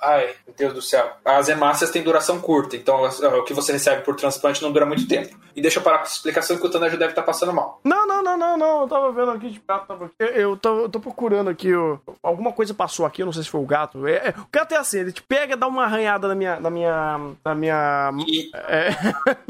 [0.00, 1.10] Ai, meu Deus do céu.
[1.24, 5.08] As hemácias têm duração curta, então o que você recebe por transplante não dura muito
[5.08, 5.36] tempo.
[5.56, 7.80] E deixa eu parar com essa explicação que o Tana já deve estar passando mal.
[7.82, 8.82] Não, não, não, não, não.
[8.82, 10.10] Eu tava vendo aqui de gato.
[10.20, 11.68] Eu tô, eu tô procurando aqui.
[11.68, 14.06] Eu, alguma coisa passou aqui, eu não sei se foi o gato.
[14.06, 16.60] É, é, o gato é assim, ele te pega, dá uma arranhada na minha.
[16.60, 17.18] na minha.
[17.44, 18.12] na minha.
[18.24, 18.50] E...
[18.54, 18.90] É,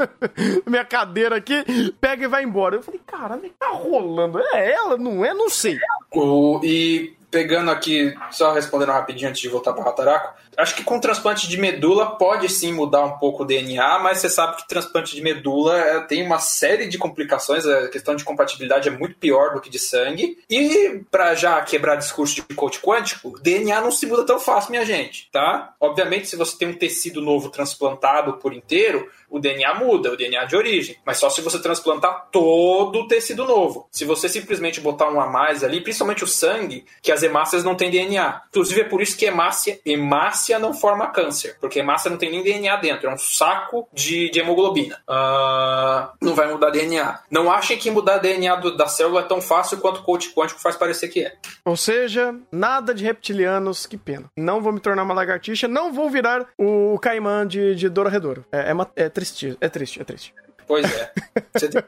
[0.65, 1.63] minha cadeira aqui,
[2.01, 2.77] pega e vai embora.
[2.77, 4.39] Eu falei, caralho, tá rolando.
[4.55, 5.35] É ela, não é?
[5.35, 5.79] Não sei.
[6.11, 10.99] O, e pegando aqui, só respondendo rapidinho antes de voltar para Rataraco, acho que com
[10.99, 15.15] transplante de medula pode sim mudar um pouco o DNA, mas você sabe que transplante
[15.15, 19.55] de medula é, tem uma série de complicações, a questão de compatibilidade é muito pior
[19.55, 20.39] do que de sangue.
[20.51, 24.85] E para já quebrar discurso de coach quântico, DNA não se muda tão fácil, minha
[24.85, 25.75] gente, tá?
[25.81, 30.45] Obviamente, se você tem um tecido novo transplantado por inteiro, o DNA muda, o DNA
[30.45, 33.89] de origem, mas só se você transplantar todo o tecido novo.
[33.91, 37.75] Se você simplesmente botar um a mais ali, principalmente o sangue, que as hemácias não
[37.75, 38.43] têm DNA.
[38.49, 42.43] Inclusive é por isso que hemácia, hemácia não forma câncer, porque hemácia não tem nem
[42.43, 45.01] DNA dentro, é um saco de, de hemoglobina.
[45.09, 47.21] Uh, não vai mudar DNA.
[47.31, 50.61] Não achem que mudar DNA do, da célula é tão fácil quanto o coach quântico
[50.61, 51.35] faz parecer que é.
[51.65, 54.31] Ou seja, nada de reptilianos, que pena.
[54.37, 58.45] Não vou me tornar uma lagartixa, não vou virar o caimã de, de Dora Redouro.
[58.53, 60.35] É, é, é triste, é triste, é triste.
[60.67, 61.13] Pois é.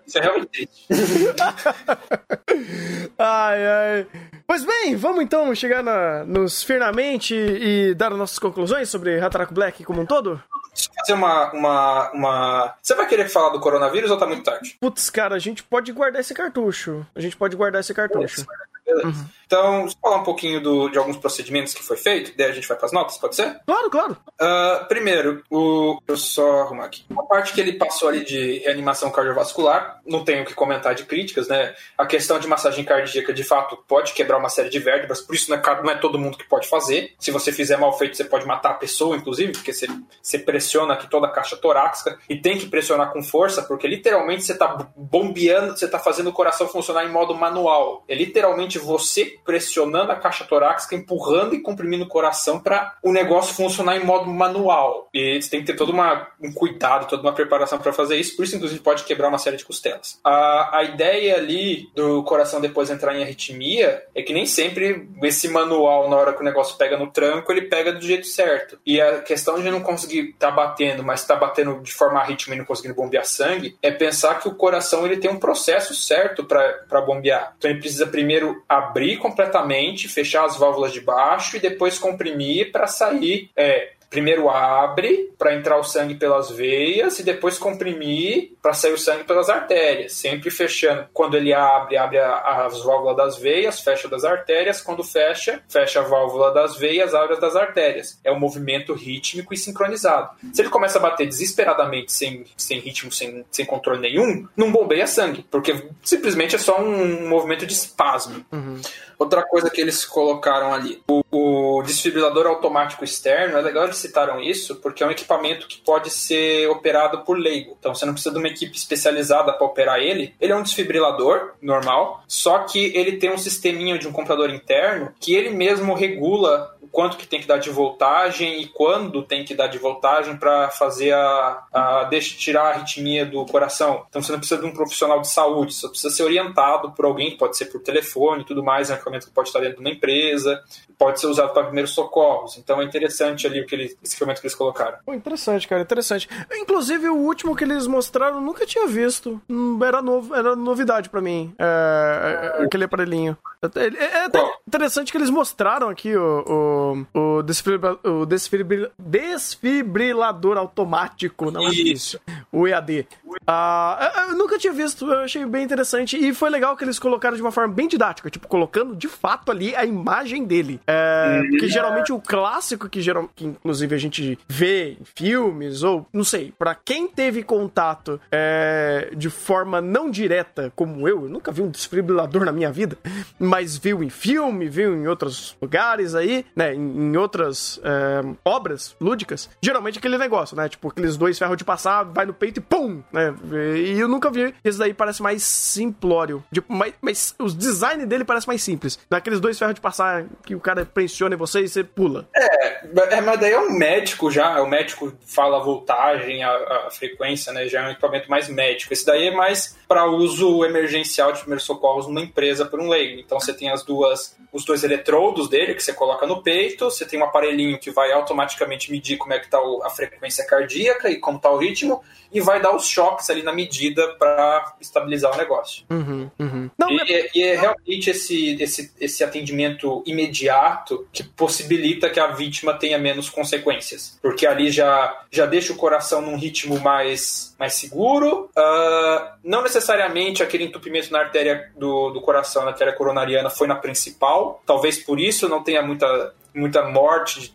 [0.07, 0.86] Isso é realmente triste.
[3.19, 4.07] ai, ai.
[4.47, 9.85] Pois bem, vamos então chegar na, nos finalmente e dar nossas conclusões sobre Hataraku Black
[9.85, 10.43] como um todo?
[10.73, 12.74] Deixa eu fazer uma, uma, uma.
[12.81, 14.77] Você vai querer falar do coronavírus ou tá muito tarde?
[14.81, 17.07] Putz, cara, a gente pode guardar esse cartucho.
[17.15, 18.47] A gente pode guardar esse cartucho.
[18.89, 19.12] Uhum.
[19.51, 22.77] Então, falar um pouquinho do, de alguns procedimentos que foi feito, daí a gente vai
[22.77, 23.60] para as notas, pode ser?
[23.66, 24.16] Claro, claro.
[24.40, 27.05] Uh, primeiro, o, eu só arrumar aqui.
[27.18, 31.05] A parte que ele passou ali de reanimação cardiovascular, não tenho o que comentar de
[31.05, 31.74] críticas, né?
[31.98, 35.51] A questão de massagem cardíaca, de fato, pode quebrar uma série de vértebras, por isso
[35.51, 37.16] não é, não é todo mundo que pode fazer.
[37.18, 39.89] Se você fizer mal feito, você pode matar a pessoa, inclusive, porque você,
[40.22, 44.44] você pressiona aqui toda a caixa torácica e tem que pressionar com força, porque literalmente
[44.44, 48.05] você está bombeando, você está fazendo o coração funcionar em modo manual.
[48.06, 53.55] É literalmente você pressionando a caixa torácica, empurrando e comprimindo o coração para o negócio
[53.55, 55.09] funcionar em modo manual.
[55.12, 58.37] E você tem que ter todo uma, um cuidado, toda uma preparação para fazer isso,
[58.37, 60.19] por isso, inclusive, pode quebrar uma série de costelas.
[60.25, 65.49] A, a ideia ali do coração depois entrar em arritmia é que nem sempre esse
[65.49, 68.79] manual, na hora que o negócio pega no tranco, ele pega do jeito certo.
[68.85, 72.21] E a questão de não conseguir estar tá batendo, mas estar tá batendo de forma
[72.21, 75.95] arritmia e não conseguindo bombear sangue, é pensar que o coração ele tem um processo
[75.95, 77.55] certo para bombear.
[77.59, 82.86] Então ele precisa primeiro abrir completamente, fechar as válvulas de baixo e depois comprimir para
[82.86, 88.93] sair é, primeiro abre para entrar o sangue pelas veias e depois comprimir para sair
[88.93, 91.07] o sangue pelas artérias, sempre fechando.
[91.15, 96.01] Quando ele abre, abre a, as válvulas das veias, fecha das artérias, quando fecha, fecha
[96.01, 98.20] a válvula das veias, abre as das artérias.
[98.24, 100.31] É um movimento rítmico e sincronizado.
[100.53, 105.07] Se ele começa a bater desesperadamente, sem, sem ritmo, sem, sem controle nenhum, não bombeia
[105.07, 108.45] sangue, porque simplesmente é só um movimento de espasmo.
[108.51, 108.81] Uhum.
[109.20, 114.40] Outra coisa que eles colocaram ali, o, o desfibrilador automático externo, é legal eles citaram
[114.40, 117.77] isso, porque é um equipamento que pode ser operado por leigo.
[117.78, 120.35] Então você não precisa de uma equipe especializada para operar ele.
[120.40, 125.12] Ele é um desfibrilador normal, só que ele tem um sisteminha de um computador interno
[125.20, 129.55] que ele mesmo regula quanto que tem que dar de voltagem e quando tem que
[129.55, 134.05] dar de voltagem para fazer a, a deixa, tirar a arritmia do coração.
[134.09, 137.36] Então você não precisa de um profissional de saúde, você precisa ser orientado por alguém,
[137.36, 139.81] pode ser por telefone e tudo mais, é um equipamento que pode estar dentro de
[139.81, 140.62] uma empresa,
[140.98, 142.57] pode ser usado para primeiros socorros.
[142.59, 144.99] Então é interessante ali o que ele, esse equipamento que eles colocaram.
[145.05, 146.29] Pô, interessante, cara, interessante.
[146.53, 149.41] Inclusive o último que eles mostraram eu nunca tinha visto.
[149.49, 151.55] Hum, era novo, era novidade para mim.
[151.59, 153.37] É, é, aquele aparelhinho.
[153.63, 156.81] É, é, é interessante que eles mostraram aqui o, o
[157.15, 162.21] o, desfibrilador, o desfibril, desfibrilador automático, não é isso?
[162.53, 163.07] O EAD.
[163.47, 166.17] Ah, eu nunca tinha visto, eu achei bem interessante.
[166.17, 169.51] E foi legal que eles colocaram de uma forma bem didática, tipo, colocando de fato
[169.51, 170.81] ali a imagem dele.
[170.87, 171.10] É,
[171.51, 176.24] porque geralmente o clássico que, geral, que inclusive a gente vê em filmes, ou não
[176.24, 181.62] sei, para quem teve contato é, de forma não direta, como eu, eu nunca vi
[181.62, 182.97] um desfibrilador na minha vida,
[183.39, 186.74] mas viu em filme, viu em outros lugares aí, né?
[186.74, 190.69] em, outras é, obras lúdicas, geralmente aquele negócio, né?
[190.69, 193.03] Tipo, aqueles dois ferros de passar, vai no peito e pum!
[193.12, 193.35] Né?
[193.77, 194.55] E eu nunca vi.
[194.65, 196.43] Esse daí parece mais simplório.
[196.53, 198.99] Tipo, mas, mas os design dele parece mais simples.
[199.09, 202.28] Daqueles dois ferros de passar que o cara pressiona em você e você pula.
[202.35, 204.60] É, é mas daí é um médico já.
[204.60, 207.66] O médico fala a voltagem, a, a frequência, né?
[207.66, 208.93] Já é um equipamento mais médico.
[208.93, 213.21] Esse daí é mais para uso emergencial de primeiros socorros numa empresa por um leigo.
[213.21, 217.05] Então você tem as duas, os dois eletrodos dele que você coloca no peito você
[217.05, 221.17] tem um aparelhinho que vai automaticamente medir como é que está a frequência cardíaca e
[221.17, 222.03] como está o ritmo,
[222.33, 225.85] e vai dar os choques ali na medida para estabilizar o negócio.
[225.91, 226.71] Uhum, uhum.
[226.79, 227.31] Não, e, é...
[227.35, 233.29] e, é realmente esse, esse, esse atendimento imediato que possibilita que a vítima tenha menos
[233.29, 239.62] consequências, porque ali já, já deixa o coração num ritmo mais, mais seguro, uh, não
[239.62, 244.97] necessariamente aquele entupimento na artéria do, do coração, na artéria coronariana, foi na principal, talvez
[244.97, 247.55] por isso não tenha muita muita morte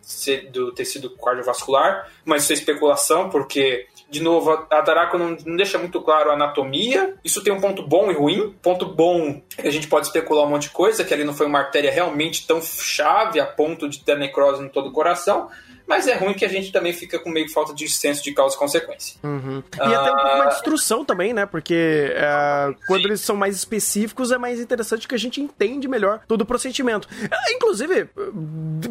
[0.54, 5.78] do tecido cardiovascular, mas isso é especulação, porque de novo, a Tarako não, não, deixa
[5.78, 7.16] muito claro a anatomia.
[7.24, 8.56] Isso tem um ponto bom e ruim.
[8.62, 11.60] Ponto bom, a gente pode especular um monte de coisa, que ali não foi uma
[11.60, 15.50] artéria realmente tão chave a ponto de ter necrose em todo o coração.
[15.88, 18.56] Mas é ruim que a gente também fica com meio falta de senso de causa
[18.56, 19.18] e consequência.
[19.24, 19.64] Uhum.
[19.76, 21.46] E ah, até um pouco mais de instrução também, né?
[21.46, 26.22] Porque uh, quando eles são mais específicos, é mais interessante que a gente entende melhor
[26.28, 27.08] todo o procedimento.
[27.08, 28.10] Uh, inclusive,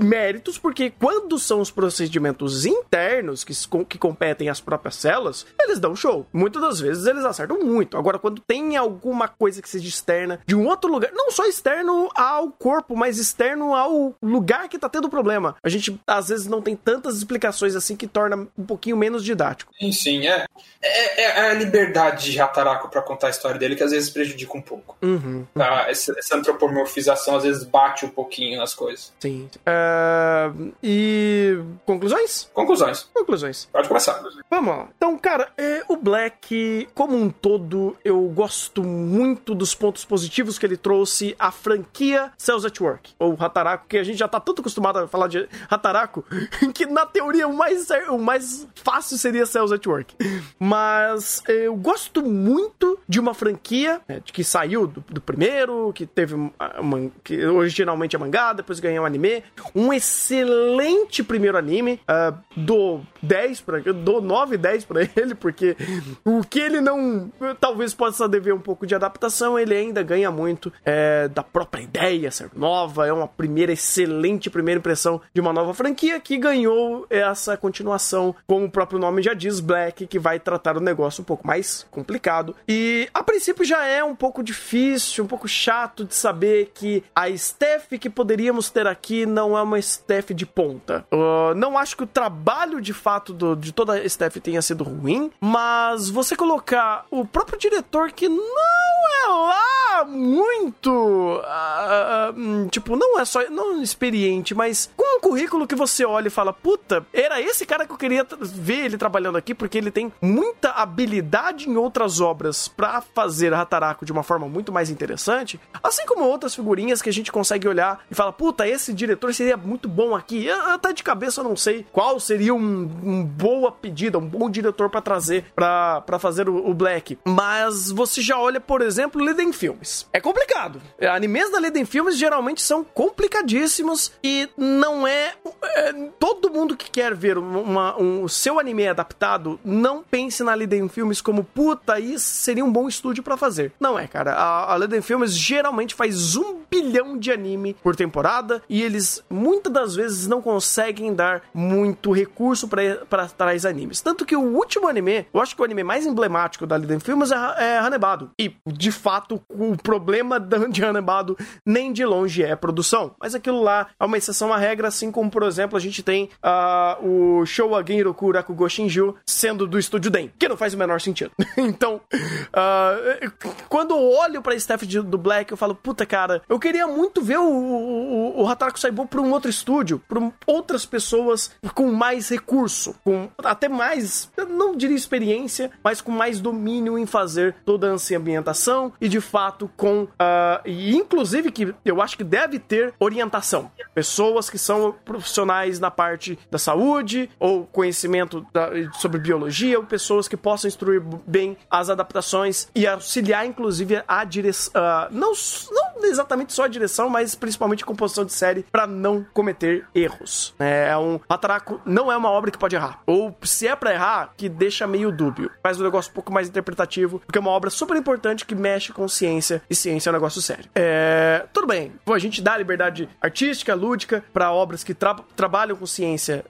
[0.03, 3.53] méritos, porque quando são os procedimentos internos que,
[3.89, 6.27] que competem às próprias células, eles dão show.
[6.33, 7.97] Muitas das vezes eles acertam muito.
[7.97, 12.09] Agora, quando tem alguma coisa que seja externa de um outro lugar, não só externo
[12.15, 16.63] ao corpo, mas externo ao lugar que tá tendo problema, a gente às vezes não
[16.63, 19.73] tem tantas explicações assim que torna um pouquinho menos didático.
[19.79, 20.47] Sim, sim, é.
[20.83, 24.57] É, é a liberdade de Rataraco para contar a história dele que às vezes prejudica
[24.57, 24.97] um pouco.
[25.01, 25.47] Uhum.
[25.55, 25.87] Tá?
[25.89, 29.13] Essa, essa, antropomorfização às vezes bate um pouquinho nas coisas.
[29.19, 29.49] Sim.
[29.61, 31.59] Uh, e.
[31.87, 32.51] Conclusões?
[32.53, 33.09] Conclusões.
[33.15, 33.69] Conclusões.
[33.73, 34.23] Pode começar.
[34.51, 34.89] Vamos lá.
[34.97, 40.67] Então, cara, é, o Black, como um todo, eu gosto muito dos pontos positivos que
[40.67, 44.61] ele trouxe à franquia Cells at Work, ou Hataraku, que a gente já tá tanto
[44.61, 46.25] acostumado a falar de Hataraku,
[46.75, 50.15] que na teoria o mais, o mais fácil seria Cells at Work.
[50.59, 56.35] Mas eu gosto muito de uma franquia né, que saiu do, do, primeiro, que teve
[56.35, 59.43] uma, que originalmente é mangá, depois ganhou um anime.
[59.75, 62.01] Um excelente primeiro anime.
[62.09, 65.77] Uh, do 10 para do 9 10 para ele, porque
[66.25, 67.31] o que ele não
[67.61, 72.31] talvez possa dever um pouco de adaptação, ele ainda ganha muito é, da própria ideia
[72.31, 76.64] ser nova, é uma primeira excelente primeira impressão de uma nova franquia que ganhou
[77.11, 81.25] essa continuação, como o próprio nome já diz, Black, que vai tratar o negócio um
[81.25, 82.55] pouco mais complicado.
[82.69, 87.35] E a princípio já é um pouco difícil, um pouco chato de saber que a
[87.37, 91.05] Steph que poderíamos ter aqui não é uma Steph de ponta.
[91.13, 94.85] Uh, não acho que o trabalho de fato do, de toda a Steph tenha sido
[94.85, 100.91] ruim, mas você colocar o próprio diretor que não é lá muito.
[100.91, 103.49] Uh, uh, tipo, não é só.
[103.51, 107.87] Não experiente, mas com um currículo que você olha e fala: puta, era esse cara
[107.87, 112.69] que eu queria ver ele trabalhando aqui, porque ele tem muita habilidade em outras obras
[112.69, 117.13] para fazer Hataraku de uma forma muito mais interessante, assim como outras figurinhas que a
[117.13, 120.47] gente consegue olhar e fala: puta, esse diretor seria muito bom aqui.
[120.47, 124.49] Eu, até de cabeça eu não sei qual seria um, um boa pedida, um bom
[124.49, 127.19] diretor para trazer para fazer o, o, Black.
[127.25, 130.07] Mas você já olha, por exemplo, Liden Filmes.
[130.13, 130.81] É complicado.
[131.13, 137.15] Animes da Liden Filmes geralmente são complicadíssimos e não é, é todo mundo que quer
[137.15, 142.65] ver uma, um seu anime adaptado não pense na Liden Filmes como puta, isso seria
[142.65, 143.73] um bom estúdio para fazer.
[143.79, 144.33] Não é, cara.
[144.35, 149.73] A, a Liden Filmes geralmente faz um bilhão de anime por temporada e eles muitas
[149.73, 154.01] das vezes não conseguem dar muito recurso para trás animes.
[154.01, 157.31] Tanto que o último anime, eu acho que o anime mais emblemático da Liden Filmes
[157.31, 158.31] é, é Hanebado.
[158.39, 160.41] E, de fato, o problema
[160.71, 163.15] de Hanebado nem de longe é produção.
[163.21, 166.29] Mas aquilo lá é uma exceção à regra, assim como, por exemplo, a gente tem
[166.43, 171.01] uh, o Showa Genroku Rakugo Shinju sendo do estúdio Den, que não faz o menor
[171.01, 171.33] sentido.
[171.57, 173.33] então, uh,
[173.69, 177.39] quando eu olho pra Steph do Black, eu falo, puta, cara, eu queria muito ver
[177.39, 182.95] o, o, o Hataraku Saibou pra um outro estúdio, pra outras pessoas com mais recurso,
[183.05, 188.17] com até mais, eu não diria experiência, mas com mais domínio em fazer toda essa
[188.17, 193.71] ambientação e de fato com, uh, e inclusive que eu acho que deve ter orientação.
[193.95, 200.29] Pessoas que são profissionais na parte da saúde ou conhecimento da, sobre biologia, ou pessoas
[200.29, 204.73] que possam instruir bem as adaptações e auxiliar, inclusive, a direção.
[204.75, 205.33] Uh, não,
[205.71, 210.55] não exatamente só a direção, mas principalmente a composição de série para não cometer erros.
[210.59, 211.21] É, é um.
[211.29, 213.01] Ataraco não é uma obra que pode errar.
[213.07, 215.51] Ou se é para errar, que deixa meio dúbio.
[215.63, 218.93] Faz um negócio um pouco mais interpretativo, porque é uma obra super importante que mexe
[218.93, 220.65] com ciência, e ciência é um negócio sério.
[220.75, 225.87] É, tudo bem, a gente dá liberdade artística, lúdica, para obras que tra trabalham com
[225.87, 226.04] ciência,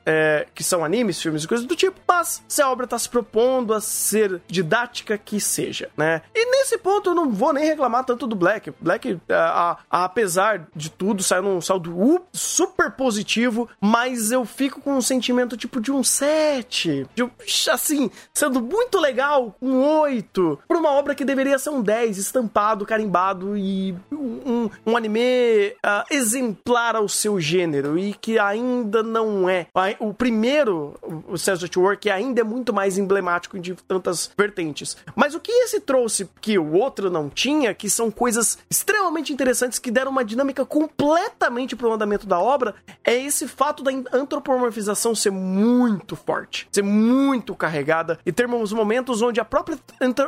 [0.05, 3.09] é, que são animes, filmes e coisas do tipo, mas se a obra tá se
[3.09, 6.22] propondo a ser didática, que seja, né?
[6.35, 8.72] E nesse ponto eu não vou nem reclamar tanto do Black.
[8.81, 14.81] Black, a, a, a, apesar de tudo, saiu num saldo super positivo, mas eu fico
[14.81, 17.31] com um sentimento tipo de um 7, de,
[17.70, 22.86] assim, sendo muito legal, um 8, por uma obra que deveria ser um 10, estampado,
[22.86, 29.66] carimbado e um, um anime uh, exemplar ao seu gênero e que ainda não é.
[29.99, 30.95] O primeiro,
[31.29, 34.97] o Cells at Work, ainda é muito mais emblemático de tantas vertentes.
[35.15, 39.79] Mas o que esse trouxe que o outro não tinha, que são coisas extremamente interessantes
[39.79, 45.31] que deram uma dinâmica completamente pro andamento da obra, é esse fato da antropomorfização ser
[45.31, 49.79] muito forte, ser muito carregada e termos momentos onde a própria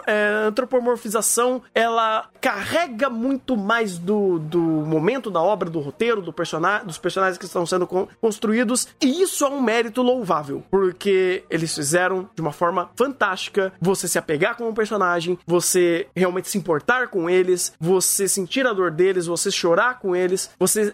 [0.07, 6.87] é, antropomorfização ela carrega muito mais do, do momento da obra, do roteiro, do personagem,
[6.87, 7.87] dos personagens que estão sendo
[8.21, 14.09] construídos, e isso é um mérito louvável, porque eles fizeram de uma forma fantástica você
[14.09, 18.91] se apegar com um personagem, você realmente se importar com eles, você sentir a dor
[18.91, 20.93] deles, você chorar com eles, você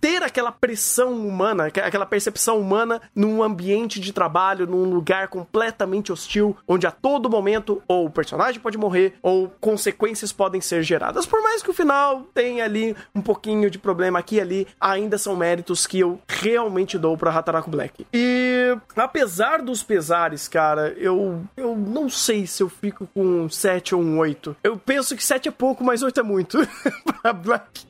[0.00, 6.56] ter aquela pressão humana, aquela percepção humana num ambiente de trabalho, num lugar completamente hostil,
[6.66, 11.26] onde a todo momento ou o personagem pode morrer ou consequências podem ser geradas.
[11.26, 15.18] Por mais que o final tenha ali um pouquinho de problema aqui e ali, ainda
[15.18, 18.06] são méritos que eu realmente dou para Hataraku Black.
[18.12, 23.94] E apesar dos pesares, cara, eu, eu não sei se eu fico com um 7
[23.94, 24.56] ou um 8.
[24.62, 26.58] Eu penso que 7 é pouco, mas 8 é muito
[27.20, 27.86] pra Black.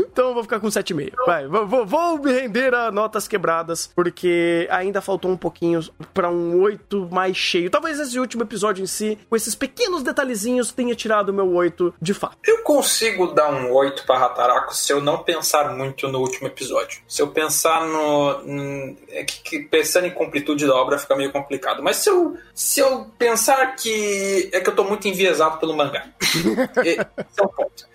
[0.00, 1.12] Então eu vou ficar com 7,5.
[1.26, 5.80] Vai, vou, vou, me render a notas quebradas, porque ainda faltou um pouquinho
[6.12, 7.70] pra um 8 mais cheio.
[7.70, 11.94] Talvez esse último episódio em si, com esses pequenos detalhezinhos, tenha tirado o meu 8
[12.00, 12.36] de fato.
[12.44, 17.00] Eu consigo dar um 8 para Rataraco se eu não pensar muito no último episódio.
[17.06, 18.94] Se eu pensar no.
[19.14, 21.82] É que, que pensando em completude da obra fica meio complicado.
[21.82, 24.50] Mas se eu, se eu pensar que.
[24.52, 26.08] É que eu tô muito enviesado pelo mangá.
[26.84, 27.86] Esse é um ponto.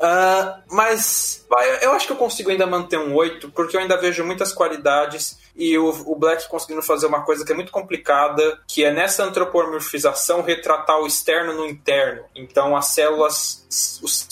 [0.00, 1.46] Ah, mas
[1.80, 5.38] eu acho que eu consigo ainda manter um 8, porque eu ainda vejo muitas qualidades
[5.56, 9.24] e o, o Black conseguindo fazer uma coisa que é muito complicada, que é nessa
[9.24, 12.24] antropomorfização retratar o externo no interno.
[12.34, 13.66] Então as células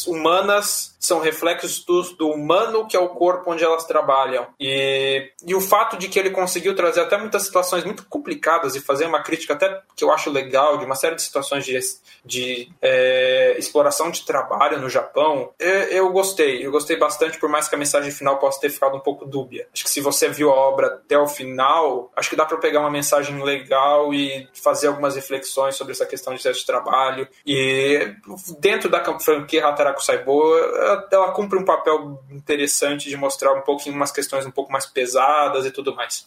[0.06, 4.46] humanas são reflexos do, do humano, que é o corpo onde elas trabalham.
[4.58, 8.80] E, e o fato de que ele conseguiu trazer até muitas situações muito complicadas e
[8.80, 11.78] fazer uma crítica até que eu acho legal de uma série de situações de,
[12.24, 15.23] de é, exploração de trabalho no Japão,
[15.58, 16.64] eu, eu gostei.
[16.66, 19.66] Eu gostei bastante, por mais que a mensagem final possa ter ficado um pouco dúbia.
[19.72, 22.80] Acho que se você viu a obra até o final, acho que dá para pegar
[22.80, 27.28] uma mensagem legal e fazer algumas reflexões sobre essa questão de teste de trabalho.
[27.46, 28.14] E
[28.58, 30.42] dentro da franquia Hataraku Saibo,
[31.10, 35.64] ela cumpre um papel interessante de mostrar um pouquinho umas questões um pouco mais pesadas
[35.64, 36.26] e tudo mais.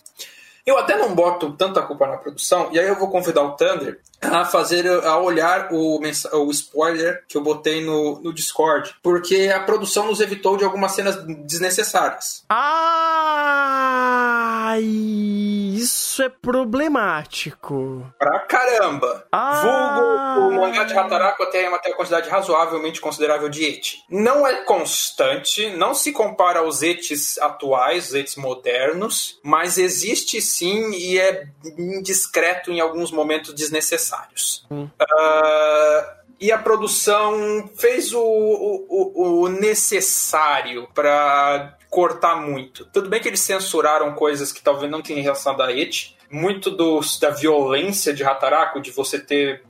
[0.68, 4.02] Eu até não boto tanta culpa na produção, e aí eu vou convidar o Thunder
[4.22, 9.62] a fazer, a olhar o, o spoiler que eu botei no, no Discord, porque a
[9.62, 11.16] produção nos evitou de algumas cenas
[11.46, 12.44] desnecessárias.
[12.50, 13.78] Ah,
[16.18, 18.12] isso é problemático.
[18.18, 19.28] Pra caramba!
[19.32, 20.40] Ah.
[20.42, 24.04] Vulgo, o mangá de Hataraku tem uma, tem uma quantidade razoavelmente considerável de eti.
[24.10, 30.92] Não é constante, não se compara aos etis atuais, os etis modernos, mas existe sim
[30.94, 34.66] e é indiscreto em alguns momentos desnecessários.
[35.00, 42.86] Ah, e a produção fez o, o, o necessário para cortar muito.
[42.86, 46.16] Tudo bem que eles censuraram coisas que talvez não tenham relação da eti.
[46.30, 49.64] Muito dos, da violência de Hataraku, de você ter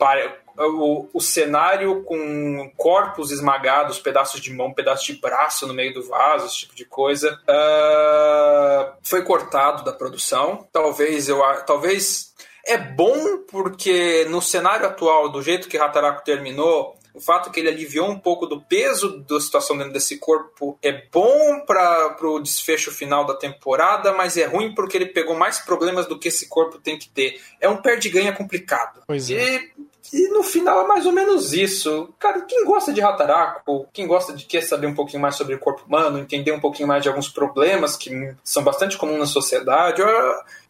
[0.58, 6.02] o, o cenário com corpos esmagados, pedaços de mão, pedaços de braço no meio do
[6.08, 10.68] vaso, esse tipo de coisa, ah, foi cortado da produção.
[10.72, 12.34] Talvez eu a- talvez
[12.66, 17.70] é bom porque no cenário atual, do jeito que Hataraku terminou, o fato que ele
[17.70, 22.92] aliviou um pouco do peso da situação dentro desse corpo é bom para o desfecho
[22.92, 26.78] final da temporada, mas é ruim porque ele pegou mais problemas do que esse corpo
[26.78, 27.42] tem que ter.
[27.60, 29.02] É um perde-ganha complicado.
[29.08, 29.56] Pois é.
[29.56, 29.72] E,
[30.14, 32.10] e no final é mais ou menos isso.
[32.20, 35.60] Cara, quem gosta de Hataraku, quem gosta de quer saber um pouquinho mais sobre o
[35.60, 40.02] corpo humano, entender um pouquinho mais de alguns problemas que são bastante comuns na sociedade,
[40.02, 40.08] eu,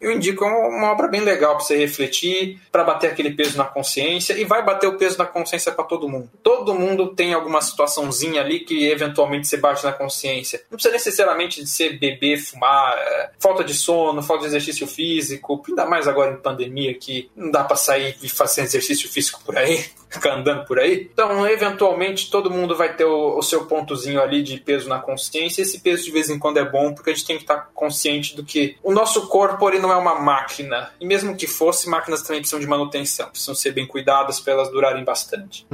[0.00, 4.34] eu indico uma obra bem legal para você refletir, para bater aquele peso na consciência
[4.34, 6.30] e vai bater o peso na consciência para todo mundo.
[6.42, 10.62] Todo mundo tem alguma situaçãozinha ali que eventualmente você bate na consciência.
[10.70, 15.62] Não precisa necessariamente de ser beber, fumar, é, falta de sono, falta de exercício físico,
[15.68, 19.56] ainda mais agora em pandemia que não dá para sair e fazer exercício físico por
[19.56, 21.08] aí, ficar andando por aí.
[21.12, 25.62] Então, eventualmente, todo mundo vai ter o, o seu pontozinho ali de peso na consciência.
[25.62, 28.34] Esse peso de vez em quando é bom porque a gente tem que estar consciente
[28.34, 30.90] do que o nosso corpo ele não é uma máquina.
[31.00, 34.70] E mesmo que fosse, máquinas também precisam de manutenção, precisam ser bem cuidadas para elas
[34.70, 35.66] durarem bastante.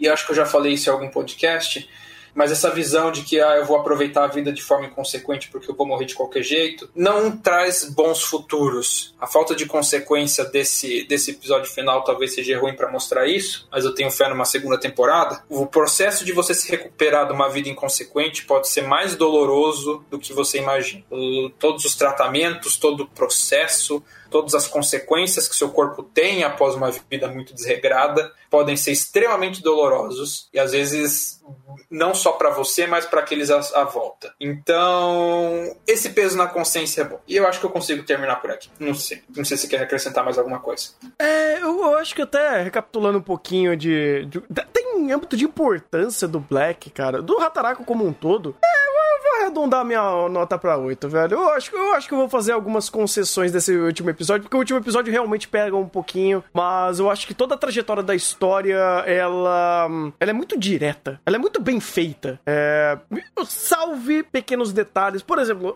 [0.00, 1.88] E acho que eu já falei isso em algum podcast,
[2.36, 5.70] mas essa visão de que ah, eu vou aproveitar a vida de forma inconsequente porque
[5.70, 9.14] eu vou morrer de qualquer jeito, não traz bons futuros.
[9.18, 13.84] A falta de consequência desse, desse episódio final talvez seja ruim para mostrar isso, mas
[13.84, 15.42] eu tenho fé numa segunda temporada.
[15.48, 20.18] O processo de você se recuperar de uma vida inconsequente pode ser mais doloroso do
[20.18, 21.02] que você imagina.
[21.58, 24.02] Todos os tratamentos, todo o processo,
[24.36, 29.62] todas as consequências que seu corpo tem após uma vida muito desregrada podem ser extremamente
[29.62, 31.40] dolorosos e às vezes
[31.90, 34.34] não só para você, mas para aqueles à, à volta.
[34.40, 37.18] Então, esse peso na consciência é bom.
[37.26, 38.68] E eu acho que eu consigo terminar por aqui.
[38.78, 39.22] Não sei.
[39.34, 40.90] Não sei se quer acrescentar mais alguma coisa.
[41.18, 44.42] É, eu, acho que até recapitulando um pouquinho de, de-
[44.72, 48.54] Tem âmbito de importância do Black, cara, do Hataraku como um todo.
[48.62, 48.95] É,
[49.46, 51.34] arredondar minha nota pra 8, velho.
[51.34, 54.56] Eu acho, que- eu acho que eu vou fazer algumas concessões desse último episódio, porque
[54.56, 58.14] o último episódio realmente pega um pouquinho, mas eu acho que toda a trajetória da
[58.14, 59.88] história, ela.
[60.20, 61.20] Ela é muito direta.
[61.24, 62.40] Ela é muito bem feita.
[62.46, 62.98] É,
[63.46, 65.22] salve pequenos detalhes.
[65.22, 65.74] Por exemplo,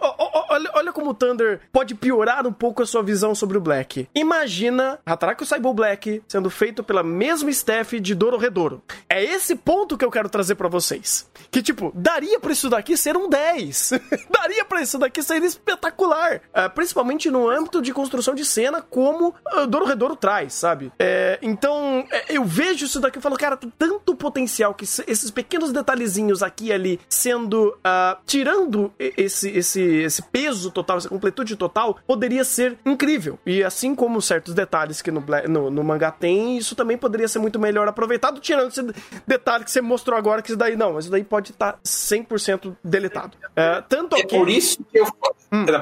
[0.48, 4.08] olha, olha como o Thunder pode piorar um pouco a sua visão sobre o Black.
[4.14, 8.82] Imagina Hataraku Saibou Black sendo feito pela mesma staff de Dororedoro.
[9.08, 11.28] É esse ponto que eu quero trazer pra vocês.
[11.50, 13.59] Que, tipo, daria pra isso daqui ser um 10.
[13.64, 13.90] Mais.
[14.30, 16.40] Daria pra isso daqui ser espetacular.
[16.52, 20.92] É, principalmente no âmbito de construção de cena, como uh, Doro Redouro traz, sabe?
[20.98, 25.04] É, então, é, eu vejo isso daqui e falo, cara, tem tanto potencial que se-
[25.06, 27.76] esses pequenos detalhezinhos aqui e ali sendo.
[27.84, 33.38] ah, tirando esse, esse, esse peso total, essa completude total, poderia ser incrível.
[33.44, 37.38] E assim como certos detalhes que no, no, no mangá tem, isso também poderia ser
[37.38, 38.82] muito melhor aproveitado, tirando esse
[39.26, 42.76] detalhe que você mostrou agora, que isso daí não, mas isso daí pode estar 100%
[42.84, 43.36] deletado.
[43.56, 44.36] É, tanto É que.
[44.36, 45.06] por isso que eu.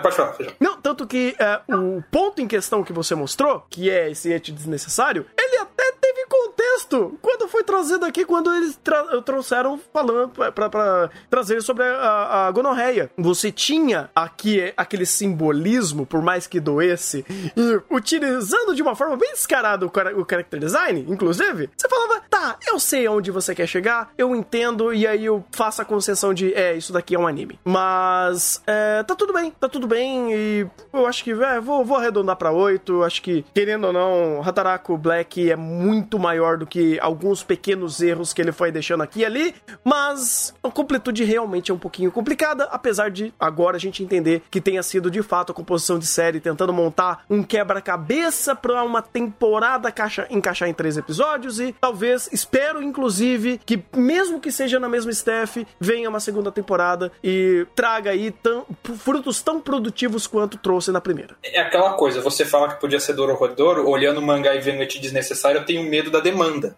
[0.02, 0.54] Pode falar, Feijão.
[0.58, 4.50] Não, tanto que é, o ponto em questão que você mostrou, que é esse et
[4.50, 5.47] desnecessário, ele
[5.78, 8.78] até teve contexto quando foi trazido aqui, quando eles
[9.24, 13.10] trouxeram falando pra trazer sobre a, a, gonorreia.
[13.16, 17.24] Você tinha aqui aquele simbolismo, por mais que doesse,
[17.56, 22.56] e utilizando de uma forma bem descarada o, o character design, inclusive, você falava, tá,
[22.66, 26.52] eu sei aonde você quer chegar, eu entendo, e aí eu faço a concessão de,
[26.54, 27.58] é, isso daqui é um anime.
[27.64, 31.96] Mas, é, tá tudo bem, tá tudo bem, e eu acho que, é, vou, vou
[31.96, 36.98] arredondar pra 8, acho que, querendo ou não, Hataraku Black é muito maior do que
[37.00, 39.54] alguns pequenos erros que ele foi deixando aqui e ali,
[39.84, 44.60] mas a completude realmente é um pouquinho complicada, apesar de agora a gente entender que
[44.60, 49.90] tenha sido de fato a composição de série tentando montar um quebra-cabeça pra uma temporada
[49.92, 55.10] caixa- encaixar em três episódios e talvez, espero inclusive, que mesmo que seja na mesma
[55.10, 58.64] staff, venha uma segunda temporada e traga aí tão,
[58.96, 61.36] frutos tão produtivos quanto trouxe na primeira.
[61.42, 64.80] É aquela coisa, você fala que podia ser Doro Rodoro, olhando o mangá e vendo
[64.80, 66.76] it desnecessário, eu tenho medo da demanda.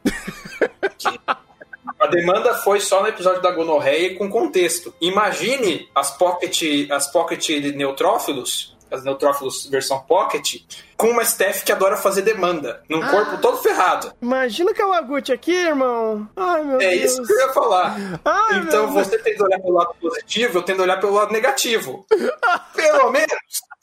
[1.98, 4.92] A demanda foi só no episódio da gonorreia com contexto.
[5.00, 10.62] Imagine as pocket, as pocket neutrófilos, as neutrófilos versão pocket,
[10.96, 14.12] com uma staff que adora fazer demanda, num corpo todo ferrado.
[14.20, 16.26] Imagina que é o Aguchi aqui, irmão.
[16.34, 17.12] Ai, meu É Deus.
[17.12, 17.96] isso que eu ia falar.
[18.24, 19.06] Ai, então Deus.
[19.08, 22.06] você tem que olhar pelo lado positivo, eu tenho que olhar pelo lado negativo.
[22.74, 23.30] Pelo menos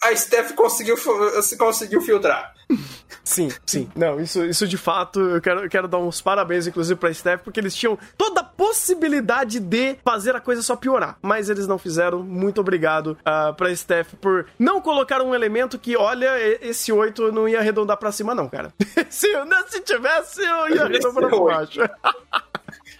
[0.01, 0.97] a Steph conseguiu,
[1.41, 2.53] se conseguiu filtrar.
[3.23, 3.89] Sim, sim.
[3.93, 7.41] Não, isso, isso de fato, eu quero, eu quero dar uns parabéns, inclusive, pra Steph,
[7.41, 11.17] porque eles tinham toda a possibilidade de fazer a coisa só piorar.
[11.21, 12.23] Mas eles não fizeram.
[12.23, 17.49] Muito obrigado uh, pra Steph por não colocar um elemento que, olha, esse 8 não
[17.49, 18.73] ia arredondar pra cima, não, cara.
[19.09, 19.27] se,
[19.67, 21.79] se tivesse, eu ia arredondar pra baixo.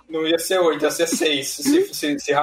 [0.10, 1.48] Não ia ser 8, ia ser 6.
[1.48, 2.34] Se, se, se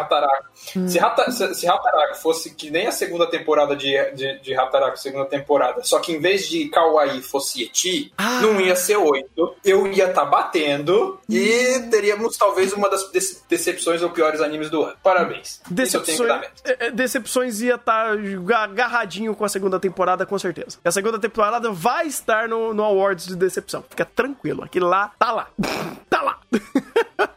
[0.70, 0.89] Hataraku.
[0.89, 4.99] Se, Hata, se, se Hataraku fosse que nem a segunda temporada de, de, de Hataraku,
[4.99, 9.57] segunda temporada, só que em vez de Kawaii fosse Eti, não ia ser 8.
[9.65, 14.82] Eu ia estar batendo e teríamos talvez uma das dece- decepções ou piores animes do
[14.82, 14.97] ano.
[15.03, 15.61] Parabéns.
[15.69, 16.31] Decepções,
[16.65, 18.16] é, é, decepções ia estar
[18.57, 20.78] agarradinho com a segunda temporada, com certeza.
[20.85, 23.85] E a segunda temporada vai estar no, no Awards de decepção.
[23.89, 25.49] Fica tranquilo, aquele lá tá lá.
[26.09, 26.39] tá lá.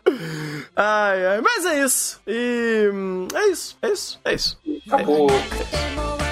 [0.76, 2.20] ai, ai, mas é isso.
[2.28, 4.60] E hum, é isso, é isso, é isso.
[4.88, 5.28] Acabou.
[5.28, 6.27] でも